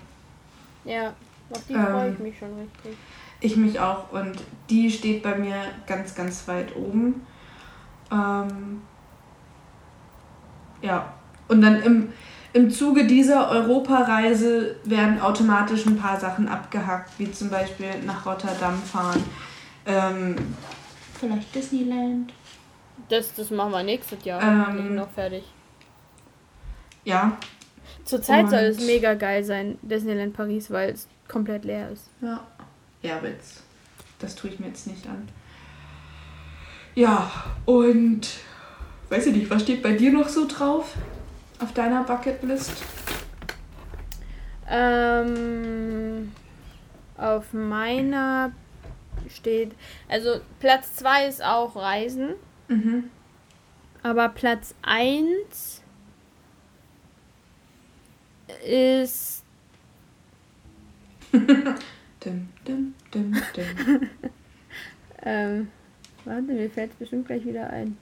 Ja, 0.85 1.13
auf 1.49 1.61
die 1.67 1.73
Ähm. 1.73 1.85
freue 1.85 2.11
ich 2.11 2.19
mich 2.19 2.37
schon 2.37 2.49
richtig. 2.59 2.97
Ich 3.39 3.57
mich 3.57 3.79
auch. 3.79 4.11
Und 4.11 4.43
die 4.69 4.89
steht 4.89 5.23
bei 5.23 5.35
mir 5.35 5.55
ganz, 5.87 6.13
ganz 6.15 6.47
weit 6.47 6.75
oben. 6.75 7.25
Ähm, 8.11 8.81
ja. 10.81 11.13
Und 11.47 11.61
dann 11.61 11.81
im, 11.81 12.13
im 12.53 12.69
Zuge 12.69 13.05
dieser 13.07 13.49
Europareise 13.49 14.75
werden 14.83 15.19
automatisch 15.19 15.85
ein 15.85 15.97
paar 15.97 16.19
Sachen 16.19 16.47
abgehackt, 16.47 17.11
wie 17.17 17.31
zum 17.31 17.49
Beispiel 17.49 17.89
nach 18.05 18.25
Rotterdam 18.25 18.79
fahren. 18.81 19.23
Ähm, 19.85 20.35
vielleicht 21.19 21.53
Disneyland. 21.53 22.31
Das, 23.09 23.33
das 23.33 23.49
machen 23.49 23.71
wir 23.71 23.83
nächstes 23.83 24.23
Jahr. 24.23 24.41
Ähm. 24.41 24.95
Noch 24.95 25.09
fertig. 25.09 25.43
Ja. 27.03 27.37
Zurzeit 28.05 28.49
soll 28.49 28.59
es 28.59 28.85
mega 28.85 29.13
geil 29.13 29.43
sein, 29.43 29.77
Disneyland 29.81 30.33
Paris, 30.33 30.69
weil 30.69 30.91
es 30.91 31.07
komplett 31.27 31.65
leer 31.65 31.89
ist. 31.89 32.09
Ja. 32.21 32.45
Ja, 33.01 33.17
aber 33.17 33.29
jetzt, 33.29 33.63
das 34.19 34.35
tue 34.35 34.51
ich 34.51 34.59
mir 34.59 34.67
jetzt 34.67 34.87
nicht 34.87 35.05
an. 35.07 35.27
Ja, 36.95 37.31
und 37.65 38.29
weiß 39.09 39.25
ich 39.27 39.35
nicht, 39.35 39.49
was 39.49 39.63
steht 39.63 39.81
bei 39.81 39.93
dir 39.93 40.11
noch 40.11 40.29
so 40.29 40.47
drauf? 40.47 40.95
Auf 41.63 41.71
deiner 41.73 42.03
Bucketlist? 42.03 42.83
Ähm, 44.69 46.33
auf 47.15 47.53
meiner 47.53 48.51
steht, 49.29 49.71
also 50.09 50.41
Platz 50.59 50.93
2 50.97 51.25
ist 51.27 51.41
auch 51.41 51.77
Reisen, 51.77 52.33
Mhm. 52.67 53.09
aber 54.01 54.27
Platz 54.27 54.75
1 54.81 55.81
ist, 58.67 59.45
dim, 61.31 62.49
dim, 62.67 62.93
dim. 63.13 63.41
ähm, 65.21 65.69
warte, 66.25 66.41
mir 66.41 66.69
fällt 66.69 66.91
es 66.91 66.97
bestimmt 66.97 67.27
gleich 67.27 67.45
wieder 67.45 67.69
ein. 67.69 67.97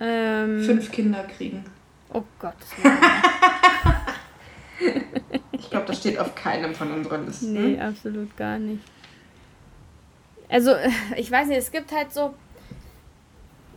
Ähm, 0.00 0.62
Fünf 0.62 0.90
Kinder 0.90 1.24
kriegen. 1.24 1.64
Oh 2.12 2.22
Gott. 2.38 2.54
Ich 5.52 5.68
glaube, 5.68 5.86
das 5.86 5.98
steht 5.98 6.18
auf 6.18 6.34
keinem 6.34 6.74
von 6.74 6.90
unseren 6.90 7.26
Listen. 7.26 7.52
Nee, 7.52 7.80
absolut 7.80 8.36
gar 8.36 8.58
nicht. 8.58 8.82
Also, 10.48 10.74
ich 11.16 11.30
weiß 11.30 11.48
nicht, 11.48 11.58
es 11.58 11.70
gibt 11.70 11.92
halt 11.92 12.12
so. 12.12 12.34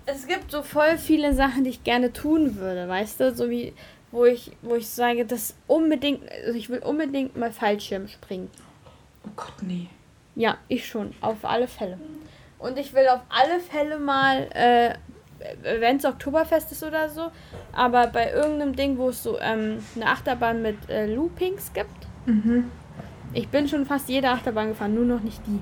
Es 0.05 0.25
gibt 0.27 0.49
so 0.49 0.63
voll 0.63 0.97
viele 0.97 1.33
Sachen, 1.33 1.63
die 1.63 1.69
ich 1.69 1.83
gerne 1.83 2.11
tun 2.11 2.55
würde, 2.55 2.89
weißt 2.89 3.19
du? 3.19 3.35
So 3.35 3.49
wie, 3.49 3.73
wo 4.11 4.25
ich, 4.25 4.51
wo 4.61 4.75
ich 4.75 4.89
sage, 4.89 5.25
das 5.25 5.55
unbedingt, 5.67 6.29
also 6.45 6.57
ich 6.57 6.69
will 6.69 6.79
unbedingt 6.79 7.37
mal 7.37 7.51
Fallschirm 7.51 8.07
springen. 8.07 8.49
Oh 9.25 9.29
Gott, 9.35 9.53
nee. 9.61 9.87
Ja, 10.35 10.57
ich 10.67 10.87
schon, 10.87 11.13
auf 11.21 11.45
alle 11.45 11.67
Fälle. 11.67 11.99
Und 12.59 12.77
ich 12.79 12.93
will 12.93 13.07
auf 13.07 13.21
alle 13.29 13.59
Fälle 13.59 13.97
mal, 13.99 14.49
äh, 14.53 14.95
wenn 15.63 15.97
es 15.97 16.05
Oktoberfest 16.05 16.71
ist 16.71 16.83
oder 16.83 17.09
so, 17.09 17.31
aber 17.73 18.07
bei 18.07 18.31
irgendeinem 18.31 18.75
Ding, 18.75 18.97
wo 18.97 19.09
es 19.09 19.21
so 19.23 19.39
ähm, 19.39 19.79
eine 19.95 20.07
Achterbahn 20.07 20.61
mit 20.61 20.89
äh, 20.89 21.05
Loopings 21.13 21.71
gibt, 21.73 21.89
Mhm. 22.25 22.71
ich 23.33 23.47
bin 23.49 23.67
schon 23.67 23.85
fast 23.85 24.07
jede 24.07 24.29
Achterbahn 24.29 24.69
gefahren, 24.69 24.95
nur 24.95 25.05
noch 25.05 25.21
nicht 25.21 25.41
die. 25.45 25.59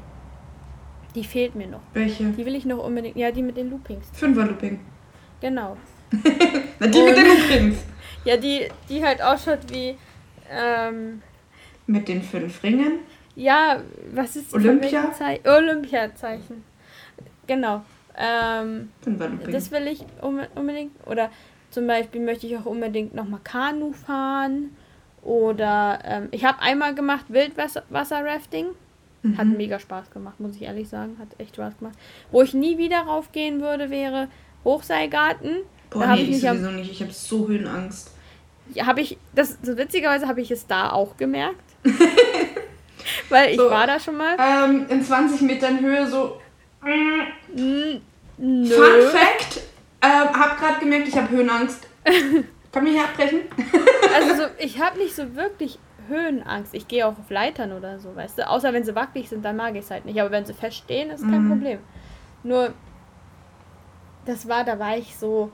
Die 1.15 1.23
fehlt 1.23 1.55
mir 1.55 1.67
noch. 1.67 1.81
Welche? 1.93 2.23
Die 2.25 2.45
will 2.45 2.55
ich 2.55 2.65
noch 2.65 2.83
unbedingt. 2.85 3.15
Ja, 3.17 3.31
die 3.31 3.41
mit 3.41 3.57
den 3.57 3.69
Loopings. 3.69 4.05
Fünfer-Looping. 4.13 4.79
Genau. 5.41 5.75
Na, 6.79 6.87
die 6.87 7.01
mit 7.01 7.09
Und- 7.09 7.15
den 7.17 7.25
Loopings. 7.27 7.77
Ja, 8.23 8.37
die, 8.37 8.67
die 8.87 9.03
halt 9.03 9.19
ausschaut 9.19 9.61
wie. 9.71 9.97
Ähm, 10.51 11.23
Mit 11.87 12.07
den 12.07 12.21
fünf 12.21 12.61
Ringen. 12.61 12.99
ja, 13.35 13.81
was 14.13 14.35
ist 14.35 14.53
Olympia? 14.53 15.11
Zeichen? 15.11 15.47
Olympiazeichen. 15.47 16.63
Genau. 17.47 17.83
Ähm, 18.17 18.91
das 19.51 19.71
will 19.71 19.87
ich 19.87 20.03
unbedingt. 20.55 20.91
Oder 21.07 21.29
zum 21.69 21.87
Beispiel 21.87 22.21
möchte 22.21 22.47
ich 22.47 22.57
auch 22.57 22.65
unbedingt 22.65 23.15
nochmal 23.15 23.39
Kanu 23.43 23.93
fahren. 23.93 24.75
Oder 25.23 25.99
ähm, 26.03 26.27
ich 26.31 26.45
habe 26.45 26.59
einmal 26.61 26.95
gemacht 26.95 27.25
Wildwasser-Rafting. 27.29 28.67
Hat 29.37 29.45
Mhm. 29.45 29.57
mega 29.57 29.77
Spaß 29.79 30.09
gemacht, 30.09 30.39
muss 30.39 30.55
ich 30.55 30.63
ehrlich 30.63 30.89
sagen. 30.89 31.17
Hat 31.19 31.27
echt 31.37 31.55
Spaß 31.55 31.77
gemacht. 31.77 31.95
Wo 32.31 32.41
ich 32.41 32.55
nie 32.55 32.79
wieder 32.79 33.01
raufgehen 33.01 33.61
würde, 33.61 33.91
wäre 33.91 34.27
Hochseilgarten. 34.63 35.57
Boah, 35.91 35.99
da 35.99 36.15
nee, 36.15 36.23
ich 36.23 36.29
ich 36.31 36.41
sowieso 36.41 36.71
nicht. 36.71 36.91
Ich 36.91 37.01
habe 37.03 37.11
so 37.11 37.47
Höhenangst. 37.47 38.15
Habe 38.79 39.01
ich, 39.01 39.17
das, 39.35 39.59
so 39.61 39.77
witzigerweise 39.77 40.27
habe 40.27 40.41
ich 40.41 40.49
es 40.49 40.65
da 40.65 40.91
auch 40.91 41.17
gemerkt. 41.17 41.61
Weil 43.29 43.51
ich 43.51 43.57
So. 43.57 43.69
war 43.69 43.85
da 43.87 43.99
schon 43.99 44.17
mal. 44.17 44.37
Ähm, 44.39 44.85
in 44.89 45.03
20 45.03 45.41
Metern 45.41 45.79
Höhe 45.81 46.07
so. 46.07 46.39
N 46.85 48.01
nö. 48.37 48.67
Fun 48.69 49.01
Fact: 49.11 49.61
ähm, 50.01 50.39
Hab 50.39 50.57
gerade 50.59 50.79
gemerkt, 50.79 51.07
ich 51.07 51.15
habe 51.15 51.29
Höhenangst. 51.29 51.87
Kann 52.71 52.83
mich 52.85 52.93
hier 52.93 53.03
abbrechen? 53.03 53.41
Also 54.15 54.43
so, 54.43 54.49
ich 54.57 54.81
habe 54.81 54.97
nicht 54.97 55.13
so 55.15 55.35
wirklich 55.35 55.77
Höhenangst. 56.07 56.73
Ich 56.73 56.87
gehe 56.87 57.05
auch 57.05 57.11
auf 57.19 57.29
Leitern 57.29 57.73
oder 57.73 57.99
so, 57.99 58.15
weißt 58.15 58.37
du. 58.39 58.47
Außer 58.49 58.73
wenn 58.73 58.83
sie 58.83 58.95
wackelig 58.95 59.29
sind, 59.29 59.43
dann 59.43 59.57
mag 59.57 59.73
ich 59.75 59.81
es 59.81 59.91
halt 59.91 60.05
nicht. 60.05 60.19
Aber 60.21 60.31
wenn 60.31 60.45
sie 60.45 60.53
fest 60.53 60.77
stehen, 60.77 61.09
ist 61.11 61.21
kein 61.23 61.43
Mhm. 61.45 61.49
Problem. 61.49 61.79
Nur, 62.43 62.73
das 64.25 64.47
war, 64.47 64.63
da 64.63 64.79
war 64.79 64.97
ich 64.97 65.15
so. 65.17 65.51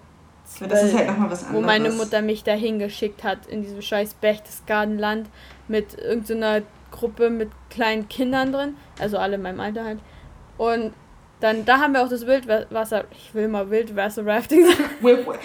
Ja, 0.62 0.68
das 0.68 0.84
ist 0.84 0.96
halt 0.98 1.08
nochmal 1.08 1.32
was 1.32 1.44
anderes. 1.44 1.62
wo 1.64 1.66
meine 1.66 1.90
Mutter 1.90 2.22
mich 2.22 2.44
dahin 2.46 2.80
geschickt 2.80 3.24
hat, 3.26 3.48
in 3.48 3.64
diesem 3.64 3.82
scheiß 3.82 4.14
Berchtesgadenland 4.14 5.28
mit 5.68 5.98
irgendeiner 5.98 6.62
Gruppe 6.92 7.30
mit 7.30 7.50
kleinen 7.70 8.08
Kindern 8.08 8.54
drin, 8.54 8.78
also 8.98 9.18
alle 9.18 9.36
in 9.36 9.42
meinem 9.42 9.60
Alter 9.60 9.84
halt. 9.84 10.00
Und 10.58 10.94
dann, 11.40 11.66
da 11.66 11.80
haben 11.80 11.94
wir 11.94 12.04
auch 12.04 12.10
das 12.10 12.26
Wildwasser, 12.26 13.06
ich 13.12 13.34
will 13.34 13.48
mal 13.48 13.70
Wildwasser-Rafting 13.70 14.66
sagen, 14.66 14.90
Wild, 15.02 15.28
wild, 15.28 15.42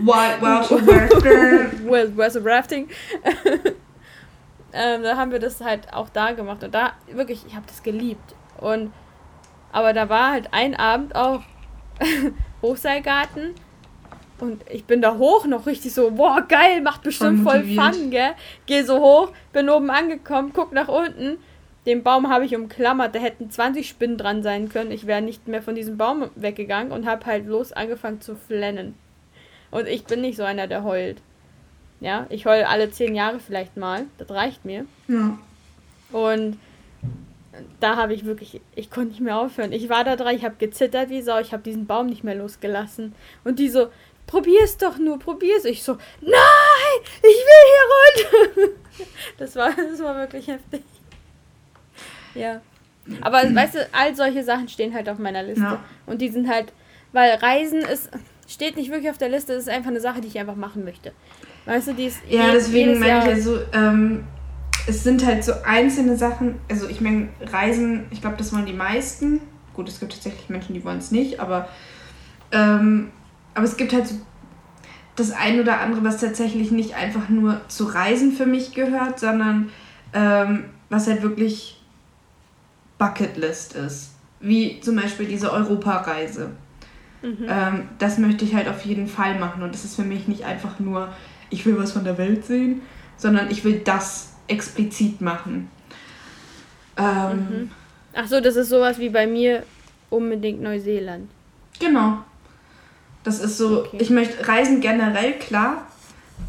wild, 0.86 1.24
wild, 1.24 1.86
Wildwasser-Rafting. 1.86 2.88
ähm, 4.72 5.02
da 5.02 5.16
haben 5.16 5.30
wir 5.30 5.38
das 5.38 5.60
halt 5.60 5.92
auch 5.92 6.08
da 6.08 6.32
gemacht 6.32 6.64
und 6.64 6.74
da, 6.74 6.94
wirklich, 7.12 7.44
ich 7.46 7.54
habe 7.54 7.66
das 7.68 7.82
geliebt. 7.84 8.34
Und, 8.58 8.92
aber 9.70 9.92
da 9.92 10.08
war 10.08 10.32
halt 10.32 10.48
ein 10.52 10.74
Abend 10.74 11.14
auch 11.14 11.42
Hochseilgarten 12.62 13.54
Und 14.40 14.64
ich 14.70 14.84
bin 14.86 15.02
da 15.02 15.16
hoch 15.18 15.46
noch 15.46 15.66
richtig 15.66 15.94
so, 15.94 16.10
boah, 16.10 16.42
geil, 16.48 16.80
macht 16.80 17.02
bestimmt 17.02 17.44
voll, 17.44 17.62
voll 17.62 17.76
Fun, 17.76 18.10
gell? 18.10 18.34
Geh 18.66 18.82
so 18.82 18.98
hoch, 18.98 19.30
bin 19.52 19.70
oben 19.70 19.90
angekommen, 19.90 20.50
guck 20.52 20.72
nach 20.72 20.88
unten. 20.88 21.38
Den 21.86 22.04
Baum 22.04 22.28
habe 22.28 22.44
ich 22.44 22.54
umklammert, 22.54 23.14
da 23.14 23.18
hätten 23.18 23.50
20 23.50 23.88
Spinnen 23.88 24.16
dran 24.16 24.42
sein 24.42 24.68
können. 24.68 24.92
Ich 24.92 25.06
wäre 25.06 25.20
nicht 25.20 25.48
mehr 25.48 25.62
von 25.62 25.74
diesem 25.74 25.96
Baum 25.96 26.30
weggegangen 26.36 26.92
und 26.92 27.06
habe 27.06 27.26
halt 27.26 27.46
los 27.46 27.72
angefangen 27.72 28.20
zu 28.20 28.36
flennen. 28.36 28.94
Und 29.72 29.88
ich 29.88 30.04
bin 30.04 30.20
nicht 30.20 30.36
so 30.36 30.44
einer, 30.44 30.68
der 30.68 30.84
heult. 30.84 31.20
Ja, 32.00 32.26
ich 32.30 32.46
heule 32.46 32.68
alle 32.68 32.90
zehn 32.90 33.14
Jahre 33.14 33.40
vielleicht 33.40 33.76
mal. 33.76 34.06
Das 34.18 34.30
reicht 34.30 34.64
mir. 34.64 34.86
Ja. 35.08 35.38
Und 36.12 36.58
da 37.80 37.96
habe 37.96 38.14
ich 38.14 38.24
wirklich, 38.24 38.60
ich 38.74 38.90
konnte 38.90 39.10
nicht 39.10 39.20
mehr 39.20 39.38
aufhören. 39.38 39.72
Ich 39.72 39.88
war 39.88 40.04
da 40.04 40.16
dran, 40.16 40.36
ich 40.36 40.44
habe 40.44 40.56
gezittert 40.58 41.10
wie 41.10 41.22
Sau, 41.22 41.38
ich 41.40 41.52
habe 41.52 41.62
diesen 41.62 41.86
Baum 41.86 42.06
nicht 42.06 42.24
mehr 42.24 42.34
losgelassen. 42.34 43.14
Und 43.44 43.58
die 43.58 43.68
so, 43.68 43.88
probier's 44.26 44.78
doch 44.78 44.98
nur, 44.98 45.18
probier's. 45.18 45.64
Ich 45.64 45.82
so, 45.82 45.94
nein, 46.20 46.32
ich 47.18 47.22
will 47.22 47.64
hier 47.66 48.62
runter. 48.62 48.72
Das 49.38 49.56
war, 49.56 49.72
das 49.74 50.00
war 50.00 50.14
wirklich 50.16 50.48
heftig. 50.48 50.82
Ja. 52.34 52.60
Aber 53.20 53.38
weißt 53.38 53.74
du, 53.74 53.88
all 53.92 54.14
solche 54.14 54.44
Sachen 54.44 54.68
stehen 54.68 54.94
halt 54.94 55.08
auf 55.08 55.18
meiner 55.18 55.42
Liste. 55.42 55.62
Ja. 55.62 55.84
Und 56.06 56.20
die 56.20 56.28
sind 56.28 56.48
halt, 56.48 56.72
weil 57.12 57.34
Reisen 57.34 57.80
ist, 57.80 58.10
steht 58.48 58.76
nicht 58.76 58.90
wirklich 58.90 59.10
auf 59.10 59.18
der 59.18 59.28
Liste, 59.28 59.54
es 59.54 59.64
ist 59.64 59.68
einfach 59.68 59.90
eine 59.90 60.00
Sache, 60.00 60.20
die 60.20 60.28
ich 60.28 60.38
einfach 60.38 60.56
machen 60.56 60.84
möchte. 60.84 61.12
Weißt 61.64 61.88
du, 61.88 61.94
die 61.94 62.06
ist. 62.06 62.20
Ja, 62.28 62.52
deswegen 62.52 62.98
meine 62.98 63.20
ich 63.20 63.36
ja 63.36 63.40
so, 63.40 63.58
ähm, 63.72 64.24
es 64.86 65.04
sind 65.04 65.24
halt 65.24 65.44
so 65.44 65.52
einzelne 65.64 66.16
Sachen, 66.16 66.56
also 66.68 66.88
ich 66.88 67.00
meine, 67.00 67.28
Reisen, 67.40 68.04
ich 68.10 68.20
glaube, 68.20 68.36
das 68.36 68.52
wollen 68.52 68.66
die 68.66 68.72
meisten. 68.72 69.40
Gut, 69.74 69.88
es 69.88 70.00
gibt 70.00 70.12
tatsächlich 70.12 70.48
Menschen, 70.48 70.74
die 70.74 70.84
wollen 70.84 70.98
es 70.98 71.10
nicht, 71.10 71.40
aber, 71.40 71.68
ähm, 72.50 73.10
aber 73.54 73.64
es 73.64 73.76
gibt 73.76 73.92
halt 73.92 74.08
so 74.08 74.16
das 75.16 75.30
ein 75.30 75.60
oder 75.60 75.80
andere, 75.80 76.04
was 76.04 76.20
tatsächlich 76.20 76.70
nicht 76.70 76.94
einfach 76.94 77.28
nur 77.28 77.60
zu 77.68 77.84
Reisen 77.84 78.32
für 78.32 78.46
mich 78.46 78.74
gehört, 78.74 79.20
sondern 79.20 79.70
ähm, 80.14 80.64
was 80.88 81.06
halt 81.06 81.22
wirklich 81.22 81.81
Bucketlist 83.02 83.74
ist. 83.74 84.10
Wie 84.38 84.80
zum 84.80 84.96
Beispiel 84.96 85.26
diese 85.26 85.52
Europareise. 85.52 86.50
Mhm. 87.22 87.46
Ähm, 87.48 87.88
das 87.98 88.18
möchte 88.18 88.44
ich 88.44 88.54
halt 88.54 88.68
auf 88.68 88.84
jeden 88.84 89.08
Fall 89.08 89.38
machen. 89.38 89.62
Und 89.62 89.74
das 89.74 89.84
ist 89.84 89.96
für 89.96 90.04
mich 90.04 90.28
nicht 90.28 90.44
einfach 90.44 90.78
nur, 90.78 91.08
ich 91.50 91.66
will 91.66 91.76
was 91.78 91.92
von 91.92 92.04
der 92.04 92.16
Welt 92.16 92.44
sehen, 92.44 92.82
sondern 93.16 93.50
ich 93.50 93.64
will 93.64 93.80
das 93.84 94.34
explizit 94.46 95.20
machen. 95.20 95.68
Ähm, 96.96 97.36
mhm. 97.36 97.70
Ach 98.14 98.26
so, 98.26 98.40
das 98.40 98.56
ist 98.56 98.68
sowas 98.68 98.98
wie 98.98 99.08
bei 99.08 99.26
mir 99.26 99.64
unbedingt 100.10 100.60
Neuseeland. 100.62 101.28
Genau. 101.80 102.18
Das 103.24 103.40
ist 103.40 103.58
so, 103.58 103.84
okay. 103.84 103.98
ich 104.00 104.10
möchte 104.10 104.46
reisen 104.46 104.80
generell, 104.80 105.38
klar, 105.38 105.86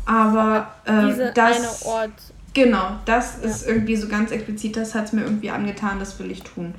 aber 0.06 0.74
äh, 0.86 1.32
das, 1.34 1.86
eine 1.86 1.94
Ort. 1.94 2.33
Genau, 2.54 2.98
das 3.06 3.40
ja. 3.42 3.50
ist 3.50 3.68
irgendwie 3.68 3.96
so 3.96 4.08
ganz 4.08 4.32
explizit, 4.32 4.78
das 4.78 4.94
hat 4.94 5.06
es 5.06 5.14
mir 5.14 5.24
irgendwie 5.24 5.50
angetan, 5.50 6.00
das 6.00 6.20
will 6.20 6.32
ich 6.32 6.44
tun. 6.44 6.76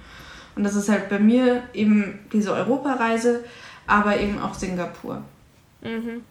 Und 0.54 0.62
das 0.62 0.76
ist 0.76 0.88
halt 0.88 1.08
bei 1.08 1.18
mir 1.18 1.64
eben 1.72 2.20
diese 2.32 2.52
Europareise, 2.52 3.44
aber 3.86 4.20
eben 4.20 4.38
auch 4.40 4.54
Singapur. 4.54 5.22
Mhm. 5.82 6.22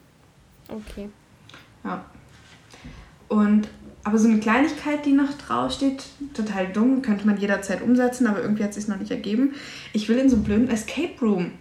Okay. 0.69 1.09
Ja. 1.83 2.05
Und 3.27 3.67
aber 4.05 4.17
so 4.17 4.27
eine 4.27 4.39
Kleinigkeit, 4.39 5.05
die 5.05 5.13
noch 5.13 5.31
draufsteht, 5.33 6.03
total 6.33 6.67
dumm, 6.67 7.01
könnte 7.01 7.25
man 7.25 7.37
jederzeit 7.37 7.81
umsetzen, 7.81 8.27
aber 8.27 8.41
irgendwie 8.41 8.63
hat 8.63 8.71
es 8.71 8.75
sich 8.75 8.87
noch 8.89 8.99
nicht 8.99 9.11
ergeben. 9.11 9.53
Ich 9.93 10.09
will 10.09 10.17
in 10.17 10.29
so 10.29 10.35
einem 10.35 10.43
blöden 10.43 10.69
Escape 10.69 11.13
Room. 11.21 11.51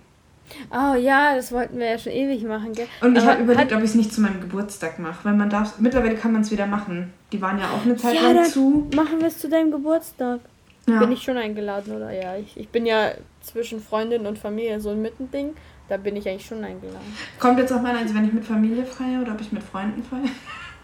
Oh 0.71 0.95
ja, 0.95 1.35
das 1.35 1.53
wollten 1.53 1.79
wir 1.79 1.91
ja 1.91 1.99
schon 1.99 2.13
ewig 2.13 2.43
machen, 2.45 2.73
gell? 2.73 2.87
Und 3.01 3.17
ich 3.17 3.25
habe 3.25 3.43
überlegt, 3.43 3.73
ob 3.73 3.79
ich 3.79 3.91
es 3.91 3.95
nicht 3.95 4.13
zu 4.13 4.21
meinem 4.21 4.41
Geburtstag 4.41 4.99
mache, 4.99 5.25
weil 5.25 5.35
man 5.35 5.51
darf. 5.51 5.79
Mittlerweile 5.79 6.15
kann 6.15 6.33
man 6.33 6.43
es 6.43 6.51
wieder 6.51 6.67
machen. 6.67 7.13
Die 7.33 7.41
waren 7.41 7.59
ja 7.59 7.67
auch 7.71 7.85
eine 7.85 7.97
Zeit 7.97 8.15
ja, 8.15 8.31
lang 8.31 8.45
zu. 8.45 8.89
Machen 8.95 9.21
wir 9.21 9.29
es 9.29 9.39
zu 9.39 9.49
deinem 9.49 9.71
Geburtstag. 9.71 10.41
Ja. 10.87 10.99
Bin 10.99 11.13
ich 11.13 11.23
schon 11.23 11.37
eingeladen, 11.37 11.95
oder? 11.95 12.11
Ja, 12.11 12.37
ich, 12.37 12.57
ich 12.57 12.69
bin 12.69 12.87
ja 12.87 13.13
zwischen 13.41 13.81
Freundin 13.81 14.27
und 14.27 14.39
Familie 14.39 14.81
so 14.81 14.91
ein 14.91 15.01
Mittending. 15.01 15.55
Da 15.89 15.97
bin 15.97 16.17
ich 16.17 16.29
eigentlich 16.29 16.47
schon 16.47 16.65
eingeladen. 16.65 17.17
Kommt 17.39 17.59
jetzt 17.59 17.73
auch 17.73 17.83
mal 17.83 17.95
also 17.97 18.15
wenn 18.15 18.25
ich 18.25 18.33
mit 18.33 18.45
Familie 18.45 18.85
feiere 18.85 19.23
oder 19.23 19.33
ob 19.33 19.41
ich 19.41 19.53
mit 19.53 19.63
Freunden 19.63 20.03
feiere? 20.03 20.31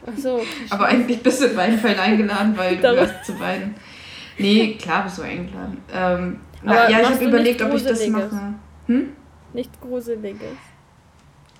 Ach 0.07 0.19
so. 0.19 0.41
Aber 0.71 0.87
eigentlich 0.87 1.23
bist 1.23 1.41
du 1.41 1.47
in 1.47 1.57
beiden 1.57 1.79
Fällen 1.79 1.99
eingeladen, 1.99 2.57
weil 2.57 2.77
du 2.77 2.83
gehörst 2.95 3.25
zu 3.25 3.33
beiden. 3.35 3.75
Nee, 4.39 4.75
klar 4.75 5.05
bist 5.05 5.19
du 5.19 5.23
eingeladen. 5.23 5.79
Ähm, 5.93 6.41
na, 6.63 6.91
ja, 6.91 7.01
ich 7.01 7.09
habe 7.09 7.25
überlegt, 7.25 7.63
ob 7.63 7.75
ich 7.75 7.85
das 7.85 8.07
mache. 8.09 8.55
Hm? 8.87 9.13
Nicht 9.59 9.81
Gruseliges. 9.81 10.57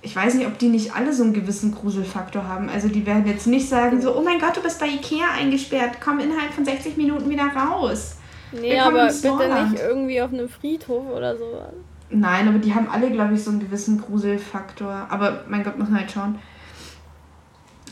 Ich 0.01 0.15
weiß 0.15 0.35
nicht, 0.35 0.47
ob 0.47 0.57
die 0.57 0.69
nicht 0.69 0.95
alle 0.95 1.11
so 1.11 1.23
einen 1.23 1.33
gewissen 1.33 1.75
Gruselfaktor 1.75 2.47
haben. 2.47 2.69
Also 2.69 2.87
die 2.87 3.05
werden 3.05 3.27
jetzt 3.27 3.45
nicht 3.45 3.67
sagen 3.67 4.01
so, 4.01 4.15
oh 4.15 4.21
mein 4.21 4.39
Gott, 4.39 4.55
du 4.55 4.61
bist 4.61 4.79
bei 4.79 4.87
Ikea 4.87 5.25
eingesperrt, 5.37 5.97
komm 6.01 6.19
innerhalb 6.19 6.53
von 6.53 6.63
60 6.63 6.95
Minuten 6.95 7.29
wieder 7.29 7.47
raus. 7.47 8.15
Nee, 8.53 8.79
aber 8.79 9.07
bitte 9.07 9.65
nicht 9.65 9.83
irgendwie 9.83 10.21
auf 10.21 10.31
einem 10.31 10.47
Friedhof 10.47 11.09
oder 11.09 11.37
sowas. 11.37 11.73
Nein, 12.09 12.47
aber 12.47 12.59
die 12.59 12.73
haben 12.73 12.87
alle, 12.89 13.11
glaube 13.11 13.33
ich, 13.33 13.43
so 13.43 13.51
einen 13.51 13.59
gewissen 13.59 13.99
Gruselfaktor. 13.99 15.07
Aber 15.09 15.43
mein 15.49 15.65
Gott, 15.65 15.77
muss 15.77 15.89
man 15.89 15.99
halt 15.99 16.11
schauen. 16.11 16.39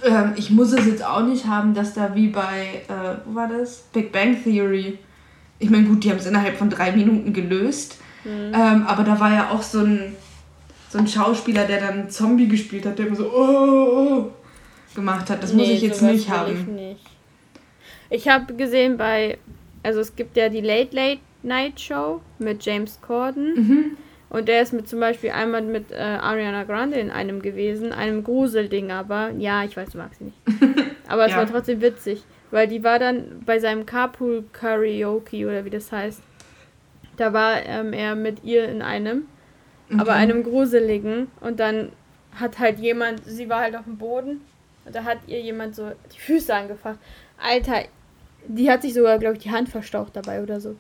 Ähm, 0.06 0.36
ich 0.38 0.52
muss 0.52 0.72
es 0.72 0.86
jetzt 0.86 1.06
auch 1.06 1.24
nicht 1.24 1.48
haben, 1.48 1.74
dass 1.74 1.94
da 1.94 2.16
wie 2.16 2.30
bei, 2.30 2.84
äh, 2.88 3.18
wo 3.26 3.36
war 3.36 3.50
das? 3.50 3.80
Big 3.92 4.14
Bang 4.14 4.42
Theory. 4.42 5.00
Ich 5.60 5.70
meine, 5.70 5.84
gut, 5.84 6.06
die 6.06 6.12
haben 6.12 6.18
es 6.18 6.26
innerhalb 6.26 6.56
von 6.56 6.70
drei 6.70 6.94
Minuten 6.94 7.34
gelöst. 7.34 7.98
Mhm. 8.24 8.54
Ähm, 8.54 8.86
aber 8.88 9.04
da 9.04 9.20
war 9.20 9.34
ja 9.34 9.50
auch 9.52 9.62
so 9.62 9.80
ein, 9.80 10.16
so 10.90 10.98
ein 10.98 11.08
Schauspieler, 11.08 11.66
der 11.66 11.80
dann 11.80 12.10
Zombie 12.10 12.48
gespielt 12.48 12.86
hat, 12.86 13.00
der 13.00 13.08
immer 13.08 13.16
so 13.16 13.32
oh, 13.32 13.38
oh, 13.38 14.08
oh 14.10 14.32
gemacht 14.96 15.30
hat. 15.30 15.42
Das 15.44 15.54
nee, 15.54 15.62
muss 15.62 15.70
ich 15.70 15.82
jetzt 15.82 16.02
nicht 16.02 16.30
haben. 16.30 16.52
Ich, 16.52 16.68
nicht. 16.68 17.06
ich 18.10 18.28
habe 18.28 18.54
gesehen 18.54 18.98
bei, 18.98 19.38
also 19.84 20.00
es 20.00 20.16
gibt 20.16 20.36
ja 20.36 20.50
die 20.50 20.62
Late 20.62 20.96
Late 20.96 21.22
Night 21.44 21.80
Show 21.80 22.22
mit 22.40 22.66
James 22.66 23.00
Corden. 23.02 23.54
Mhm. 23.56 23.98
Und 24.30 24.50
der 24.50 24.62
ist 24.62 24.74
mit 24.74 24.90
zum 24.90 25.00
Beispiel 25.00 25.30
einmal 25.30 25.62
mit 25.62 25.92
äh, 25.92 25.96
Ariana 25.96 26.66
Grande 26.66 26.98
in 26.98 27.12
einem 27.12 27.42
gewesen, 27.42 27.94
einem 27.94 28.26
Gruselding, 28.26 28.92
aber 28.92 29.30
ja, 29.38 29.64
ich 29.64 29.78
weiß, 29.78 29.92
du 29.92 30.00
magst 30.00 30.20
sie 30.20 30.26
nicht. 30.26 30.38
Aber 31.08 31.26
es 31.26 31.32
ja. 31.32 31.38
war 31.38 31.48
trotzdem 31.48 31.82
witzig, 31.82 32.24
weil 32.52 32.68
die 32.68 32.84
war 32.84 33.00
dann 33.00 33.42
bei 33.46 33.60
seinem 33.60 33.86
Carpool 33.86 34.44
Karaoke 34.52 35.48
oder 35.48 35.64
wie 35.64 35.70
das 35.70 35.90
heißt. 35.94 36.22
Da 37.18 37.34
war 37.34 37.66
ähm, 37.66 37.94
er 37.94 38.16
mit 38.16 38.44
ihr 38.44 38.70
in 38.70 38.82
einem, 38.82 39.28
okay. 39.90 40.00
aber 40.00 40.14
einem 40.14 40.44
gruseligen. 40.44 41.28
Und 41.42 41.60
dann 41.60 41.92
hat 42.40 42.60
halt 42.60 42.80
jemand, 42.80 43.24
sie 43.26 43.50
war 43.50 43.62
halt 43.62 43.76
auf 43.76 43.86
dem 43.86 43.98
Boden 43.98 44.42
und 44.86 44.96
da 44.96 45.04
hat 45.04 45.20
ihr 45.28 45.42
jemand 45.42 45.76
so 45.76 45.92
die 46.14 46.20
Füße 46.20 46.54
angefasst. 46.54 47.00
Alter, 47.38 47.84
die 48.48 48.70
hat 48.70 48.82
sich 48.82 48.94
sogar, 48.94 49.20
glaube 49.20 49.36
ich, 49.38 49.44
die 49.44 49.52
Hand 49.52 49.70
verstaucht 49.70 50.16
dabei 50.16 50.42
oder 50.42 50.62
so. 50.62 50.76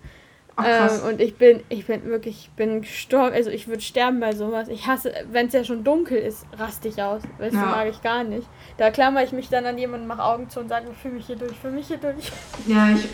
Ach, 0.60 0.66
ähm, 0.66 1.10
und 1.10 1.22
ich 1.22 1.36
bin, 1.36 1.62
ich 1.70 1.86
bin 1.86 2.04
wirklich, 2.06 2.46
ich 2.46 2.50
bin 2.52 2.82
gestorben, 2.82 3.36
also 3.36 3.52
ich 3.52 3.68
würde 3.68 3.82
sterben 3.82 4.20
bei 4.20 4.34
sowas. 4.34 4.70
Ich 4.70 4.88
hasse, 4.88 5.14
wenn 5.32 5.48
es 5.48 5.54
ja 5.54 5.64
schon 5.64 5.84
dunkel 5.84 6.18
ist, 6.18 6.48
raste 6.58 6.88
ich 6.88 7.02
aus. 7.02 7.22
Das 7.38 7.54
ja. 7.54 7.62
mag 7.62 7.88
ich 7.90 8.02
gar 8.02 8.24
nicht. 8.24 8.48
Da 8.78 8.90
klammer 8.90 9.24
ich 9.24 9.32
mich 9.34 9.50
dann 9.50 9.68
an 9.68 9.78
jemanden, 9.78 10.08
mache 10.08 10.24
Augen 10.24 10.50
zu 10.50 10.60
und 10.60 10.70
sage, 10.70 10.88
fühle 11.00 11.14
mich 11.14 11.28
hier 11.28 11.36
durch, 11.36 11.56
fühle 11.60 11.74
mich 11.74 11.88
hier 11.88 11.98
durch. 11.98 12.32
Ja, 12.66 12.90
ich, 12.90 13.08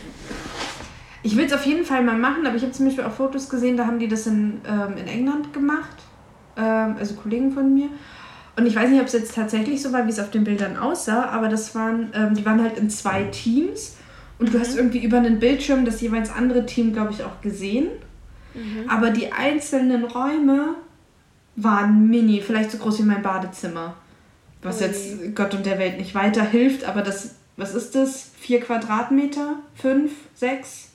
ich 1.24 1.38
will 1.38 1.46
es 1.46 1.54
auf 1.54 1.66
jeden 1.66 1.86
Fall 1.86 2.04
mal 2.04 2.18
machen, 2.18 2.46
aber 2.46 2.56
ich 2.56 2.62
habe 2.62 2.74
zum 2.74 2.86
Beispiel 2.86 3.06
auch 3.06 3.14
Fotos 3.14 3.50
gesehen, 3.50 3.78
da 3.78 3.88
haben 3.88 3.98
die 3.98 4.10
das 4.10 4.28
in, 4.28 4.62
ähm, 4.68 4.98
in 4.98 5.08
England 5.08 5.54
gemacht. 5.54 5.96
Ähm, 6.58 6.96
also 7.00 7.16
Kollegen 7.16 7.52
von 7.52 7.74
mir. 7.74 7.90
Und 8.56 8.68
ich 8.68 8.76
weiß 8.76 8.90
nicht, 8.90 9.02
ob 9.02 9.08
es 9.08 9.14
jetzt 9.14 9.34
tatsächlich 9.34 9.82
so 9.82 9.92
war, 9.92 10.06
wie 10.06 10.12
es 10.12 10.20
auf 10.20 10.30
den 10.30 10.44
Bildern 10.44 10.78
aussah, 10.78 11.30
aber 11.30 11.48
das 11.48 11.74
waren, 11.74 12.12
ähm, 12.14 12.36
die 12.36 12.46
waren 12.46 12.62
halt 12.62 12.78
in 12.78 12.90
zwei 12.90 13.24
Teams 13.24 13.98
und 14.38 14.54
du 14.54 14.60
hast 14.60 14.78
irgendwie 14.78 15.04
über 15.04 15.18
einen 15.18 15.40
Bildschirm 15.40 15.86
das 15.86 16.02
jeweils 16.02 16.30
andere 16.32 16.66
Team, 16.66 16.94
glaube 16.94 17.14
ich, 17.14 17.24
auch 17.24 17.42
gesehen. 17.42 17.88
Mhm. 18.54 18.90
Aber 18.90 19.10
die 19.10 19.32
einzelnen 19.32 20.04
Räume 20.04 20.76
waren 21.56 22.10
mini, 22.10 22.42
vielleicht 22.42 22.72
so 22.72 22.78
groß 22.78 23.00
wie 23.00 23.04
mein 23.04 23.22
Badezimmer. 23.22 23.96
Was 24.62 24.82
Ui. 24.82 24.88
jetzt 24.88 25.36
Gott 25.36 25.54
und 25.56 25.66
der 25.66 25.80
Welt 25.80 25.98
nicht 25.98 26.14
weiterhilft, 26.14 26.84
aber 26.84 27.02
das, 27.02 27.36
was 27.58 27.74
ist 27.74 27.96
das? 27.96 28.32
Vier 28.40 28.60
Quadratmeter? 28.60 29.56
Fünf? 29.76 30.12
Sechs? 30.36 30.93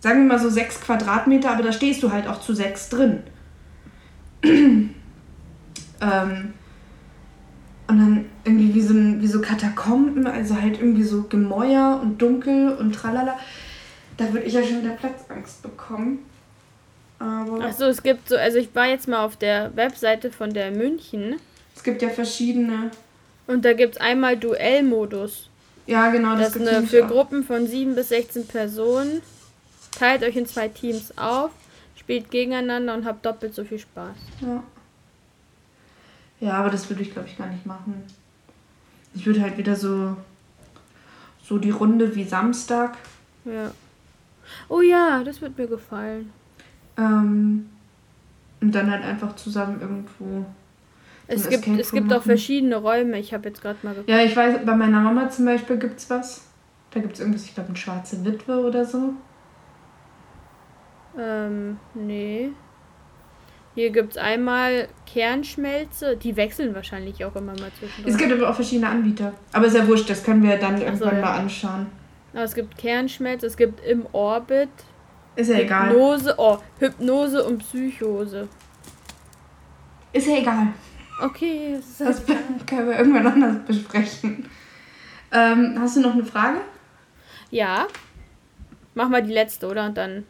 Sagen 0.00 0.22
wir 0.22 0.34
mal 0.34 0.38
so 0.38 0.48
sechs 0.48 0.80
Quadratmeter, 0.80 1.50
aber 1.50 1.62
da 1.62 1.72
stehst 1.72 2.02
du 2.02 2.12
halt 2.12 2.26
auch 2.28 2.40
zu 2.40 2.54
sechs 2.54 2.88
drin. 2.88 3.22
ähm, 4.44 4.94
und 6.00 7.98
dann 7.98 8.26
irgendwie 8.44 8.74
wie 8.74 8.80
so, 8.82 8.94
wie 8.94 9.26
so 9.26 9.40
Katakomben, 9.40 10.26
also 10.26 10.60
halt 10.60 10.78
irgendwie 10.78 11.02
so 11.02 11.22
Gemäuer 11.22 11.98
und 12.02 12.20
dunkel 12.20 12.72
und 12.74 12.94
tralala. 12.94 13.38
Da 14.16 14.32
würde 14.32 14.46
ich 14.46 14.52
ja 14.52 14.62
schon 14.62 14.82
wieder 14.82 14.94
Platzangst 14.94 15.62
bekommen. 15.62 16.20
Aber 17.18 17.64
Achso, 17.64 17.86
es 17.86 18.02
gibt 18.02 18.28
so, 18.28 18.36
also 18.36 18.58
ich 18.58 18.72
war 18.74 18.86
jetzt 18.86 19.08
mal 19.08 19.24
auf 19.24 19.36
der 19.36 19.74
Webseite 19.74 20.30
von 20.30 20.52
der 20.52 20.70
München. 20.70 21.36
Es 21.74 21.82
gibt 21.82 22.02
ja 22.02 22.10
verschiedene. 22.10 22.90
Und 23.46 23.64
da 23.64 23.72
gibt 23.72 23.94
es 23.94 24.00
einmal 24.00 24.36
Duellmodus. 24.36 25.48
Ja, 25.86 26.10
genau, 26.10 26.36
das, 26.36 26.52
das 26.52 26.62
ist 26.62 26.68
eine, 26.68 26.86
für. 26.86 27.06
Gruppen 27.06 27.42
von 27.42 27.66
7 27.66 27.94
bis 27.94 28.10
16 28.10 28.46
Personen. 28.46 29.22
Teilt 29.98 30.22
euch 30.22 30.36
in 30.36 30.46
zwei 30.46 30.68
Teams 30.68 31.16
auf, 31.18 31.50
spielt 31.96 32.30
gegeneinander 32.30 32.94
und 32.94 33.04
habt 33.04 33.26
doppelt 33.26 33.54
so 33.54 33.64
viel 33.64 33.78
Spaß. 33.78 34.16
Ja. 34.40 34.62
Ja, 36.40 36.52
aber 36.54 36.70
das 36.70 36.88
würde 36.88 37.02
ich, 37.02 37.12
glaube 37.12 37.26
ich, 37.28 37.36
gar 37.36 37.48
nicht 37.48 37.66
machen. 37.66 38.04
Ich 39.14 39.26
würde 39.26 39.42
halt 39.42 39.58
wieder 39.58 39.74
so, 39.74 40.16
so 41.42 41.58
die 41.58 41.70
Runde 41.70 42.14
wie 42.14 42.24
Samstag. 42.24 42.96
Ja. 43.44 43.72
Oh 44.68 44.80
ja, 44.80 45.24
das 45.24 45.40
wird 45.40 45.58
mir 45.58 45.66
gefallen. 45.66 46.32
Ähm, 46.96 47.68
und 48.60 48.74
dann 48.74 48.90
halt 48.90 49.02
einfach 49.02 49.34
zusammen 49.36 49.80
irgendwo. 49.80 50.46
Es 51.26 51.48
gibt, 51.48 51.66
es 51.66 51.92
gibt 51.92 52.12
auch 52.12 52.22
verschiedene 52.22 52.76
Räume. 52.76 53.18
Ich 53.18 53.34
habe 53.34 53.48
jetzt 53.48 53.60
gerade 53.60 53.78
mal 53.82 53.90
geguckt. 53.90 54.08
Ja, 54.08 54.22
ich 54.22 54.34
weiß, 54.34 54.64
bei 54.64 54.74
meiner 54.74 55.00
Mama 55.00 55.28
zum 55.28 55.44
Beispiel 55.44 55.76
gibt 55.76 55.98
es 55.98 56.08
was. 56.08 56.46
Da 56.90 57.00
gibt 57.00 57.14
es 57.14 57.20
irgendwas, 57.20 57.44
ich 57.44 57.54
glaube, 57.54 57.68
eine 57.68 57.76
schwarze 57.76 58.24
Witwe 58.24 58.60
oder 58.60 58.84
so. 58.84 59.12
Ähm, 61.18 61.78
nee. 61.94 62.50
Hier 63.74 63.90
gibt 63.90 64.12
es 64.12 64.16
einmal 64.16 64.88
Kernschmelze. 65.06 66.16
Die 66.16 66.36
wechseln 66.36 66.74
wahrscheinlich 66.74 67.24
auch 67.24 67.36
immer 67.36 67.52
mal 67.60 67.70
zwischendurch. 67.78 68.14
Es 68.14 68.16
gibt 68.16 68.32
aber 68.32 68.50
auch 68.50 68.54
verschiedene 68.54 68.88
Anbieter. 68.88 69.32
Aber 69.52 69.66
ist 69.66 69.76
ja 69.76 69.86
wurscht, 69.86 70.08
das 70.08 70.22
können 70.24 70.42
wir 70.42 70.56
dann 70.56 70.80
irgendwann 70.80 71.16
ja. 71.16 71.20
mal 71.20 71.38
anschauen. 71.38 71.86
Aber 72.32 72.42
es 72.42 72.54
gibt 72.54 72.76
Kernschmelze, 72.76 73.46
es 73.46 73.56
gibt 73.56 73.84
im 73.84 74.06
Orbit. 74.12 74.68
Ist 75.36 75.50
ja 75.50 75.58
egal. 75.58 75.90
Hypnose, 75.90 76.34
oh, 76.38 76.58
Hypnose 76.78 77.44
und 77.44 77.58
Psychose. 77.58 78.48
Ist 80.12 80.26
ja 80.26 80.38
egal. 80.38 80.68
Okay, 81.22 81.74
das 81.76 81.86
ist 81.86 82.00
Das 82.00 82.18
halt 82.18 82.28
egal. 82.28 82.42
können 82.66 82.88
wir 82.88 82.98
irgendwann 82.98 83.26
anders 83.26 83.64
besprechen. 83.66 84.48
Ähm, 85.32 85.76
hast 85.78 85.96
du 85.96 86.00
noch 86.00 86.14
eine 86.14 86.24
Frage? 86.24 86.58
Ja. 87.50 87.86
Mach 88.94 89.08
mal 89.08 89.22
die 89.22 89.32
letzte, 89.32 89.68
oder? 89.68 89.86
Und 89.86 89.96
dann 89.96 90.24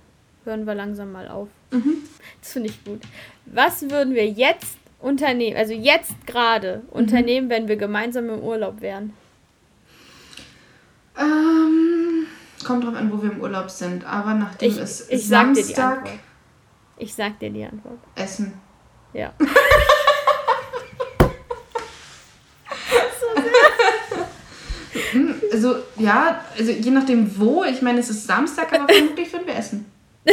hören 0.48 0.66
wir 0.66 0.74
langsam 0.74 1.12
mal 1.12 1.28
auf. 1.28 1.48
Mhm. 1.70 1.98
Das 2.40 2.52
finde 2.52 2.70
ich 2.70 2.84
gut. 2.84 3.02
Was 3.46 3.82
würden 3.82 4.14
wir 4.14 4.26
jetzt 4.26 4.78
unternehmen, 5.00 5.56
also 5.56 5.72
jetzt 5.72 6.12
gerade 6.26 6.82
Mhm. 6.86 6.88
unternehmen, 6.90 7.50
wenn 7.50 7.68
wir 7.68 7.76
gemeinsam 7.76 8.28
im 8.30 8.40
Urlaub 8.40 8.80
wären? 8.80 9.12
Ähm, 11.18 12.26
kommt 12.66 12.84
drauf 12.84 12.94
an, 12.94 13.12
wo 13.12 13.22
wir 13.22 13.30
im 13.32 13.40
Urlaub 13.40 13.70
sind. 13.70 14.04
Aber 14.04 14.34
nachdem 14.34 14.70
Ich, 14.70 14.78
es 14.78 15.08
ich 15.08 15.26
sag 15.28 15.48
dir 15.48 15.54
die 15.54 15.62
Samstag 15.62 15.98
Antwort. 15.98 16.18
Ich 16.96 17.14
sag 17.14 17.38
dir 17.38 17.50
die 17.50 17.64
Antwort. 17.64 17.98
essen. 18.16 18.54
Ja. 19.12 19.32
Hm, 25.12 25.34
Also, 25.52 25.76
ja, 25.96 26.44
also 26.58 26.70
je 26.70 26.90
nachdem 26.90 27.38
wo. 27.38 27.64
Ich 27.64 27.82
meine, 27.82 28.00
es 28.00 28.10
ist 28.10 28.26
Samstag, 28.26 28.72
aber 28.72 28.88
vermutlich 28.92 29.32
würden 29.32 29.46
wir 29.46 29.56
essen. 29.56 29.86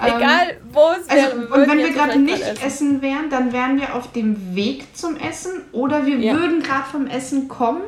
Ähm, 0.00 0.16
Egal, 0.16 0.56
wo 0.72 0.80
es 1.00 1.08
wäre. 1.08 1.26
Also, 1.26 1.36
und 1.36 1.50
würden 1.50 1.68
wenn 1.70 1.78
wir 1.78 1.90
gerade 1.92 2.18
nicht 2.18 2.40
mal 2.40 2.66
essen. 2.66 3.02
wären, 3.02 3.30
dann 3.30 3.52
wären 3.52 3.78
wir 3.80 3.94
auf 3.94 4.10
dem 4.12 4.54
Weg 4.56 4.96
zum 4.96 5.16
Essen 5.16 5.62
oder 5.72 6.06
wir 6.06 6.16
Ja. 6.18 6.34
würden 6.34 6.62
gerade 6.62 6.88
vom 6.90 7.06
Essen 7.06 7.46
kommen 7.48 7.82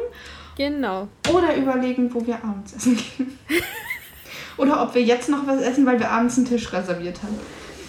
Genau. 0.57 1.09
oder 1.33 1.57
überlegen, 1.57 2.13
wo 2.15 2.25
wir 2.27 2.37
abends 2.37 2.75
essen 2.75 2.97
gehen. 2.97 3.39
oder 4.57 4.83
ob 4.83 4.95
wir 4.95 5.03
jetzt 5.03 5.29
noch 5.29 5.47
was 5.47 5.61
essen, 5.63 5.87
weil 5.87 5.99
wir 5.99 6.11
abends 6.11 6.37
einen 6.37 6.47
Tisch 6.47 6.73
reserviert 6.73 7.21
haben. 7.23 7.39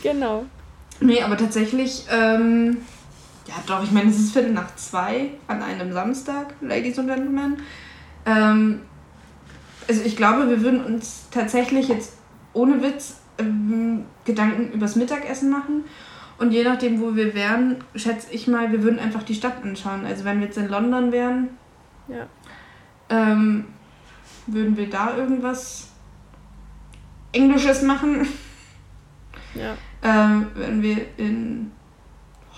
Genau. 0.02 0.46
Nee, 1.00 1.22
aber 1.22 1.38
tatsächlich, 1.38 2.06
ähm, 2.12 2.78
ja 3.48 3.56
doch, 3.68 3.84
ich 3.84 3.92
meine, 3.92 4.10
es 4.10 4.18
ist 4.18 4.34
Viertel 4.34 4.54
nach 4.54 4.76
zwei 4.76 5.32
an 5.48 5.62
einem 5.62 5.92
Samstag, 5.94 6.54
Ladies 6.62 6.98
und 6.98 7.08
Gentlemen. 7.08 7.58
Ähm, 8.26 8.82
also 9.88 10.02
ich 10.04 10.16
glaube, 10.16 10.50
wir 10.50 10.62
würden 10.62 10.84
uns 10.84 11.26
tatsächlich 11.32 11.90
jetzt 11.90 12.14
ohne 12.56 12.82
Witz 12.82 13.18
ähm, 13.38 14.06
Gedanken 14.24 14.72
übers 14.72 14.96
Mittagessen 14.96 15.50
machen. 15.52 15.84
Und 16.38 16.52
je 16.52 16.64
nachdem, 16.64 17.00
wo 17.02 17.16
wir 17.16 17.34
wären, 17.34 17.78
schätze 17.96 18.34
ich 18.34 18.48
mal, 18.48 18.72
wir 18.72 18.84
würden 18.84 19.00
einfach 19.00 19.24
die 19.24 19.36
Stadt 19.36 19.64
anschauen. 19.64 20.06
Also 20.06 20.26
wenn 20.26 20.40
wir 20.40 20.48
jetzt 20.48 20.58
in 20.58 20.68
London 20.68 21.12
wären, 21.12 21.50
Ja. 22.08 22.28
ähm, 23.10 23.66
würden 24.48 24.76
wir 24.78 24.90
da 24.90 25.16
irgendwas 25.16 25.90
Englisches 27.32 27.82
machen. 27.84 28.28
Ja. 29.56 29.78
Ähm, 30.04 30.48
wenn 30.56 30.82
wir 30.82 30.98
in 31.16 31.72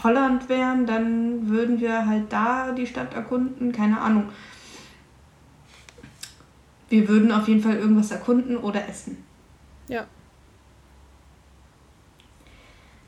Holland 0.04 0.50
wären, 0.50 0.88
dann 0.88 1.48
würden 1.48 1.80
wir 1.80 2.08
halt 2.08 2.34
da 2.34 2.72
die 2.72 2.88
Stadt 2.88 3.14
erkunden. 3.14 3.72
Keine 3.72 4.02
Ahnung. 4.02 4.30
Wir 6.90 7.08
würden 7.08 7.32
auf 7.32 7.48
jeden 7.48 7.62
Fall 7.62 7.76
irgendwas 7.76 8.10
erkunden 8.10 8.58
oder 8.58 8.90
essen. 8.90 9.24
Ja. 9.88 10.06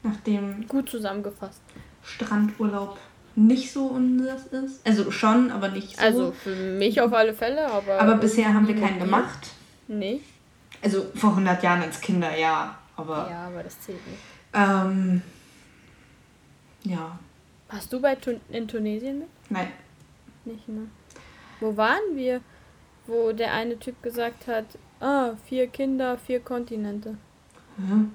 Nachdem 0.04 0.68
Gut 0.68 0.90
zusammengefasst. 0.90 1.62
Strandurlaub 2.04 2.98
nicht 3.36 3.72
so 3.72 3.86
unseres 3.88 4.48
ist. 4.48 4.86
Also 4.86 5.12
schon, 5.12 5.52
aber 5.52 5.70
nicht 5.70 5.96
so. 5.98 6.02
Also 6.02 6.32
für 6.32 6.56
mich 6.56 7.00
auf 7.02 7.14
alle 7.14 7.34
Fälle, 7.34 7.70
aber. 7.70 8.00
aber 8.00 8.16
bisher 8.16 8.54
haben 8.54 8.68
wir 8.68 8.76
keinen 8.76 9.00
gemacht. 9.00 9.50
Nee. 9.88 10.22
Also 10.82 11.06
vor 11.16 11.32
100 11.32 11.62
Jahren 11.64 11.82
als 11.82 12.00
Kinder, 12.02 12.36
ja. 12.38 12.78
Aber 12.96 13.30
Ja, 13.30 13.48
aber 13.48 13.64
das 13.64 13.80
zählt 13.82 14.06
nicht. 14.08 14.20
ähm, 14.54 15.22
ja, 16.84 17.18
Hast 17.70 17.94
du 17.94 18.02
bei 18.02 18.16
Tun 18.16 18.42
in 18.50 18.68
Tunesien 18.68 19.20
mit? 19.20 19.28
nein. 19.50 19.72
Nicht, 20.46 20.68
ne? 20.68 20.88
Wo 21.60 21.76
waren 21.78 22.16
wir? 22.16 22.42
Wo 23.06 23.32
der 23.32 23.54
eine 23.54 23.78
Typ 23.78 24.02
gesagt 24.02 24.48
hat, 24.48 24.66
ah, 25.00 25.32
vier 25.46 25.68
Kinder, 25.68 26.18
vier 26.18 26.40
Kontinente. 26.40 27.18
Hm? 27.78 28.14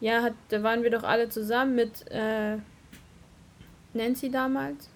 Ja, 0.00 0.22
hat, 0.22 0.34
da 0.48 0.62
waren 0.62 0.82
wir 0.82 0.90
doch 0.90 1.02
alle 1.02 1.28
zusammen 1.28 1.74
mit 1.74 2.10
äh, 2.10 2.56
Nancy 3.92 4.30
damals. 4.30 4.88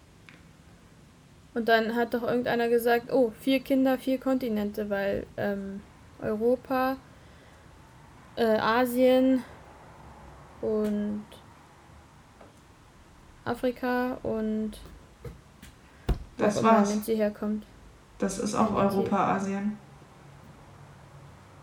Und 1.52 1.68
dann 1.68 1.94
hat 1.94 2.14
doch 2.14 2.22
irgendeiner 2.22 2.68
gesagt, 2.68 3.12
oh, 3.12 3.32
vier 3.40 3.60
Kinder, 3.60 3.98
vier 3.98 4.18
Kontinente, 4.18 4.90
weil 4.90 5.26
ähm, 5.36 5.82
Europa, 6.20 6.96
äh, 8.36 8.58
Asien 8.58 9.44
und 10.60 11.24
Afrika 13.44 14.18
und 14.22 14.72
Das 16.38 16.62
war's. 16.62 16.90
Nancy 16.94 17.16
herkommt. 17.16 17.64
Das 18.18 18.38
ist 18.38 18.54
auch. 18.54 18.74
Europa, 18.74 19.34
Asien. 19.34 19.78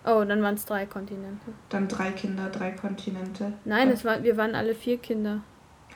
Oh, 0.04 0.24
dann 0.24 0.41
waren 0.41 0.56
es 0.56 0.66
drei 0.66 0.86
Kontinente. 0.86 1.52
Dann 1.70 1.88
drei 1.88 2.12
Kinder, 2.12 2.49
drei 2.49 2.72
Kontinente. 2.72 3.54
Nein, 3.66 3.89
es 3.89 4.04
war, 4.04 4.24
wir 4.24 4.36
waren 4.36 4.56
alle 4.56 4.74
vier 4.74 4.97
Kinder. 4.97 5.41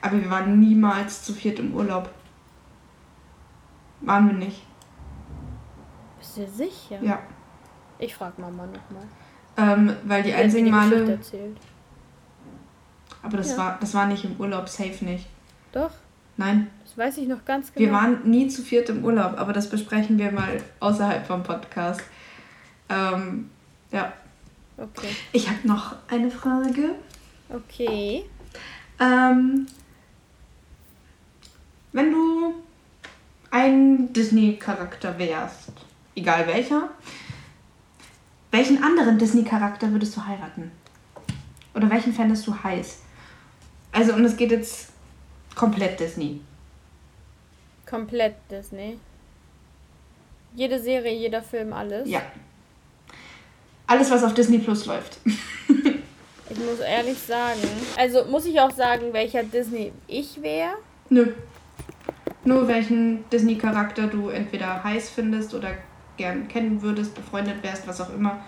Aber 0.00 0.20
wir 0.20 0.30
waren 0.30 0.60
niemals 0.60 1.24
zu 1.24 1.32
viert 1.32 1.58
im 1.58 1.74
Urlaub. 1.74 2.10
Waren 4.02 4.28
wir 4.28 4.34
nicht. 4.34 4.62
Bist 6.18 6.36
du 6.36 6.46
sicher? 6.46 6.98
Ja. 7.02 7.18
Ich 7.98 8.14
frag 8.14 8.38
Mama 8.38 8.66
nochmal. 8.66 9.06
Ähm, 9.56 9.96
weil 10.04 10.22
die 10.22 10.34
einzigen 10.34 10.70
Male. 10.70 11.18
Aber 13.22 13.36
das 13.38 13.52
Ja. 13.52 13.56
war 13.58 13.78
das 13.80 13.94
war 13.94 14.06
nicht 14.06 14.24
im 14.24 14.38
Urlaub, 14.38 14.68
safe 14.68 15.04
nicht. 15.04 15.26
Doch, 15.72 15.90
Nein. 16.36 16.70
das 16.84 16.96
weiß 16.96 17.16
ich 17.18 17.26
noch 17.26 17.44
ganz 17.44 17.72
genau. 17.72 17.86
Wir 17.86 17.92
waren 17.92 18.28
nie 18.30 18.48
zu 18.48 18.62
viert 18.62 18.88
im 18.90 19.04
Urlaub, 19.04 19.38
aber 19.38 19.52
das 19.52 19.68
besprechen 19.68 20.18
wir 20.18 20.30
mal 20.30 20.62
außerhalb 20.80 21.26
vom 21.26 21.42
Podcast. 21.42 22.02
Ähm, 22.88 23.50
ja. 23.92 24.12
Okay. 24.76 25.08
Ich 25.32 25.48
habe 25.48 25.66
noch 25.66 25.96
eine 26.08 26.30
Frage. 26.30 26.94
Okay. 27.48 28.24
Ähm, 29.00 29.66
wenn 31.92 32.12
du 32.12 32.54
ein 33.50 34.12
Disney-Charakter 34.12 35.18
wärst, 35.18 35.72
egal 36.14 36.46
welcher, 36.46 36.90
welchen 38.50 38.82
anderen 38.82 39.18
Disney-Charakter 39.18 39.90
würdest 39.92 40.16
du 40.16 40.24
heiraten? 40.24 40.72
Oder 41.74 41.90
welchen 41.90 42.12
fändest 42.12 42.46
du 42.46 42.54
heiß? 42.54 43.00
Also, 43.92 44.14
und 44.14 44.24
es 44.24 44.36
geht 44.36 44.50
jetzt 44.50 44.92
komplett 45.54 46.00
Disney. 46.00 46.40
Komplett 47.86 48.36
Disney. 48.50 48.98
Jede 50.54 50.80
Serie, 50.80 51.14
jeder 51.14 51.42
Film, 51.42 51.72
alles. 51.72 52.08
Ja. 52.08 52.22
Alles, 53.86 54.10
was 54.10 54.24
auf 54.24 54.34
Disney 54.34 54.58
Plus 54.58 54.86
läuft. 54.86 55.18
Ich 56.48 56.58
muss 56.58 56.80
ehrlich 56.80 57.18
sagen. 57.18 57.60
Also 57.96 58.24
muss 58.24 58.46
ich 58.46 58.58
auch 58.60 58.70
sagen, 58.70 59.12
welcher 59.12 59.42
Disney 59.42 59.92
ich 60.06 60.40
wäre. 60.42 60.74
Nö. 61.08 61.32
Nur 62.44 62.68
welchen 62.68 63.28
Disney-Charakter 63.30 64.06
du 64.06 64.28
entweder 64.28 64.82
heiß 64.82 65.10
findest 65.10 65.52
oder 65.54 65.70
gern 66.16 66.46
kennen 66.48 66.80
würdest, 66.82 67.14
befreundet 67.14 67.62
wärst, 67.62 67.86
was 67.88 68.00
auch 68.00 68.12
immer. 68.14 68.38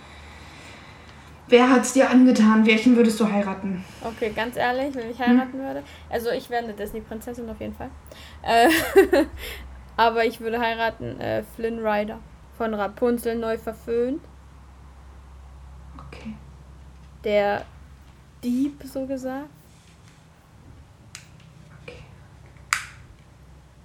Wer 1.49 1.71
hat's 1.71 1.95
dir 1.95 2.11
angetan? 2.11 2.67
Welchen 2.67 2.97
würdest 2.97 3.19
du 3.21 3.31
heiraten? 3.31 3.85
Okay, 4.03 4.31
ganz 4.35 4.57
ehrlich, 4.57 4.95
wenn 4.95 5.05
Hm. 5.05 5.11
ich 5.11 5.19
heiraten 5.19 5.59
würde. 5.59 5.83
Also 6.11 6.31
ich 6.31 6.49
wäre 6.51 6.63
eine 6.65 6.75
Disney-Prinzessin 6.75 7.49
auf 7.49 7.61
jeden 7.61 7.75
Fall. 7.75 7.91
Äh, 8.43 8.69
aber 9.97 10.25
ich 10.25 10.41
würde 10.41 10.61
heiraten 10.61 11.19
äh, 11.21 11.43
Flynn 11.57 11.85
Rider. 11.85 12.19
Von 12.57 12.75
Rapunzel 12.75 13.37
neu 13.37 13.57
verföhnt. 13.57 14.21
Okay. 16.11 16.35
Der 17.25 17.65
Dieb, 18.43 18.83
so 18.85 19.07
gesagt. 19.07 19.49
okay. 21.83 21.99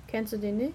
Kennst 0.08 0.34
du 0.34 0.38
den 0.38 0.58
nicht? 0.58 0.74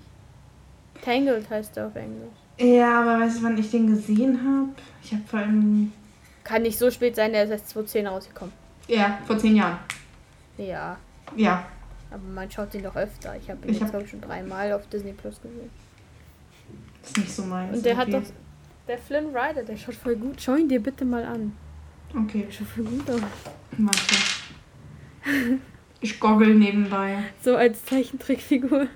Tangled 1.03 1.49
heißt 1.49 1.77
er 1.77 1.87
auf 1.87 1.97
Englisch. 1.97 2.33
Ja, 2.59 3.01
aber 3.03 3.21
weißt 3.21 3.39
du, 3.39 3.45
wann 3.45 3.57
ich 3.59 3.71
den 3.71 3.87
gesehen 3.87 4.37
habe? 4.45 4.71
Ich 5.03 5.13
habe 5.13 5.23
vor 5.27 5.39
allem. 5.39 5.93
Kann 6.43 6.63
nicht 6.63 6.77
so 6.79 6.91
spät 6.91 7.15
sein, 7.15 7.33
der 7.33 7.45
ist 7.45 7.51
erst 7.51 7.69
2010 7.71 8.07
rausgekommen. 8.09 8.53
Ja, 8.89 9.19
vor 9.27 9.39
zehn 9.39 9.55
Jahren. 9.55 9.79
Ja, 10.57 10.97
Ja. 11.37 11.65
aber 12.11 12.23
man 12.23 12.51
schaut 12.51 12.75
ihn 12.75 12.83
doch 12.83 12.97
öfter. 12.97 13.37
Ich 13.37 13.49
habe 13.49 13.61
ihn 13.65 13.71
Ich 13.71 13.77
jetzt, 13.77 13.85
hab- 13.85 13.91
glaube 13.91 14.05
ich, 14.07 14.11
schon 14.11 14.21
dreimal 14.21 14.73
auf 14.73 14.89
Disney 14.89 15.13
Plus 15.13 15.41
gesehen. 15.41 15.71
Ist 17.03 17.17
nicht 17.17 17.31
so 17.33 17.43
meins. 17.45 17.77
Und 17.77 17.87
der 17.87 17.97
hat 17.97 18.13
doch. 18.13 18.23
Der 18.89 18.97
Flynn 18.99 19.37
Rider, 19.37 19.63
der 19.63 19.77
schaut 19.77 19.95
voll 19.95 20.17
gut. 20.17 20.41
Schau 20.41 20.55
ihn 20.57 20.69
dir 20.69 20.83
bitte 20.83 21.05
mal 21.05 21.23
an. 21.25 21.53
Okay, 22.17 22.45
Der 22.47 22.53
schaut 22.53 22.69
voll 22.69 22.85
gut 22.85 23.11
aus. 23.11 23.21
warte. 23.77 24.15
Ich 26.01 26.19
goggle 26.19 26.55
nebenbei. 26.55 27.19
So 27.43 27.55
als 27.57 27.85
Zeichentrickfigur. 27.85 28.87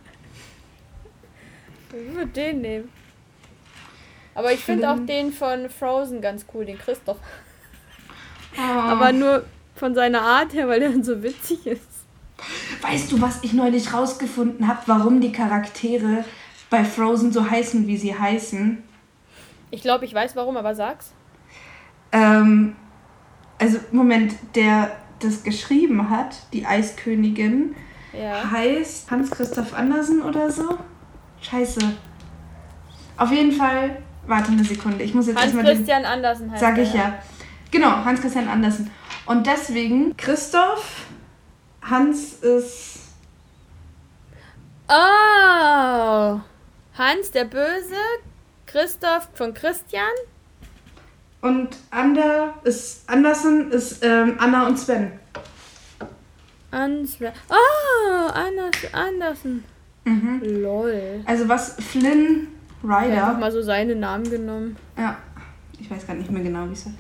Ich 1.91 2.15
würde 2.17 2.27
den 2.29 2.63
nehmen. 2.63 2.89
Aber 4.35 4.51
ich 4.53 4.61
finde 4.61 4.91
auch 4.91 5.05
den 5.05 5.31
von 5.31 5.69
Frozen 5.69 6.23
ganz 6.23 6.47
cool, 6.55 6.65
den 6.65 6.79
Christoph. 6.79 7.19
Oh. 8.57 8.61
Aber 8.61 9.13
nur 9.13 9.45
von 9.75 9.95
seiner 9.95 10.23
Art 10.23 10.55
her, 10.55 10.69
weil 10.69 10.81
der 10.81 10.89
dann 10.91 11.05
so 11.05 11.23
witzig 11.23 11.67
ist. 11.67 11.83
Weißt 12.81 13.13
du, 13.13 13.21
was 13.21 13.45
ich 13.45 13.53
neulich 13.53 13.93
rausgefunden 13.93 14.67
habe, 14.67 14.81
warum 14.87 15.21
die 15.21 15.33
Charaktere 15.33 16.25
bei 16.71 16.83
Frozen 16.83 17.31
so 17.31 17.51
heißen, 17.51 17.87
wie 17.87 17.99
sie 17.99 18.19
heißen? 18.19 18.83
Ich 19.73 19.81
glaube, 19.81 20.05
ich 20.05 20.15
weiß 20.15 20.37
warum, 20.37 20.57
aber 20.59 20.75
sag's. 20.75 21.13
Ähm, 22.13 22.77
also, 23.59 23.79
Moment, 23.91 24.35
der 24.55 24.93
das 25.19 25.43
geschrieben 25.43 26.11
hat, 26.11 26.37
die 26.53 26.67
Eiskönigin, 26.67 27.75
Ja. 28.13 28.51
heißt 28.51 29.11
Hans-Christoph 29.11 29.73
Andersen 29.73 30.21
oder 30.21 30.51
so? 30.51 30.77
Scheiße. 31.41 31.81
Auf 33.17 33.31
jeden 33.33 33.53
Fall, 33.53 33.97
warte 34.27 34.53
eine 34.53 34.63
Sekunde, 34.63 35.03
ich 35.03 35.15
muss 35.15 35.27
jetzt 35.27 35.41
erstmal 35.41 35.65
den... 35.65 35.77
Christian 35.77 36.05
Andersen 36.05 36.51
heißt 36.51 36.61
Sag 36.61 36.77
ich 36.77 36.93
ja. 36.93 37.15
Genau, 37.71 38.05
Hans-Christian 38.05 38.49
Andersen. 38.49 38.91
Und 39.25 39.47
deswegen, 39.47 40.15
Christoph, 40.19 41.07
Hans 41.81 42.35
ist... 42.35 42.99
Oh! 44.89 46.41
Hans 46.99 47.31
der 47.33 47.45
Böse, 47.47 47.97
Christoph 48.73 49.29
von 49.35 49.53
Christian. 49.53 50.11
Und 51.43 51.77
Ander 51.91 52.55
ist 52.65 53.09
Andersen 53.09 53.71
ist 53.71 54.03
ähm, 54.03 54.37
Anna 54.39 54.67
und 54.67 54.79
Sven. 54.79 55.13
Answer. 56.71 57.33
Oh! 57.51 58.29
Anders, 58.33 58.75
Andersen. 58.93 59.65
Mhm. 60.05 60.41
Lol. 60.63 61.21
Also 61.27 61.49
was 61.49 61.75
Flynn 61.75 62.49
Ich 62.83 62.89
hab 62.89 62.97
einfach 62.99 63.29
Rider. 63.29 63.39
mal 63.39 63.53
so 63.53 63.61
seinen 63.63 64.01
Namen 64.01 64.29
genommen. 64.31 64.77
Ja. 64.97 65.19
Ich 65.79 65.91
weiß 65.91 66.07
gar 66.07 66.15
nicht 66.15 66.31
mehr 66.31 66.43
genau, 66.43 66.67
wie 66.69 66.73
es 66.73 66.87
heißt. 66.87 66.95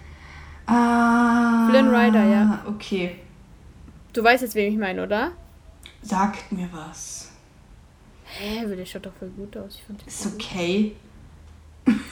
Ah, 0.66 1.68
Flynn 1.70 1.88
Rider, 1.88 2.24
ja. 2.24 2.62
Okay. 2.66 3.16
Du 4.12 4.22
weißt 4.22 4.42
jetzt, 4.42 4.54
wen 4.54 4.72
ich 4.72 4.78
meine, 4.78 5.02
oder? 5.04 5.32
Sagt 6.02 6.52
mir 6.52 6.68
was. 6.72 7.30
Hä, 8.24 8.66
der 8.66 8.84
schaut 8.84 9.06
doch 9.06 9.12
voll 9.18 9.28
gut 9.30 9.56
aus. 9.56 9.76
Ich 9.76 9.84
fand 9.84 10.02
Ist 10.06 10.24
gut. 10.24 10.34
okay. 10.34 10.96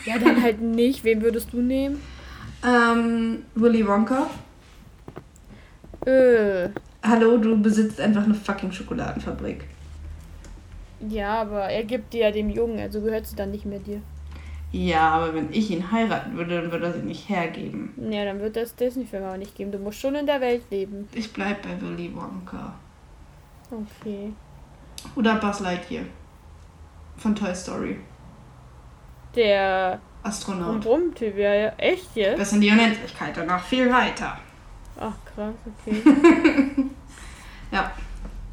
Ja, 0.05 0.19
dann 0.19 0.43
halt 0.43 0.61
nicht. 0.61 1.05
Wen 1.05 1.23
würdest 1.23 1.53
du 1.53 1.61
nehmen? 1.61 2.01
Ähm, 2.65 3.45
Willy 3.55 3.87
Wonka. 3.87 4.29
Äh. 6.07 6.69
Hallo, 7.03 7.39
du 7.39 7.61
besitzt 7.61 8.01
einfach 8.01 8.25
eine 8.25 8.35
fucking 8.35 8.73
Schokoladenfabrik. 8.73 9.65
Ja, 11.09 11.41
aber 11.41 11.65
er 11.65 11.85
gibt 11.85 12.13
die 12.13 12.19
ja 12.19 12.31
dem 12.31 12.51
Jungen, 12.51 12.79
also 12.79 13.01
gehört 13.01 13.27
sie 13.27 13.37
dann 13.37 13.51
nicht 13.51 13.65
mehr 13.65 13.79
dir. 13.79 14.03
Ja, 14.73 15.11
aber 15.11 15.35
wenn 15.35 15.53
ich 15.53 15.71
ihn 15.71 15.91
heiraten 15.91 16.37
würde, 16.37 16.61
dann 16.61 16.71
würde 16.71 16.87
er 16.87 16.93
sie 16.93 17.01
nicht 17.01 17.29
hergeben. 17.29 17.93
Ja, 18.11 18.25
dann 18.25 18.41
wird 18.41 18.57
das 18.57 18.77
Disney-Film 18.77 19.25
aber 19.25 19.39
nicht 19.39 19.57
geben. 19.57 19.73
Du 19.73 19.79
musst 19.79 19.99
schon 19.99 20.15
in 20.15 20.27
der 20.27 20.41
Welt 20.41 20.63
leben. 20.71 21.09
Ich 21.13 21.33
bleib 21.33 21.63
bei 21.63 21.81
Willy 21.81 22.15
Wonka. 22.15 22.75
Okay. 23.71 24.33
Oder 25.17 25.37
Buzz 25.37 25.61
Lightyear. 25.61 26.05
Von 27.17 27.35
Toy 27.35 27.55
Story. 27.55 27.97
Der 29.37 30.01
Astronaut. 30.23 30.81
Brumm-Typ, 30.83 31.37
ja, 31.39 31.55
ja. 31.55 31.73
Echt 31.79 32.15
jetzt? 32.17 32.39
Bis 32.39 32.53
in 32.53 32.61
die 32.61 32.71
Unendlichkeit 32.71 33.37
und 33.39 33.47
noch 33.47 33.63
viel 33.63 33.91
weiter. 33.91 34.39
Ach, 34.99 35.15
krass, 35.35 35.55
okay. 35.87 36.03
Ja. 37.73 37.93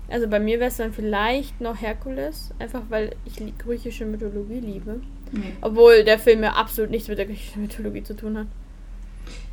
Also 0.10 0.28
bei 0.30 0.40
mir 0.40 0.60
wäre 0.60 0.70
es 0.70 0.78
dann 0.78 0.94
vielleicht 0.94 1.60
noch 1.60 1.82
Herkules, 1.82 2.52
einfach 2.60 2.84
weil 2.90 3.16
ich 3.26 3.40
li- 3.40 3.54
griechische 3.58 4.06
Mythologie 4.06 4.60
liebe. 4.60 5.02
Nee. 5.32 5.54
Obwohl 5.60 6.04
der 6.06 6.20
Film 6.20 6.44
ja 6.44 6.52
absolut 6.54 6.92
nichts 6.92 7.08
mit 7.10 7.18
der 7.18 7.26
griechischen 7.26 7.64
Mythologie 7.64 8.04
zu 8.04 8.16
tun 8.16 8.38
hat. 8.38 8.48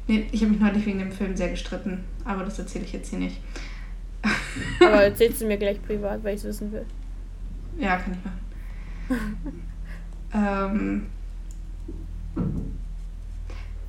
nee 0.06 0.28
ich 0.30 0.42
habe 0.42 0.52
mich 0.52 0.60
neulich 0.60 0.86
wegen 0.86 0.98
dem 1.00 1.10
Film 1.10 1.34
sehr 1.36 1.48
gestritten. 1.48 2.04
Aber 2.24 2.44
das 2.44 2.58
erzähle 2.58 2.84
ich 2.84 2.92
jetzt 2.92 3.08
hier 3.10 3.18
nicht. 3.18 3.40
Aber 4.80 5.02
erzählst 5.02 5.40
du 5.40 5.46
mir 5.46 5.56
gleich 5.56 5.82
privat, 5.82 6.22
weil 6.22 6.34
ich 6.34 6.40
es 6.42 6.46
wissen 6.46 6.70
will. 6.70 6.84
Ja, 7.78 7.96
kann 7.96 8.12
ich 8.12 9.16
machen. 9.16 9.64
ähm. 10.34 11.06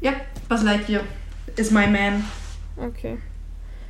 Ja, 0.01 0.13
Buzz 0.49 0.63
Lightyear 0.63 1.01
is 1.55 1.71
my 1.71 1.87
man. 1.87 2.23
Okay. 2.77 3.17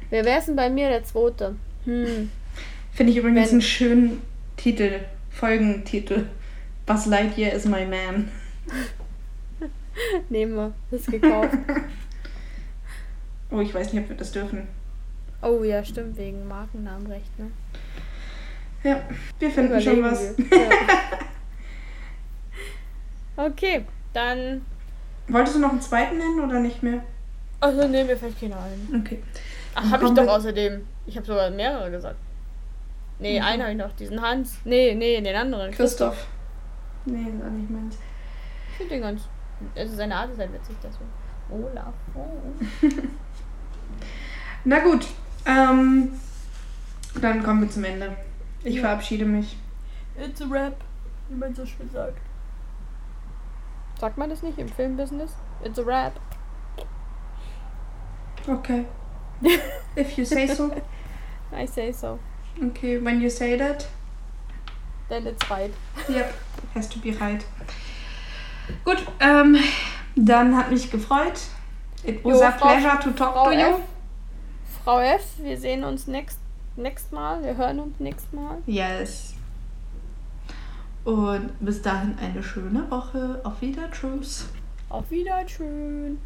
Wer 0.09 0.23
wäre 0.25 0.39
es 0.39 0.45
denn 0.45 0.55
bei 0.55 0.69
mir 0.69 0.89
der 0.89 1.03
Zweite? 1.03 1.55
Hm. 1.85 2.29
Finde 2.93 3.11
ich 3.11 3.17
übrigens 3.17 3.47
Wenn- 3.47 3.49
einen 3.53 3.61
schönen 3.61 4.21
Titel, 4.57 4.99
Folgentitel. 5.31 6.27
Buzz 6.85 7.05
Lightyear 7.07 7.51
is 7.53 7.65
my 7.65 7.85
man. 7.85 8.29
Nehmen 10.29 10.55
wir. 10.55 10.73
Ist 10.91 11.07
gekauft. 11.11 11.49
Oh, 13.51 13.61
ich 13.61 13.73
weiß 13.73 13.93
nicht, 13.93 14.01
ob 14.03 14.09
wir 14.09 14.17
das 14.17 14.31
dürfen. 14.31 14.67
oh 15.43 15.63
ja, 15.63 15.85
stimmt, 15.85 16.17
wegen 16.17 16.47
Markennamenrecht, 16.47 17.37
ne? 17.39 17.51
Ja, 18.83 19.01
wir 19.39 19.51
finden 19.51 19.79
schon 19.79 19.99
Überlegen 19.99 20.35
was. 20.35 20.37
wir. 20.37 20.57
Ja. 20.57 20.69
Okay, 23.37 23.85
dann. 24.15 24.65
Wolltest 25.27 25.55
du 25.55 25.59
noch 25.59 25.71
einen 25.71 25.81
zweiten 25.81 26.17
nennen 26.17 26.39
oder 26.41 26.59
nicht 26.59 26.83
mehr? 26.83 27.01
Also 27.59 27.87
nehmen 27.87 28.09
wir 28.09 28.17
vielleicht 28.17 28.39
keine 28.39 28.55
ein. 28.57 29.01
Okay. 29.03 29.23
Ach, 29.73 29.91
habe 29.91 30.05
ich 30.05 30.11
doch 30.11 30.23
wir- 30.23 30.33
außerdem. 30.33 30.85
Ich 31.07 31.15
habe 31.17 31.25
sogar 31.25 31.49
mehrere 31.49 31.89
gesagt. 31.91 32.15
Nee, 33.19 33.39
Mhm. 33.39 33.45
einen 33.45 33.61
habe 33.63 33.71
ich 33.71 33.77
noch, 33.77 33.91
diesen 33.93 34.21
Hans. 34.21 34.57
Nee, 34.65 34.93
nee, 34.95 35.19
den 35.21 35.35
anderen. 35.35 35.71
Christoph. 35.71 36.27
Nee, 37.05 37.25
das 37.25 37.33
ist 37.35 37.43
auch 37.45 37.49
nicht 37.51 37.69
meins. 37.69 37.97
Ich 38.71 38.77
finde 38.77 38.93
den 38.95 39.01
ganz. 39.01 39.21
Also 39.75 39.95
seine 39.95 40.15
Art 40.15 40.31
ist 40.31 40.39
halt 40.39 40.53
witzig, 40.53 40.75
deswegen. 40.83 41.09
Olaf. 41.49 41.93
Oh. 42.13 42.27
Na 44.65 44.79
gut, 44.79 45.05
ähm, 45.45 46.09
dann 47.21 47.43
kommen 47.43 47.61
wir 47.61 47.69
zum 47.69 47.83
Ende. 47.83 48.15
Ich 48.63 48.75
Ja. 48.75 48.81
verabschiede 48.81 49.25
mich. 49.25 49.55
It's 50.19 50.41
a 50.41 50.45
rap, 50.49 50.75
wie 51.29 51.35
man 51.35 51.53
so 51.53 51.65
schön 51.65 51.89
sagt. 51.93 52.17
Sagt 53.99 54.17
man 54.17 54.29
das 54.29 54.43
nicht 54.43 54.57
im 54.57 54.67
Filmbusiness? 54.69 55.31
It's 55.63 55.79
a 55.79 55.83
rap. 55.83 56.13
Okay. 58.47 58.85
If 59.95 60.17
you 60.17 60.25
say 60.25 60.47
so. 60.47 60.71
I 61.51 61.65
say 61.65 61.91
so. 61.91 62.19
Okay, 62.61 62.97
when 62.97 63.21
you 63.21 63.29
say 63.29 63.57
that. 63.57 63.87
Then 65.09 65.27
it's 65.27 65.49
right. 65.49 65.71
Yep, 66.09 66.33
has 66.73 66.87
to 66.89 66.99
be 66.99 67.11
right. 67.11 67.45
Gut, 68.83 69.05
ähm, 69.19 69.57
dann 70.15 70.55
hat 70.55 70.71
mich 70.71 70.89
gefreut. 70.89 71.39
It 72.03 72.23
was 72.25 72.39
Jo, 72.39 72.47
a 72.47 72.51
Frau- 72.51 72.67
pleasure 72.67 72.99
to 73.03 73.11
talk 73.11 73.33
Frau 73.33 73.45
to 73.45 73.51
you. 73.51 73.59
F. 73.75 73.81
Frau 74.83 74.99
F, 74.99 75.23
wir 75.39 75.57
sehen 75.57 75.83
uns 75.83 76.07
next, 76.07 76.39
next 76.75 77.11
Mal. 77.11 77.43
Wir 77.43 77.55
hören 77.57 77.79
uns 77.79 77.99
next 77.99 78.33
Mal. 78.33 78.57
Yes. 78.65 79.34
Und 81.05 81.51
bis 81.59 81.81
dahin 81.83 82.17
eine 82.19 82.41
schöne 82.41 82.89
Woche. 82.89 83.39
Auf 83.43 83.61
Wieder. 83.61 83.89
Tschüss. 83.91 84.47
Auf 84.89 85.09
Wiedersehen. 85.11 86.19